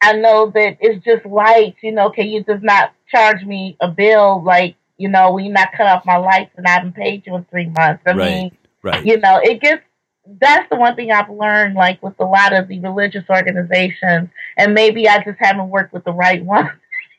I 0.02 0.14
know 0.14 0.52
that 0.54 0.78
it's 0.80 1.04
just 1.04 1.26
lights, 1.26 1.78
you 1.82 1.92
know, 1.92 2.10
can 2.10 2.28
you 2.28 2.44
just 2.44 2.62
not 2.62 2.92
charge 3.10 3.44
me 3.44 3.76
a 3.80 3.88
bill 3.88 4.42
like, 4.44 4.76
you 4.98 5.08
know, 5.08 5.32
when 5.32 5.46
you 5.46 5.52
not 5.52 5.72
cut 5.76 5.88
off 5.88 6.06
my 6.06 6.18
lights 6.18 6.52
and 6.56 6.66
I 6.66 6.72
haven't 6.72 6.94
paid 6.96 7.24
you 7.26 7.36
in 7.36 7.44
three 7.46 7.68
months. 7.70 8.02
I 8.06 8.12
Right, 8.12 8.42
mean, 8.42 8.52
right. 8.82 9.04
you 9.04 9.18
know, 9.18 9.40
it 9.42 9.60
gets 9.60 9.82
that's 10.40 10.68
the 10.70 10.76
one 10.76 10.96
thing 10.96 11.12
I've 11.12 11.30
learned 11.30 11.74
like 11.76 12.02
with 12.02 12.14
a 12.20 12.24
lot 12.24 12.52
of 12.54 12.68
the 12.68 12.80
religious 12.80 13.24
organizations 13.30 14.28
and 14.58 14.74
maybe 14.74 15.08
I 15.08 15.24
just 15.24 15.38
haven't 15.40 15.70
worked 15.70 15.92
with 15.94 16.04
the 16.04 16.12
right 16.12 16.44
one. 16.44 16.70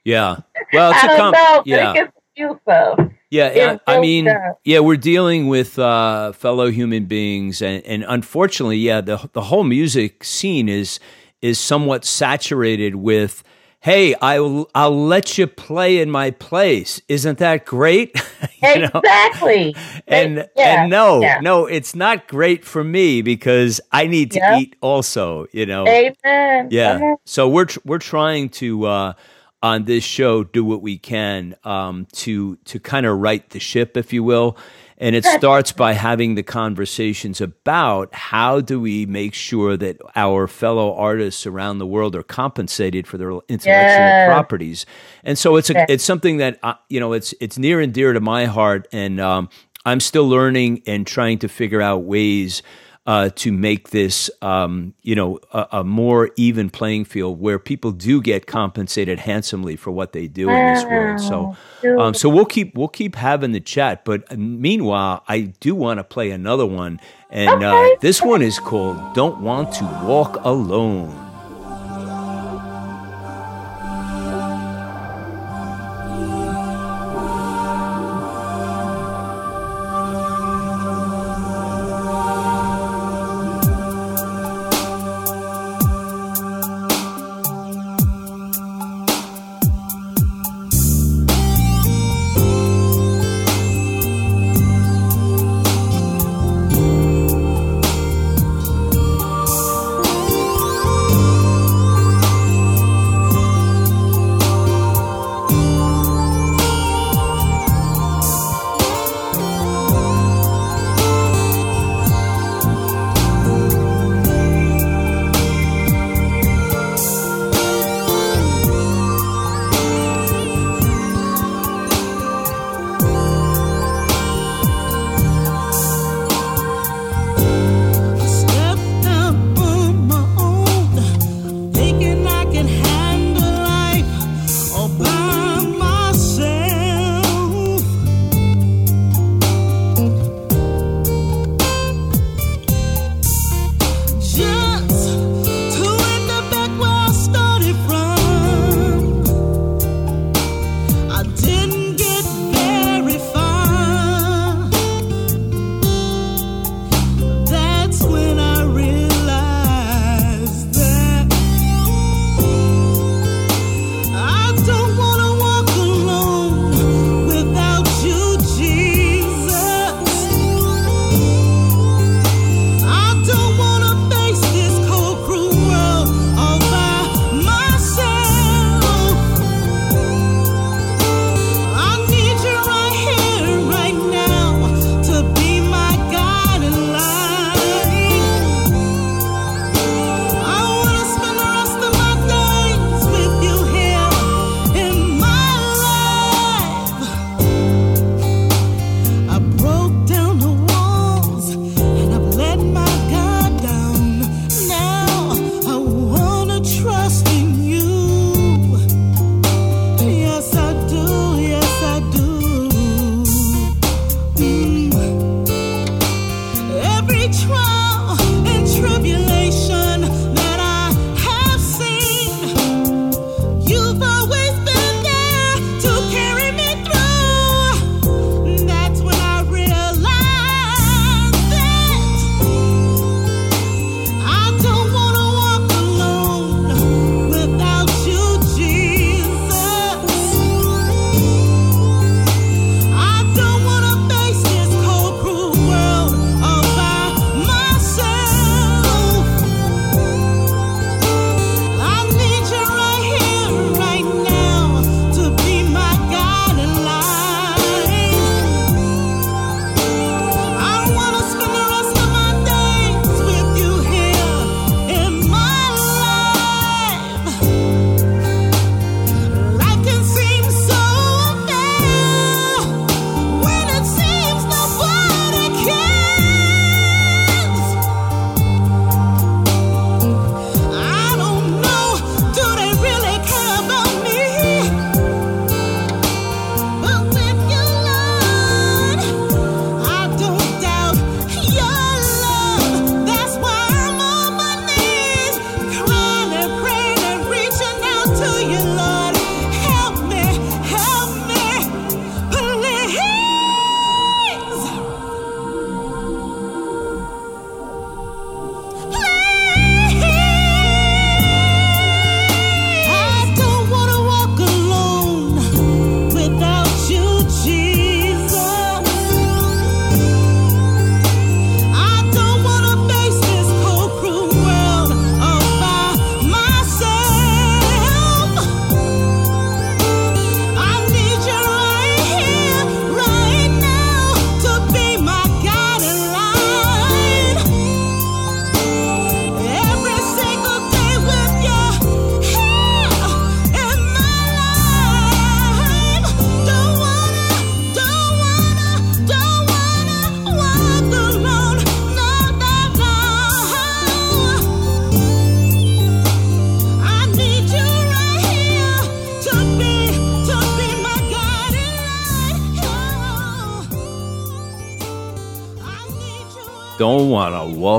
Yeah. 0.06 0.38
Well, 0.74 0.92
it's 0.92 1.04
I 1.04 1.06
a 1.06 1.10
don't 1.10 1.20
com- 1.20 1.34
know, 1.34 1.64
yeah. 1.66 1.92
it 1.92 1.94
gets 1.94 2.14
abusive. 2.38 3.12
Yeah, 3.30 3.78
I, 3.88 3.96
I 3.96 4.00
mean, 4.02 4.28
yeah, 4.64 4.80
we're 4.80 4.98
dealing 4.98 5.48
with 5.48 5.78
uh, 5.80 6.32
fellow 6.34 6.70
human 6.72 7.06
beings, 7.06 7.62
and, 7.62 7.84
and 7.86 8.06
unfortunately, 8.08 8.78
yeah, 8.78 9.02
the 9.02 9.30
the 9.34 9.42
whole 9.44 9.64
music 9.66 10.24
scene 10.24 10.70
is 10.70 11.00
is 11.42 11.60
somewhat 11.60 12.06
saturated 12.06 12.96
with, 12.96 13.44
"Hey, 13.82 14.16
I'll 14.22 14.70
I'll 14.76 15.06
let 15.08 15.38
you 15.38 15.48
play 15.48 16.00
in 16.00 16.10
my 16.10 16.32
place. 16.32 17.02
Isn't 17.10 17.40
that 17.40 17.66
great?" 17.66 18.16
Exactly. 18.64 19.76
And 20.08 20.48
Yeah, 20.56 20.82
and 20.84 20.90
no, 20.90 21.22
yeah. 21.22 21.40
no, 21.42 21.66
it's 21.66 21.96
not 21.96 22.28
great 22.28 22.66
for 22.66 22.84
me 22.84 23.22
because 23.22 23.82
I 23.92 24.08
need 24.08 24.32
to 24.32 24.40
Yep. 24.40 24.60
eat 24.60 24.76
also. 24.82 25.48
You 25.52 25.66
know, 25.66 25.86
Amen. 25.88 26.70
yeah. 26.72 26.96
Amen. 26.96 27.18
So 27.26 27.48
we're 27.50 27.66
tr- 27.66 27.80
we're 27.86 28.00
trying 28.00 28.50
to 28.62 28.86
uh, 28.86 29.14
on 29.68 29.84
this 29.86 30.04
show 30.04 30.44
do 30.44 30.64
what 30.72 30.82
we 30.82 30.98
can 30.98 31.56
um, 31.64 32.06
to 32.24 32.56
to 32.66 32.80
kind 32.80 33.06
of 33.06 33.18
right 33.20 33.48
the 33.50 33.60
ship, 33.60 33.98
if 33.98 34.14
you 34.14 34.24
will. 34.24 34.58
And 35.00 35.16
it 35.16 35.26
starts 35.26 35.72
by 35.72 35.94
having 35.94 36.34
the 36.36 36.42
conversations 36.42 37.40
about 37.40 38.16
how 38.16 38.62
do 38.62 38.80
we 38.80 39.06
make 39.06 39.36
sure 39.36 39.78
that 39.78 39.98
our 40.16 40.48
fellow 40.48 40.96
artists 40.96 41.46
around 41.46 41.78
the 41.78 41.86
world 41.86 42.16
are 42.16 42.24
compensated 42.24 43.06
for 43.06 43.18
their 43.20 43.32
intellectual 43.48 44.06
Yes. 44.08 44.26
properties. 44.28 44.86
And 45.24 45.38
so 45.38 45.56
it's 45.58 45.70
a, 45.70 45.86
it's 45.94 46.04
something 46.04 46.38
that 46.38 46.58
uh, 46.64 46.74
you 46.90 47.00
know 47.00 47.14
it's 47.14 47.34
it's 47.40 47.58
near 47.60 47.80
and 47.80 47.94
dear 47.94 48.14
to 48.14 48.20
my 48.20 48.46
heart, 48.46 48.88
and 48.92 49.20
um, 49.20 49.50
I'm 49.86 50.00
still 50.00 50.28
learning 50.28 50.82
and 50.88 51.06
trying 51.06 51.38
to 51.40 51.48
figure 51.48 51.82
out 51.82 52.00
ways 52.04 52.64
uh, 53.08 53.30
to 53.36 53.54
make 53.54 53.92
this, 53.92 54.30
um, 54.42 54.94
you 55.02 55.16
know, 55.16 55.40
a, 55.54 55.68
a 55.72 55.84
more 55.84 56.30
even 56.36 56.70
playing 56.70 57.06
field 57.06 57.40
where 57.40 57.58
people 57.58 57.92
do 57.92 58.22
get 58.22 58.46
compensated 58.48 59.18
handsomely 59.18 59.78
for 59.78 59.92
what 59.92 60.12
they 60.12 60.28
do 60.28 60.50
in 60.50 60.74
this 60.74 60.84
world. 60.84 61.22
So, 61.22 61.56
um, 61.98 62.14
so 62.14 62.28
we'll 62.28 62.46
keep 62.46 62.76
we'll 62.76 62.90
keep 62.90 63.16
having 63.16 63.54
the 63.54 63.62
chat. 63.62 64.04
But 64.04 64.30
uh, 64.30 64.36
meanwhile, 64.36 65.24
I 65.28 65.54
do 65.62 65.74
want 65.74 66.00
to 66.00 66.04
play 66.04 66.32
another 66.32 66.66
one, 66.66 67.00
and 67.30 67.64
uh, 67.64 67.96
this 68.02 68.22
one 68.22 68.42
is 68.42 68.60
called 68.60 69.16
"Don't 69.16 69.40
Want 69.40 69.72
to 69.76 69.86
Walk 70.04 70.38
Alone." 70.44 71.27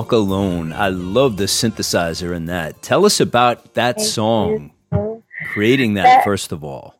Walk 0.09 0.13
Alone. 0.13 0.73
I 0.73 0.89
love 0.89 1.37
the 1.37 1.45
synthesizer 1.45 2.35
in 2.35 2.47
that. 2.47 2.81
Tell 2.81 3.05
us 3.05 3.21
about 3.21 3.75
that 3.75 4.01
song, 4.01 4.73
creating 5.53 5.95
that, 5.95 6.05
That- 6.05 6.25
first 6.25 6.51
of 6.51 6.65
all. 6.65 6.95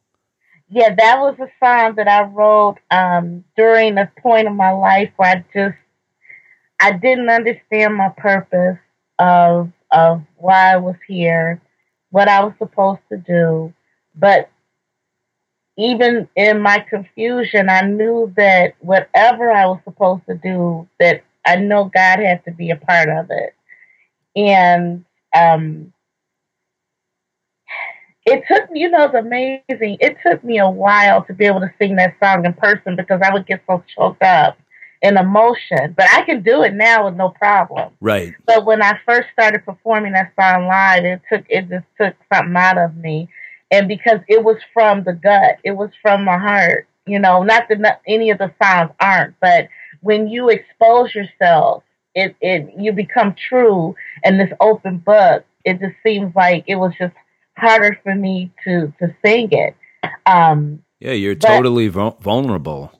Yeah, 0.69 0.95
that 0.95 1.19
was 1.19 1.35
a 1.41 1.49
song 1.65 1.95
that 1.95 2.07
I 2.07 2.25
wrote 2.25 2.77
um, 2.91 3.45
during 3.57 3.97
a 3.97 4.13
point 4.21 4.47
of 4.47 4.53
my 4.53 4.73
life 4.73 5.11
where 5.17 5.37
I 5.37 5.45
just 5.55 5.79
I 6.79 6.93
didn't 6.93 7.31
understand 7.31 7.95
my 7.95 8.11
purpose 8.11 8.77
of 9.19 9.73
of 9.91 10.23
why 10.37 10.75
I 10.75 10.77
was 10.77 10.97
here, 11.07 11.63
what 12.11 12.29
I 12.29 12.45
was 12.45 12.53
supposed 12.59 13.01
to 13.11 13.17
do. 13.17 13.73
But 14.15 14.51
even 15.79 16.29
in 16.37 16.61
my 16.61 16.81
confusion, 16.81 17.71
I 17.71 17.81
knew 17.81 18.35
that 18.37 18.75
whatever 18.81 19.51
I 19.51 19.65
was 19.65 19.81
supposed 19.85 20.27
to 20.27 20.35
do, 20.35 20.87
that 21.01 21.23
I 21.47 21.57
know 21.57 21.85
God 21.85 22.21
has 22.21 22.41
to 22.45 22.53
be 22.53 22.71
a 22.71 22.77
part 22.77 23.09
of 23.09 23.27
it. 23.31 23.55
And 24.37 25.05
um, 25.35 25.93
it 28.27 28.45
took 28.47 28.71
me, 28.71 28.81
you 28.81 28.91
know, 28.91 29.05
it's 29.05 29.15
amazing. 29.15 29.97
It 30.01 30.17
took 30.25 30.45
me 30.45 30.59
a 30.59 30.69
while 30.69 31.25
to 31.25 31.33
be 31.33 31.47
able 31.47 31.61
to 31.61 31.73
sing 31.79 31.97
that 31.97 32.17
song 32.23 32.45
in 32.45 32.53
person 32.53 32.97
because 32.97 33.21
I 33.23 33.33
would 33.33 33.47
get 33.47 33.63
so 33.67 33.83
choked 33.97 34.23
up 34.23 34.59
in 35.03 35.17
emotion. 35.17 35.95
But 35.97 36.07
I 36.13 36.23
can 36.23 36.43
do 36.43 36.63
it 36.63 36.75
now 36.75 37.07
with 37.07 37.15
no 37.15 37.31
problem. 37.31 37.93
Right. 38.01 38.35
But 38.47 38.65
when 38.65 38.83
I 38.83 38.99
first 39.07 39.29
started 39.33 39.65
performing 39.65 40.13
that 40.13 40.33
song 40.39 40.67
live, 40.67 41.05
it 41.05 41.23
took 41.31 41.45
it 41.49 41.69
just 41.69 41.87
took 42.01 42.15
something 42.33 42.57
out 42.57 42.79
of 42.79 42.97
me, 42.97 43.29
and 43.71 43.89
because 43.89 44.21
it 44.29 44.43
was 44.43 44.57
from 44.73 45.05
the 45.05 45.13
gut, 45.13 45.59
it 45.65 45.73
was 45.73 45.91
from 46.03 46.25
my 46.25 46.39
heart. 46.39 46.87
You 47.07 47.19
know, 47.19 47.43
not 47.43 47.69
that 47.71 48.01
any 48.07 48.31
of 48.31 48.39
the 48.39 48.53
songs 48.63 48.91
aren't, 49.01 49.35
but 49.41 49.69
when 50.01 50.29
you 50.29 50.49
expose 50.49 51.15
yourself, 51.15 51.83
it 52.15 52.35
it 52.41 52.73
you 52.77 52.93
become 52.93 53.35
true, 53.49 53.95
and 54.25 54.39
this 54.41 54.53
open 54.61 54.99
book. 54.99 55.45
It 55.65 55.81
just 55.81 55.97
seems 56.03 56.35
like 56.35 56.65
it 56.67 56.77
was 56.77 56.93
just 56.99 57.15
harder 57.57 57.99
for 58.03 58.15
me 58.15 58.51
to 58.65 58.93
to 59.01 59.15
sing 59.25 59.49
it. 59.53 59.75
Um, 60.27 60.83
Yeah, 61.01 61.13
you're 61.13 61.35
But- 61.37 61.49
totally 61.49 61.89
vul- 61.89 62.17
vulnerable. 62.21 62.93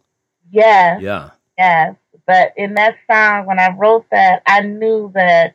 yes, 0.51 1.01
Yeah. 1.01 1.31
Yes, 1.57 1.97
but 2.27 2.53
in 2.57 2.75
that 2.75 2.95
song, 3.11 3.47
when 3.47 3.59
I 3.59 3.71
wrote 3.77 4.07
that, 4.11 4.43
I 4.47 4.61
knew 4.61 5.11
that, 5.15 5.55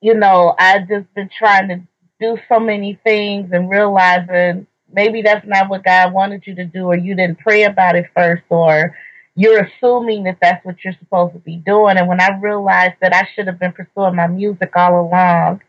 you 0.00 0.14
know, 0.14 0.54
I'd 0.58 0.88
just 0.88 1.12
been 1.14 1.28
trying 1.28 1.68
to 1.68 1.80
do 2.20 2.38
so 2.48 2.58
many 2.60 2.94
things 3.04 3.50
and 3.52 3.68
realizing 3.68 4.66
maybe 4.92 5.20
that's 5.22 5.46
not 5.46 5.68
what 5.68 5.82
God 5.84 6.12
wanted 6.12 6.46
you 6.46 6.54
to 6.54 6.64
do, 6.64 6.86
or 6.86 6.96
you 6.96 7.14
didn't 7.14 7.40
pray 7.40 7.64
about 7.64 7.96
it 7.96 8.06
first, 8.14 8.44
or 8.48 8.96
you're 9.36 9.64
assuming 9.64 10.24
that 10.24 10.38
that's 10.40 10.64
what 10.64 10.76
you're 10.84 10.94
supposed 10.98 11.32
to 11.34 11.40
be 11.40 11.56
doing. 11.56 11.96
And 11.96 12.08
when 12.08 12.20
I 12.20 12.38
realized 12.38 12.94
that 13.00 13.14
I 13.14 13.28
should 13.34 13.46
have 13.46 13.58
been 13.58 13.72
pursuing 13.72 14.14
my 14.14 14.26
music 14.26 14.72
all 14.76 15.00
along, 15.00 15.60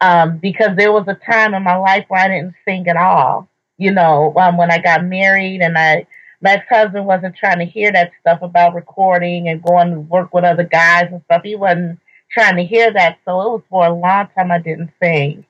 um, 0.00 0.38
because 0.38 0.76
there 0.76 0.92
was 0.92 1.06
a 1.08 1.14
time 1.14 1.54
in 1.54 1.62
my 1.64 1.76
life 1.76 2.04
where 2.08 2.24
I 2.24 2.28
didn't 2.28 2.54
sing 2.64 2.86
at 2.88 2.96
all. 2.96 3.48
You 3.76 3.92
know, 3.92 4.32
um, 4.36 4.56
when 4.56 4.70
I 4.70 4.78
got 4.78 5.04
married 5.04 5.60
and 5.60 5.76
I 5.76 6.06
my 6.40 6.52
ex-husband 6.52 7.04
wasn't 7.04 7.36
trying 7.36 7.58
to 7.58 7.64
hear 7.64 7.90
that 7.92 8.12
stuff 8.20 8.42
about 8.42 8.74
recording 8.74 9.48
and 9.48 9.62
going 9.62 9.90
to 9.90 10.00
work 10.00 10.32
with 10.32 10.44
other 10.44 10.62
guys 10.62 11.08
and 11.10 11.20
stuff. 11.24 11.42
He 11.42 11.56
wasn't 11.56 11.98
trying 12.30 12.56
to 12.56 12.64
hear 12.64 12.92
that. 12.92 13.18
So 13.24 13.40
it 13.40 13.50
was 13.50 13.62
for 13.68 13.86
a 13.86 13.92
long 13.92 14.28
time 14.36 14.52
I 14.52 14.58
didn't 14.58 14.92
sing. 15.02 15.44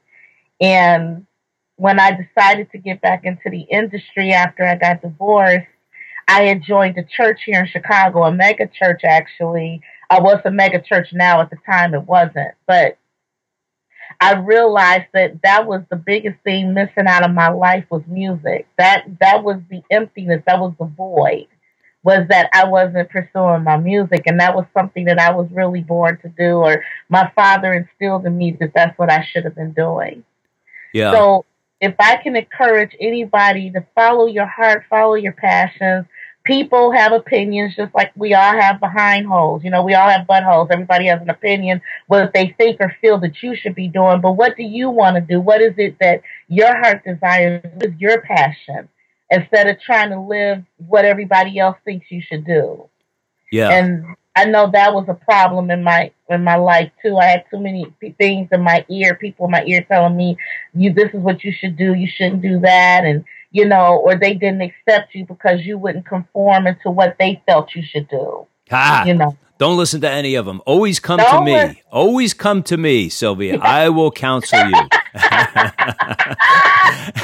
And 0.61 1.27
when 1.77 2.01
I 2.01 2.13
decided 2.13 2.71
to 2.73 2.79
get 2.79 3.01
back 3.01 3.25
into 3.25 3.51
the 3.51 3.61
industry 3.61 4.33
after 4.33 4.65
I 4.65 4.77
got 4.77 5.03
divorced, 5.03 5.67
I 6.29 6.43
had 6.43 6.63
joined 6.63 6.99
a 6.99 7.05
church 7.05 7.41
here 7.47 7.61
in 7.61 7.67
Chicago, 7.67 8.25
a 8.25 8.33
mega 8.33 8.69
church 8.69 9.01
actually. 9.03 9.81
I 10.11 10.21
was 10.21 10.41
a 10.45 10.51
mega 10.51 10.81
church 10.81 11.09
now 11.13 11.41
at 11.41 11.51
the 11.51 11.57
time 11.67 11.95
it 11.95 12.03
wasn't, 12.03 12.55
but 12.67 12.99
I 14.21 14.35
realized 14.35 15.07
that 15.15 15.43
that 15.43 15.67
was 15.67 15.83
the 15.91 15.97
biggest 15.97 16.39
thing 16.45 16.75
missing 16.75 17.07
out 17.07 17.25
of 17.25 17.35
my 17.35 17.49
life 17.49 17.85
was 17.91 18.03
music. 18.07 18.67
That 18.77 19.05
that 19.21 19.43
was 19.43 19.59
the 19.71 19.83
emptiness. 19.91 20.43
That 20.47 20.61
was 20.61 20.75
the 20.79 20.87
void. 20.87 21.47
Was 22.05 22.27
that 22.29 22.49
I 22.53 22.65
wasn't 22.65 23.11
pursuing 23.11 23.65
my 23.65 23.77
music, 23.77 24.23
and 24.27 24.41
that 24.41 24.55
was 24.55 24.67
something 24.73 25.07
that 25.07 25.19
I 25.19 25.33
was 25.33 25.49
really 25.51 25.81
born 25.81 26.19
to 26.23 26.29
do, 26.29 26.59
or 26.59 26.85
my 27.09 27.31
father 27.35 27.73
instilled 27.73 28.25
in 28.27 28.37
me 28.37 28.57
that 28.61 28.73
that's 28.75 28.99
what 28.99 29.11
I 29.11 29.25
should 29.25 29.45
have 29.45 29.57
been 29.57 29.73
doing. 29.73 30.25
Yeah. 30.93 31.13
So 31.13 31.45
if 31.81 31.95
I 31.99 32.17
can 32.17 32.37
encourage 32.37 32.97
anybody 33.01 33.71
to 33.71 33.85
follow 33.95 34.27
your 34.27 34.47
heart, 34.47 34.85
follow 34.89 35.15
your 35.15 35.33
passions. 35.33 36.07
People 36.49 36.93
have 36.93 37.13
opinions 37.13 37.77
just 37.77 37.95
like 37.95 38.13
we 38.17 38.35
all 38.35 38.53
have 38.61 38.81
behind 38.81 39.29
holes. 39.29 39.65
You 39.65 39.71
know, 39.71 39.85
we 39.85 39.95
all 39.95 40.11
have 40.11 40.27
buttholes. 40.27 40.71
Everybody 40.73 41.07
has 41.09 41.23
an 41.23 41.31
opinion 41.31 41.83
what 42.09 42.33
they 42.35 42.55
think 42.59 42.79
or 42.81 42.97
feel 43.01 43.19
that 43.21 43.43
you 43.43 43.57
should 43.57 43.77
be 43.77 43.89
doing. 43.89 44.21
But 44.23 44.33
what 44.33 44.57
do 44.57 44.65
you 44.65 44.91
want 44.91 45.17
to 45.17 45.23
do? 45.23 45.41
What 45.41 45.63
is 45.63 45.75
it 45.79 45.99
that 46.01 46.23
your 46.49 46.77
heart 46.79 47.05
desires? 47.05 47.63
What 47.75 47.87
is 47.87 48.01
your 48.01 48.23
passion? 48.23 48.89
Instead 49.31 49.69
of 49.69 49.81
trying 49.81 50.11
to 50.11 50.21
live 50.21 50.65
what 50.89 51.05
everybody 51.05 51.59
else 51.59 51.79
thinks 51.85 52.11
you 52.11 52.23
should 52.23 52.47
do. 52.47 52.89
yeah. 53.53 53.79
And 53.79 54.05
I 54.37 54.45
know 54.47 54.71
that 54.73 54.95
was 54.95 55.07
a 55.09 55.15
problem 55.15 55.71
in 55.71 55.83
my 55.85 56.13
in 56.29 56.45
my 56.45 56.57
life 56.57 56.91
too. 57.03 57.17
I 57.19 57.27
had 57.27 57.45
too 57.51 57.59
many 57.61 57.87
p- 58.01 58.13
things 58.19 58.49
in 58.53 58.63
my 58.63 58.85
ear, 58.89 59.17
people 59.17 59.47
in 59.47 59.53
my 59.53 59.65
ear 59.67 59.85
telling 59.89 60.17
me, 60.17 60.37
"You, 60.75 60.93
this 60.93 61.13
is 61.15 61.21
what 61.21 61.45
you 61.45 61.53
should 61.53 61.77
do. 61.77 61.95
You 61.95 62.09
shouldn't 62.09 62.43
do 62.43 62.61
that," 62.61 63.05
and 63.05 63.25
you 63.51 63.67
know, 63.67 63.97
or 64.05 64.17
they 64.17 64.35
didn't 64.35 64.63
accept 64.63 65.15
you 65.15 65.25
because 65.27 65.65
you 65.65 65.79
wouldn't 65.79 66.07
conform 66.07 66.67
into 66.67 66.91
what 66.91 67.17
they 67.19 67.43
felt 67.47 67.75
you 67.75 67.83
should 67.83 68.09
do. 68.09 68.47
ha! 68.71 69.05
You 69.07 69.15
know, 69.15 69.37
Don't 69.59 69.77
listen 69.77 70.01
to 70.03 70.11
any 70.11 70.35
of 70.35 70.47
them. 70.47 70.61
Always 70.67 71.01
come 71.01 71.19
to 71.19 71.25
Don't 71.25 71.45
me. 71.45 71.53
listen. 71.55 71.77
Always 71.91 72.35
come 72.35 72.63
to 72.65 72.77
me, 72.77 73.09
Sylvia. 73.09 73.59
I 73.63 73.89
will 73.89 74.11
counsel 74.11 74.59
you. 74.69 74.75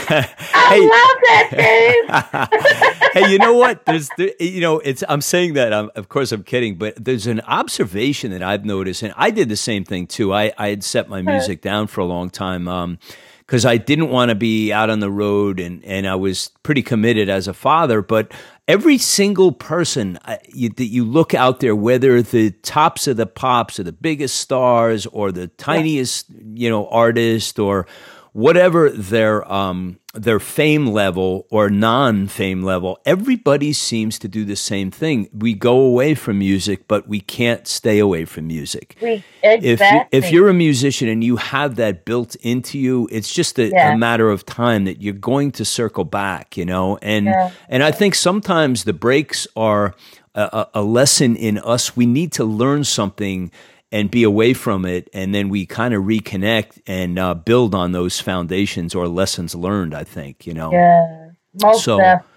I 0.07 0.79
love 0.81 1.21
that, 1.25 3.11
Dave. 3.13 3.25
hey, 3.25 3.31
you 3.33 3.39
know 3.39 3.55
what? 3.55 3.85
There's, 3.87 4.09
there, 4.17 4.31
you 4.41 4.61
know, 4.61 4.79
it's. 4.81 5.05
I'm 5.09 5.21
saying 5.21 5.55
that. 5.55 5.73
I'm, 5.73 5.91
of 5.95 6.09
course, 6.09 6.33
I'm 6.33 6.43
kidding, 6.43 6.77
but 6.77 7.03
there's 7.03 7.27
an 7.27 7.41
observation 7.43 8.31
that 8.33 8.43
I've 8.43 8.65
noticed, 8.65 9.03
and 9.03 9.13
I 9.17 9.31
did 9.31 9.49
the 9.49 9.57
same 9.57 9.85
thing 9.85 10.07
too. 10.07 10.33
I, 10.33 10.53
I 10.59 10.69
had 10.69 10.83
set 10.85 11.09
my 11.09 11.23
music 11.23 11.61
down 11.61 11.87
for 11.87 12.01
a 12.01 12.05
long 12.05 12.31
time. 12.31 12.67
Um, 12.69 12.99
because 13.47 13.67
I 13.67 13.77
didn't 13.77 14.09
want 14.09 14.31
to 14.31 14.35
be 14.35 14.73
out 14.73 14.91
on 14.91 15.01
the 15.01 15.11
road 15.11 15.61
and, 15.61 15.85
and 15.85 16.07
I 16.07 16.15
was 16.15 16.51
pretty 16.63 16.83
committed 16.83 17.29
as 17.29 17.47
a 17.47 17.55
father. 17.55 18.01
But 18.01 18.33
every 18.67 18.97
single 18.99 19.53
person 19.53 20.19
uh, 20.25 20.39
you, 20.49 20.71
that 20.71 20.87
you 20.87 21.05
look 21.05 21.35
out 21.35 21.61
there, 21.61 21.77
whether 21.77 22.23
the 22.23 22.53
tops 22.63 23.07
of 23.07 23.17
the 23.17 23.27
pops 23.27 23.79
or 23.79 23.83
the 23.83 23.93
biggest 23.93 24.37
stars 24.37 25.07
or 25.07 25.31
the 25.31 25.49
tiniest, 25.49 26.27
you 26.55 26.71
know, 26.71 26.89
artist 26.89 27.59
or 27.59 27.87
whatever 28.33 28.89
their 28.91 29.51
um, 29.53 29.99
their 30.15 30.39
fame 30.41 30.87
level 30.87 31.47
or 31.51 31.69
non 31.71 32.29
fame 32.29 32.63
level, 32.63 32.99
everybody 33.05 33.73
seems 33.73 34.19
to 34.21 34.29
do 34.29 34.45
the 34.45 34.57
same 34.57 34.91
thing. 34.91 35.29
We 35.33 35.55
go 35.55 35.79
away 35.81 36.15
from 36.15 36.39
music, 36.39 36.87
but 36.89 37.09
we 37.09 37.21
can't 37.21 37.67
stay 37.67 37.99
away 37.99 38.25
from 38.25 38.47
music 38.47 38.97
We, 39.03 39.25
if 39.43 39.63
you, 39.65 39.73
exactly. 39.73 40.19
if 40.19 40.31
you're 40.33 40.49
a 40.49 40.55
musician 40.55 41.09
and 41.09 41.23
you 41.25 41.37
have 41.37 41.77
that 41.77 42.05
built 42.05 42.37
into 42.37 42.79
you, 42.79 43.09
it's 43.11 43.33
just 43.33 43.59
a, 43.59 43.69
Yeah. 43.71 43.95
a 43.95 43.99
matter 43.99 44.31
of 44.31 44.47
time 44.47 44.85
that 44.85 45.03
you're 45.03 45.15
going 45.15 45.51
to 45.53 45.65
circle 45.65 46.05
back, 46.05 46.57
you 46.57 46.65
know. 46.65 46.99
And 47.03 47.27
Yeah. 47.27 47.51
and 47.69 47.83
I 47.83 47.91
think 47.91 48.15
sometimes 48.15 48.85
the 48.85 48.93
breaks 48.93 49.47
are 49.57 49.95
a 50.37 50.67
a 50.75 50.83
lesson 50.83 51.37
in 51.37 51.59
us. 51.59 51.97
We 51.97 52.07
need 52.07 52.33
to 52.33 52.45
learn 52.45 52.85
something 52.85 53.51
and 53.95 54.11
be 54.11 54.25
away 54.25 54.53
from 54.55 54.85
it, 54.85 55.09
and 55.15 55.33
then 55.35 55.49
we 55.49 55.67
kind 55.67 55.95
of 55.95 56.03
reconnect 56.03 56.83
and 56.87 57.17
uh, 57.19 57.33
build 57.35 57.75
on 57.75 57.93
those 57.93 58.21
foundations 58.21 58.95
or 58.95 59.07
lessons 59.09 59.55
learned. 59.55 59.95
I 59.95 60.03
think 60.05 60.47
you 60.47 60.53
know. 60.55 60.73
yeah, 60.73 61.31
most 61.63 61.85
So, 61.85 61.99
definitely. 61.99 62.31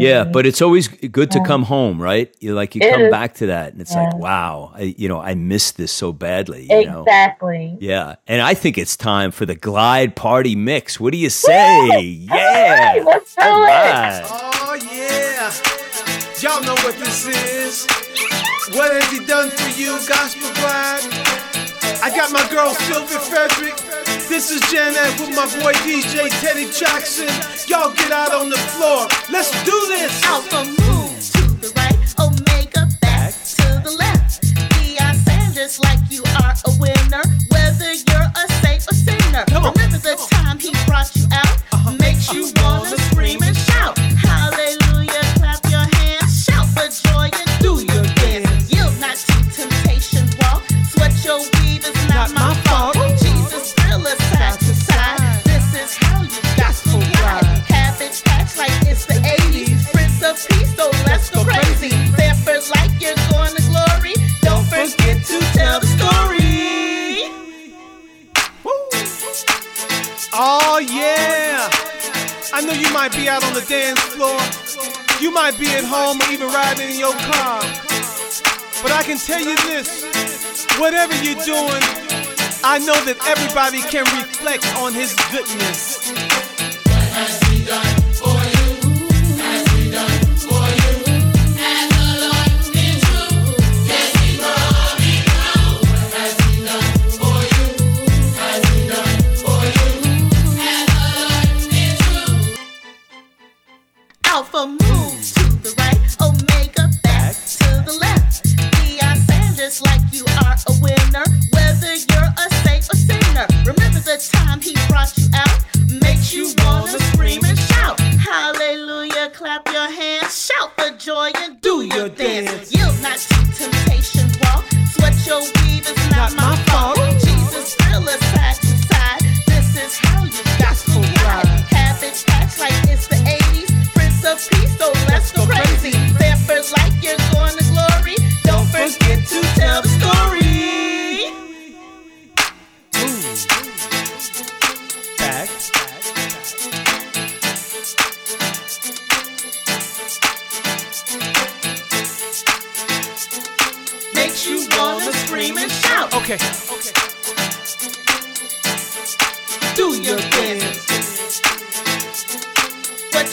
Yeah, 0.00 0.24
but 0.24 0.46
it's 0.46 0.62
always 0.62 0.88
good 0.88 1.30
to 1.32 1.40
come 1.44 1.64
home, 1.64 2.00
right? 2.00 2.34
You 2.40 2.54
like 2.54 2.74
you 2.74 2.82
It 2.82 2.90
come 2.92 3.02
is. 3.02 3.10
back 3.10 3.34
to 3.36 3.46
that, 3.46 3.72
and 3.72 3.80
it's 3.80 3.94
like, 3.94 4.14
wow, 4.16 4.72
I, 4.74 4.94
you 4.98 5.08
know, 5.08 5.20
I 5.20 5.34
missed 5.34 5.76
this 5.76 5.92
so 5.92 6.12
badly. 6.12 6.66
You 6.70 6.86
know? 6.86 7.02
exactly. 7.02 7.76
Yeah, 7.80 8.16
and 8.26 8.40
I 8.42 8.54
think 8.54 8.78
it's 8.78 8.96
time 8.96 9.30
for 9.32 9.44
the 9.46 9.54
Glide 9.54 10.14
Party 10.16 10.56
Mix. 10.56 10.98
What 11.00 11.12
do 11.12 11.18
you 11.18 11.30
say? 11.30 11.88
All 12.30 12.36
Yeah, 12.36 12.80
right, 12.94 13.04
let's 13.04 13.34
do 13.34 13.42
All 13.42 13.62
it. 13.64 13.66
right. 13.66 14.22
Oh 14.64 14.74
yeah, 14.92 15.52
y'all 16.40 16.62
know 16.62 16.74
what 16.84 16.96
this 16.96 17.26
is. 17.26 17.86
What 18.72 18.90
has 18.90 19.04
he 19.12 19.20
done 19.26 19.50
for 19.50 19.68
you, 19.78 19.98
Gospel 20.08 20.48
Glide? 20.56 21.04
I 22.02 22.08
got 22.08 22.32
my 22.32 22.40
girl 22.48 22.72
Sylvia 22.88 23.18
Fedrick. 23.18 23.76
This 24.30 24.50
is 24.50 24.62
Janet 24.72 25.12
with 25.20 25.36
my 25.36 25.44
boy 25.60 25.72
DJ 25.84 26.30
Teddy 26.40 26.64
Jackson. 26.72 27.28
Y'all 27.68 27.92
get 27.92 28.10
out 28.10 28.32
on 28.32 28.48
the 28.48 28.56
floor. 28.72 29.08
Let's 29.30 29.52
do 29.64 29.76
this. 29.88 30.24
Alpha 30.24 30.64
move 30.64 31.20
to 31.36 31.42
the 31.60 31.70
right, 31.76 32.00
Omega 32.18 32.88
back 33.02 33.34
to 33.60 33.82
the 33.84 33.94
left. 33.98 34.40
Deion 34.72 35.16
Sanders 35.16 35.78
like 35.78 36.00
you 36.08 36.22
are 36.40 36.54
a 36.64 36.72
winner, 36.80 37.24
whether 37.50 37.92
you're 37.92 38.30
a 38.34 38.52
saint 38.64 38.88
or 38.90 38.94
sinner. 38.94 39.21
Tell 79.26 79.40
you 79.40 79.54
this 79.68 80.02
whatever 80.78 81.14
you're 81.22 81.42
doing, 81.44 81.82
I 82.64 82.78
know 82.78 82.98
that 83.04 83.18
everybody 83.28 83.80
can 83.82 84.04
reflect 84.18 84.66
on 84.76 84.94
his 84.94 85.14
goodness. 85.30 86.21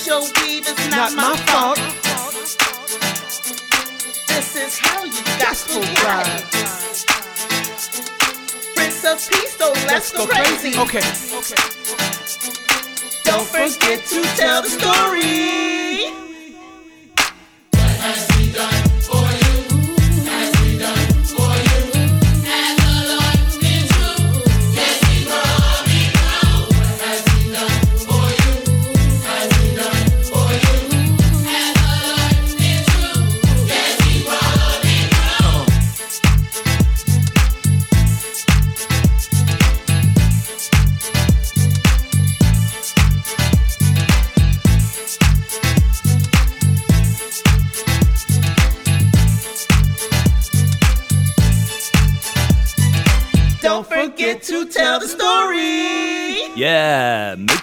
Your 0.09 0.21
weave 0.21 0.65
is 0.67 0.89
not, 0.89 1.13
Not 1.13 1.15
my 1.15 1.37
fault. 1.45 1.77
fault. 1.77 2.33
This 4.27 4.55
is 4.55 4.79
how 4.79 5.03
you 5.03 5.21
gospel 5.37 5.81
ride. 6.03 6.43
Prince 8.75 9.05
of 9.05 9.17
Peace, 9.29 9.55
so 9.55 9.71
let's, 9.85 10.11
go 10.11 10.25
crazy. 10.25 10.73
Okay, 10.79 11.05
okay. 11.37 11.61
Don't 13.23 13.47
forget 13.47 14.03
to 14.07 14.23
tell 14.35 14.63
the 14.63 14.69
story. 14.69 16.19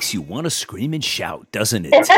Makes 0.07 0.14
you 0.14 0.22
want 0.22 0.44
to 0.44 0.50
scream 0.50 0.94
and 0.94 1.04
shout, 1.04 1.50
doesn't 1.50 1.84
it? 1.90 2.09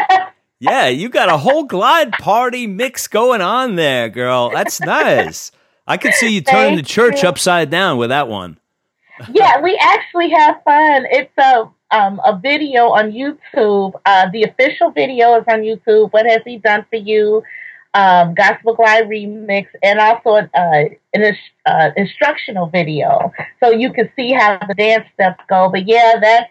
yeah, 0.60 0.88
you 0.88 1.08
got 1.08 1.30
a 1.30 1.38
whole 1.38 1.64
glide 1.64 2.12
party 2.12 2.66
mix 2.66 3.08
going 3.08 3.40
on 3.40 3.76
there, 3.76 4.10
girl. 4.10 4.50
That's 4.50 4.78
nice. 4.80 5.52
I 5.86 5.96
could 5.96 6.12
see 6.12 6.34
you 6.34 6.42
turning 6.42 6.76
the 6.76 6.82
church 6.82 7.22
you. 7.22 7.28
upside 7.30 7.70
down 7.70 7.96
with 7.96 8.10
that 8.10 8.28
one. 8.28 8.58
yeah, 9.32 9.62
we 9.62 9.78
actually 9.80 10.28
have 10.28 10.62
fun. 10.64 11.06
It's 11.10 11.32
a 11.38 11.70
um, 11.90 12.20
a 12.26 12.38
video 12.38 12.90
on 12.90 13.12
YouTube. 13.12 13.94
Uh, 14.04 14.28
the 14.30 14.42
official 14.42 14.90
video 14.90 15.38
is 15.38 15.44
on 15.48 15.60
YouTube. 15.60 16.12
What 16.12 16.26
has 16.26 16.42
he 16.44 16.58
done 16.58 16.84
for 16.90 16.96
you? 16.96 17.42
Um, 17.94 18.34
Gospel 18.34 18.74
Glide 18.74 19.08
remix, 19.08 19.68
and 19.82 19.98
also 19.98 20.34
an, 20.34 20.50
uh, 20.54 20.94
an 21.14 21.36
uh, 21.64 21.90
instructional 21.96 22.66
video, 22.66 23.32
so 23.60 23.70
you 23.70 23.90
can 23.94 24.10
see 24.14 24.32
how 24.32 24.58
the 24.68 24.74
dance 24.74 25.06
steps 25.14 25.42
go. 25.48 25.70
But 25.70 25.88
yeah, 25.88 26.20
that's 26.20 26.50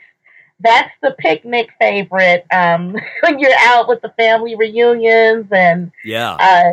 that's 0.59 0.91
the 1.01 1.11
picnic 1.19 1.69
favorite 1.79 2.45
um, 2.51 2.95
when 3.21 3.39
you're 3.39 3.51
out 3.59 3.87
with 3.87 4.01
the 4.01 4.09
family 4.17 4.55
reunions 4.55 5.45
and 5.51 5.91
Yeah. 6.03 6.33
uh, 6.33 6.71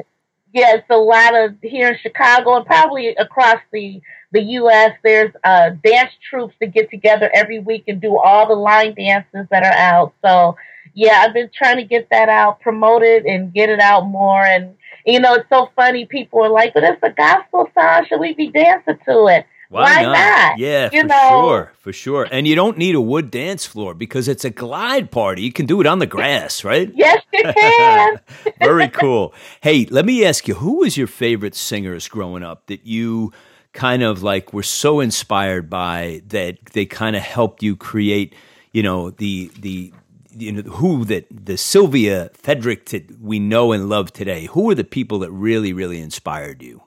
yeah, 0.53 0.77
it's 0.77 0.87
a 0.89 0.97
lot 0.97 1.35
of 1.35 1.57
here 1.63 1.89
in 1.89 1.99
Chicago 1.99 2.57
and 2.57 2.65
probably 2.67 3.09
across 3.09 3.59
the 3.73 4.01
the 4.31 4.41
U.S. 4.43 4.93
There's 5.03 5.33
uh, 5.45 5.71
dance 5.85 6.11
troupes 6.29 6.55
that 6.61 6.73
get 6.73 6.91
together 6.91 7.31
every 7.35 7.59
week 7.61 7.85
and 7.89 8.01
do 8.01 8.19
all 8.19 8.47
the 8.49 8.55
line 8.55 8.95
dances 8.95 9.47
that 9.51 9.63
are 9.65 9.77
out. 9.77 10.13
So 10.25 10.57
yeah, 10.95 11.25
I've 11.25 11.35
been 11.35 11.51
trying 11.53 11.77
to 11.79 11.85
get 11.85 12.09
that 12.11 12.29
out, 12.29 12.61
promote 12.61 13.03
it, 13.03 13.27
and 13.27 13.53
get 13.53 13.69
it 13.69 13.81
out 13.81 14.07
more. 14.07 14.43
And 14.45 14.77
you 15.05 15.19
know, 15.19 15.35
it's 15.35 15.49
so 15.49 15.71
funny. 15.75 16.07
People 16.07 16.45
are 16.45 16.49
like, 16.51 16.73
"But 16.73 16.85
it's 16.85 17.03
a 17.03 17.11
gospel 17.11 17.69
song. 17.75 18.07
Should 18.09 18.21
we 18.21 18.33
be 18.35 18.49
dancing 18.49 18.99
to 19.07 19.27
it?" 19.27 19.47
Why 19.83 20.03
not? 20.03 20.59
Yeah, 20.59 20.91
You 20.93 21.03
for 21.03 21.07
know? 21.09 21.29
sure, 21.29 21.73
for 21.79 21.93
sure. 21.93 22.29
And 22.31 22.47
you 22.47 22.55
don't 22.55 22.79
need 22.79 22.95
a 22.95 23.01
wood 23.01 23.31
dance 23.31 23.67
floor 23.67 23.95
because 23.95 24.29
it's 24.29 24.45
a 24.45 24.51
glide 24.51 25.11
party. 25.11 25.43
You 25.43 25.53
can 25.53 25.67
do 25.67 25.81
it 25.81 25.87
on 25.87 25.99
the 25.99 26.07
grass, 26.07 26.65
right? 26.65 26.91
Yes, 26.97 27.23
you 27.33 27.43
can. 27.53 28.21
Very 28.61 28.89
cool. 28.89 29.35
Hey, 29.61 29.87
let 29.91 30.05
me 30.05 30.25
ask 30.25 30.47
you, 30.49 30.55
who 30.55 30.79
was 30.79 30.97
your 30.97 31.07
favorite 31.07 31.55
singers 31.55 32.09
growing 32.09 32.43
up 32.43 32.67
that 32.67 32.87
you 32.87 33.33
kind 33.73 34.03
of 34.03 34.23
like 34.23 34.53
were 34.53 34.63
so 34.63 35.01
inspired 35.01 35.69
by 35.69 36.23
that 36.29 36.65
they 36.67 36.87
kind 36.87 37.17
of 37.17 37.23
helped 37.23 37.63
you 37.63 37.75
create, 37.77 38.35
you 38.73 38.83
know, 38.83 39.11
the 39.11 39.51
the 39.59 39.93
you 40.37 40.53
know 40.53 40.63
who 40.63 41.05
that 41.07 41.27
the 41.31 41.57
Sylvia 41.57 42.31
Fedrick 42.41 42.87
that 42.87 43.21
we 43.21 43.39
know 43.41 43.73
and 43.73 43.89
love 43.89 44.13
today. 44.13 44.47
Who 44.47 44.71
are 44.71 44.75
the 44.75 44.85
people 44.85 45.19
that 45.21 45.31
really 45.33 45.73
really 45.73 46.01
inspired 46.01 46.63
you? 46.63 46.83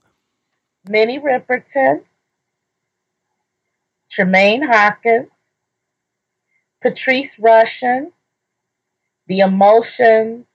Minnie 0.87 1.19
Riperton, 1.19 2.01
Tramaine 4.17 4.65
Hawkins, 4.65 5.27
Patrice 6.81 7.31
Rushen, 7.39 8.11
The 9.27 9.39
Emotions, 9.39 10.45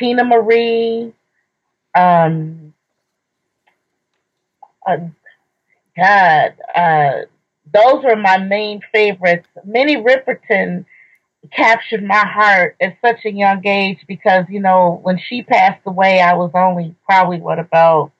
Teena 0.00 0.26
Marie, 0.26 1.12
um, 1.94 2.74
uh, 4.86 4.96
God, 5.96 6.54
uh, 6.74 7.12
those 7.72 8.04
were 8.04 8.16
my 8.16 8.38
main 8.38 8.80
favorites. 8.92 9.48
Minnie 9.64 9.96
Riperton 9.96 10.84
captured 11.52 12.04
my 12.04 12.24
heart 12.26 12.76
at 12.80 12.96
such 13.04 13.24
a 13.24 13.32
young 13.32 13.66
age 13.66 13.98
because, 14.06 14.44
you 14.48 14.60
know, 14.60 15.00
when 15.02 15.18
she 15.18 15.42
passed 15.42 15.82
away, 15.86 16.20
I 16.20 16.34
was 16.34 16.50
only 16.54 16.94
probably, 17.04 17.40
what, 17.40 17.58
about 17.58 18.12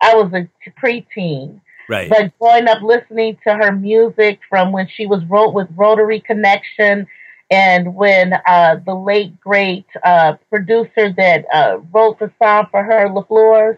I 0.00 0.14
was 0.16 0.32
a 0.32 0.48
preteen. 0.80 1.60
Right. 1.92 2.08
But 2.08 2.38
growing 2.38 2.68
up 2.68 2.80
listening 2.80 3.36
to 3.46 3.52
her 3.52 3.70
music 3.70 4.40
from 4.48 4.72
when 4.72 4.88
she 4.88 5.04
was 5.04 5.22
wrote 5.26 5.52
with 5.52 5.68
Rotary 5.76 6.20
Connection 6.20 7.06
and 7.50 7.94
when 7.94 8.32
uh, 8.46 8.76
the 8.86 8.94
late 8.94 9.38
great 9.38 9.84
uh, 10.02 10.36
producer 10.48 11.12
that 11.12 11.44
uh, 11.52 11.80
wrote 11.92 12.18
the 12.18 12.32
song 12.42 12.68
for 12.70 12.82
her, 12.82 13.10
Les 13.10 13.24
Fleurs, 13.24 13.76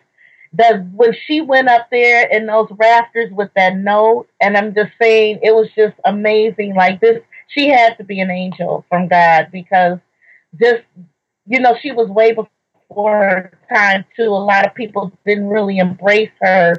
that 0.53 0.87
when 0.93 1.13
she 1.27 1.41
went 1.41 1.69
up 1.69 1.89
there 1.91 2.29
in 2.29 2.47
those 2.47 2.69
rafters 2.79 3.33
with 3.33 3.51
that 3.57 3.77
note, 3.79 4.29
and 4.41 4.57
I'm 4.57 4.73
just 4.77 4.93
saying 5.03 5.41
it 5.43 5.53
was 5.53 5.67
just 5.75 5.97
amazing. 6.05 6.77
Like 6.77 7.01
this, 7.01 7.21
she 7.49 7.69
had 7.69 7.99
to 7.99 8.05
be 8.05 8.21
an 8.21 8.31
angel 8.31 8.85
from 8.89 9.09
God 9.09 9.49
because 9.51 9.99
just 10.63 10.85
you 11.49 11.59
know 11.59 11.77
she 11.83 11.91
was 11.91 12.09
way 12.09 12.33
before 12.33 13.19
her 13.19 13.59
time 13.69 14.05
too. 14.15 14.29
A 14.29 14.47
lot 14.47 14.65
of 14.65 14.73
people 14.73 15.11
didn't 15.27 15.49
really 15.49 15.79
embrace 15.79 16.31
her 16.41 16.77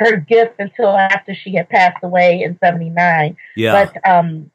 her 0.00 0.16
gift 0.16 0.54
until 0.58 0.96
after 0.96 1.34
she 1.34 1.54
had 1.54 1.68
passed 1.68 2.02
away 2.02 2.42
in 2.42 2.58
'79. 2.58 3.36
yeah. 3.54 3.84
But 3.84 4.10
um, 4.10 4.50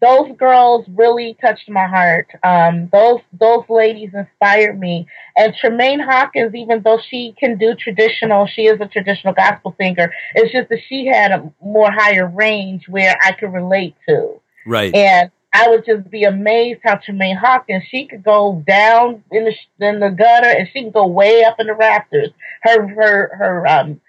those 0.00 0.36
girls 0.36 0.86
really 0.88 1.36
touched 1.40 1.68
my 1.68 1.86
heart. 1.86 2.28
Um, 2.42 2.88
those 2.92 3.20
those 3.32 3.64
ladies 3.68 4.10
inspired 4.14 4.78
me. 4.78 5.06
And 5.36 5.54
Tramaine 5.54 6.04
Hawkins, 6.04 6.54
even 6.54 6.82
though 6.82 7.00
she 7.08 7.34
can 7.38 7.58
do 7.58 7.74
traditional, 7.74 8.46
she 8.46 8.66
is 8.66 8.80
a 8.80 8.86
traditional 8.86 9.34
gospel 9.34 9.74
singer. 9.80 10.12
It's 10.34 10.52
just 10.52 10.68
that 10.68 10.80
she 10.88 11.06
had 11.06 11.32
a 11.32 11.52
more 11.62 11.90
higher 11.90 12.28
range 12.28 12.88
where 12.88 13.16
I 13.22 13.32
could 13.32 13.52
relate 13.52 13.94
to. 14.08 14.40
Right. 14.66 14.94
And 14.94 15.30
I 15.52 15.68
would 15.68 15.84
just 15.86 16.10
be 16.10 16.24
amazed 16.24 16.80
how 16.84 16.96
Tramaine 16.96 17.38
Hawkins 17.38 17.84
she 17.88 18.06
could 18.06 18.22
go 18.22 18.62
down 18.66 19.24
in 19.32 19.44
the 19.44 19.86
in 19.86 20.00
the 20.00 20.10
gutter 20.10 20.48
and 20.48 20.68
she 20.72 20.82
can 20.82 20.90
go 20.90 21.06
way 21.06 21.42
up 21.44 21.58
in 21.58 21.66
the 21.66 21.74
rafters. 21.74 22.30
Her 22.62 22.86
her 22.86 23.36
her 23.36 23.66
um 23.66 24.00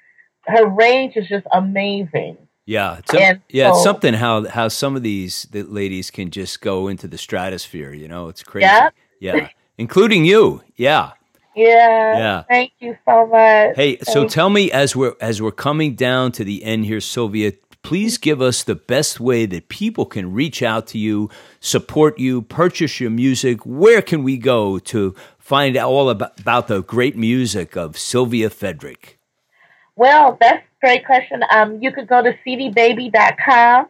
her 0.49 0.67
range 0.67 1.15
is 1.15 1.27
just 1.27 1.45
amazing. 1.53 2.37
Yeah, 2.65 2.99
it's 2.99 3.13
a, 3.13 3.41
yeah, 3.49 3.69
it's 3.69 3.83
something 3.83 4.13
how 4.13 4.47
how 4.47 4.67
some 4.67 4.95
of 4.95 5.01
these 5.01 5.47
the 5.51 5.63
ladies 5.63 6.11
can 6.11 6.29
just 6.29 6.61
go 6.61 6.87
into 6.87 7.07
the 7.07 7.17
stratosphere. 7.17 7.93
You 7.93 8.07
know, 8.07 8.29
it's 8.29 8.43
crazy. 8.43 8.65
Yeah, 8.65 8.89
yeah, 9.19 9.49
including 9.77 10.25
you. 10.25 10.61
Yeah. 10.75 11.13
Yeah. 11.55 12.17
Yeah. 12.17 12.43
Thank 12.43 12.71
you 12.79 12.95
so 13.05 13.25
much. 13.25 13.75
Hey, 13.75 13.97
so 14.03 14.27
tell 14.27 14.49
me 14.49 14.71
as 14.71 14.95
we're 14.95 15.15
as 15.19 15.41
we're 15.41 15.51
coming 15.51 15.95
down 15.95 16.31
to 16.33 16.43
the 16.43 16.63
end 16.63 16.85
here, 16.85 17.01
Sylvia, 17.01 17.53
please 17.81 18.17
give 18.17 18.41
us 18.41 18.63
the 18.63 18.75
best 18.75 19.19
way 19.19 19.45
that 19.47 19.67
people 19.67 20.05
can 20.05 20.31
reach 20.31 20.61
out 20.61 20.87
to 20.87 20.97
you, 20.97 21.29
support 21.59 22.19
you, 22.19 22.43
purchase 22.43 22.99
your 22.99 23.09
music. 23.09 23.65
Where 23.65 24.01
can 24.01 24.23
we 24.23 24.37
go 24.37 24.79
to 24.79 25.15
find 25.37 25.75
out 25.75 25.89
all 25.89 26.09
about, 26.09 26.39
about 26.39 26.67
the 26.67 26.83
great 26.83 27.17
music 27.17 27.75
of 27.75 27.97
Sylvia 27.97 28.49
Fedrick? 28.49 29.18
Well, 29.99 30.37
that's 30.39 30.63
a 30.63 30.79
great 30.79 31.05
question. 31.05 31.43
Um, 31.51 31.83
you 31.83 31.91
could 31.91 32.07
go 32.07 32.23
to 32.23 32.33
cdbaby.com. 32.47 33.87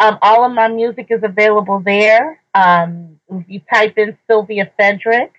Um, 0.00 0.18
all 0.20 0.44
of 0.44 0.50
my 0.50 0.66
music 0.66 1.06
is 1.10 1.22
available 1.22 1.78
there. 1.78 2.40
Um, 2.56 3.20
if 3.30 3.48
you 3.48 3.60
type 3.72 3.96
in 3.96 4.18
Sylvia 4.26 4.72
Fedrick, 4.76 5.30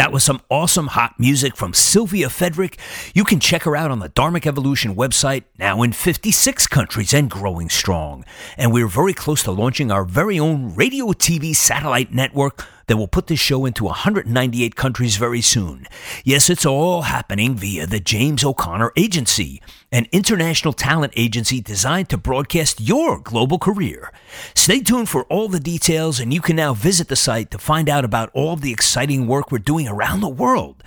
That 0.00 0.12
was 0.12 0.24
some 0.24 0.40
awesome 0.48 0.86
hot 0.86 1.20
music 1.20 1.54
from 1.54 1.74
Sylvia 1.74 2.28
Fedrick. 2.28 2.78
You 3.12 3.22
can 3.22 3.38
check 3.38 3.64
her 3.64 3.76
out 3.76 3.90
on 3.90 3.98
the 3.98 4.08
Dharmic 4.08 4.46
Evolution 4.46 4.96
website, 4.96 5.44
now 5.58 5.82
in 5.82 5.92
56 5.92 6.66
countries 6.68 7.12
and 7.12 7.30
growing 7.30 7.68
strong. 7.68 8.24
And 8.56 8.72
we're 8.72 8.88
very 8.88 9.12
close 9.12 9.42
to 9.42 9.50
launching 9.50 9.92
our 9.92 10.06
very 10.06 10.40
own 10.40 10.74
radio 10.74 11.08
TV 11.08 11.54
satellite 11.54 12.14
network 12.14 12.64
that 12.90 12.96
will 12.96 13.06
put 13.06 13.28
this 13.28 13.38
show 13.38 13.66
into 13.66 13.84
198 13.84 14.74
countries 14.74 15.14
very 15.14 15.40
soon. 15.40 15.86
Yes, 16.24 16.50
it's 16.50 16.66
all 16.66 17.02
happening 17.02 17.54
via 17.54 17.86
the 17.86 18.00
James 18.00 18.42
O'Connor 18.42 18.90
Agency, 18.96 19.62
an 19.92 20.08
international 20.10 20.72
talent 20.72 21.12
agency 21.14 21.60
designed 21.60 22.08
to 22.08 22.18
broadcast 22.18 22.80
your 22.80 23.20
global 23.20 23.60
career. 23.60 24.12
Stay 24.56 24.80
tuned 24.80 25.08
for 25.08 25.22
all 25.26 25.46
the 25.46 25.60
details, 25.60 26.18
and 26.18 26.34
you 26.34 26.40
can 26.40 26.56
now 26.56 26.74
visit 26.74 27.06
the 27.06 27.14
site 27.14 27.52
to 27.52 27.58
find 27.58 27.88
out 27.88 28.04
about 28.04 28.28
all 28.34 28.56
the 28.56 28.72
exciting 28.72 29.28
work 29.28 29.52
we're 29.52 29.58
doing 29.58 29.86
around 29.86 30.20
the 30.20 30.28
world. 30.28 30.82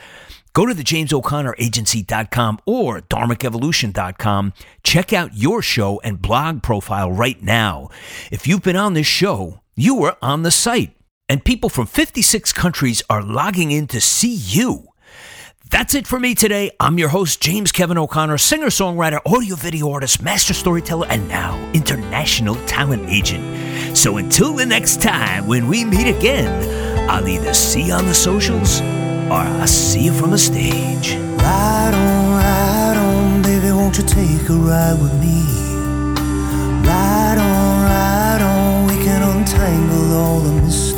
Go 0.52 0.66
to 0.66 0.74
the 0.74 0.84
James 0.84 1.14
O'Connor 1.14 1.56
JamesO'ConnorAgency.com 1.58 2.60
or 2.66 3.00
DharmicEvolution.com. 3.00 4.52
Check 4.84 5.14
out 5.14 5.38
your 5.38 5.62
show 5.62 6.02
and 6.04 6.22
blog 6.22 6.64
profile 6.64 7.14
right 7.14 7.42
now. 7.42 7.88
If 8.30 8.46
you've 8.46 8.62
been 8.62 8.76
on 8.76 8.94
this 8.94 9.08
show, 9.08 9.62
you 9.78 9.96
were 9.96 10.18
on 10.22 10.44
the 10.44 10.52
site, 10.52 10.94
and 11.30 11.44
people 11.44 11.70
from 11.70 11.86
56 11.86 12.52
countries 12.54 13.02
are 13.10 13.24
logging 13.24 13.72
in 13.72 13.88
to 13.88 14.02
see 14.02 14.34
you. 14.34 14.90
That's 15.70 15.96
it 15.96 16.06
for 16.06 16.20
me 16.20 16.36
today. 16.36 16.72
I'm 16.80 17.00
your 17.00 17.10
host, 17.10 17.42
James 17.42 17.72
Kevin 17.72 17.98
O'Connor, 17.98 18.38
singer 18.38 18.68
songwriter, 18.68 19.20
audio 19.26 19.56
video 19.56 19.90
artist, 19.92 20.22
master 20.22 20.54
storyteller, 20.54 21.08
and 21.10 21.28
now 21.28 21.58
international 21.74 22.56
talent 22.66 23.10
agent. 23.10 23.98
So 23.98 24.18
until 24.18 24.54
the 24.54 24.66
next 24.66 25.02
time 25.02 25.48
when 25.48 25.68
we 25.68 25.84
meet 25.86 26.08
again, 26.08 27.10
I'll 27.10 27.28
either 27.28 27.54
see 27.54 27.88
you 27.88 27.94
on 27.94 28.06
the 28.06 28.14
socials 28.14 28.82
or 29.32 29.40
I'll 29.40 29.68
see 29.68 30.06
you 30.06 30.14
from 30.14 30.32
the 30.32 30.38
stage. 30.38 31.16
Ride 31.16 31.94
on, 31.96 32.32
ride 32.36 32.98
on, 32.98 33.42
baby, 33.42 33.72
won't 33.72 33.98
you 33.98 34.04
take 34.04 34.50
a 34.50 34.54
ride 34.54 35.02
with 35.02 35.14
me? 35.20 35.42
Ride 36.88 37.38
on, 37.40 37.84
ride 37.84 38.42
on, 38.42 38.88
we 38.88 39.04
can 39.04 39.24
untangle 39.24 40.18
all 40.18 40.40
the. 40.42 40.54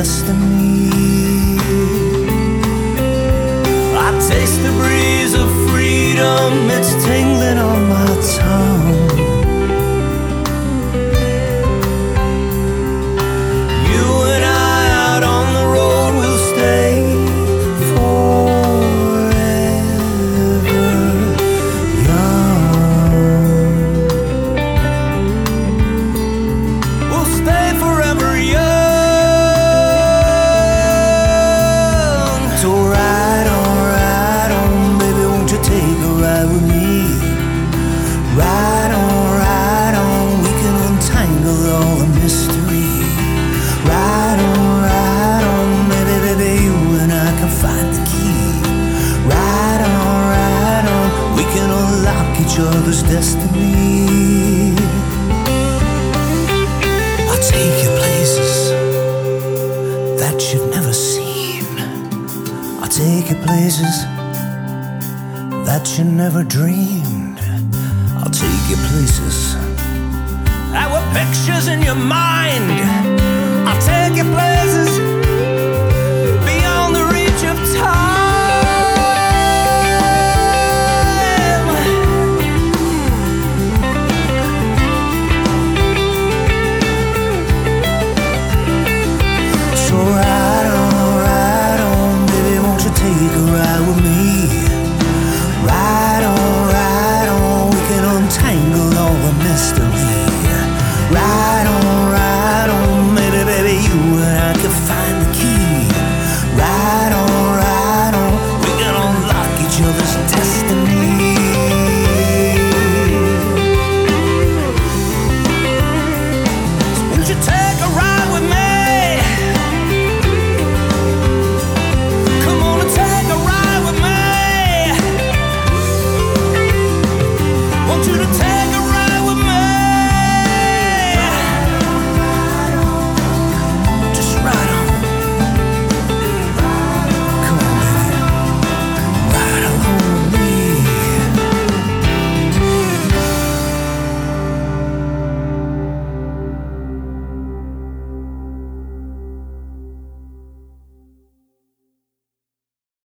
destiny. 0.00 0.49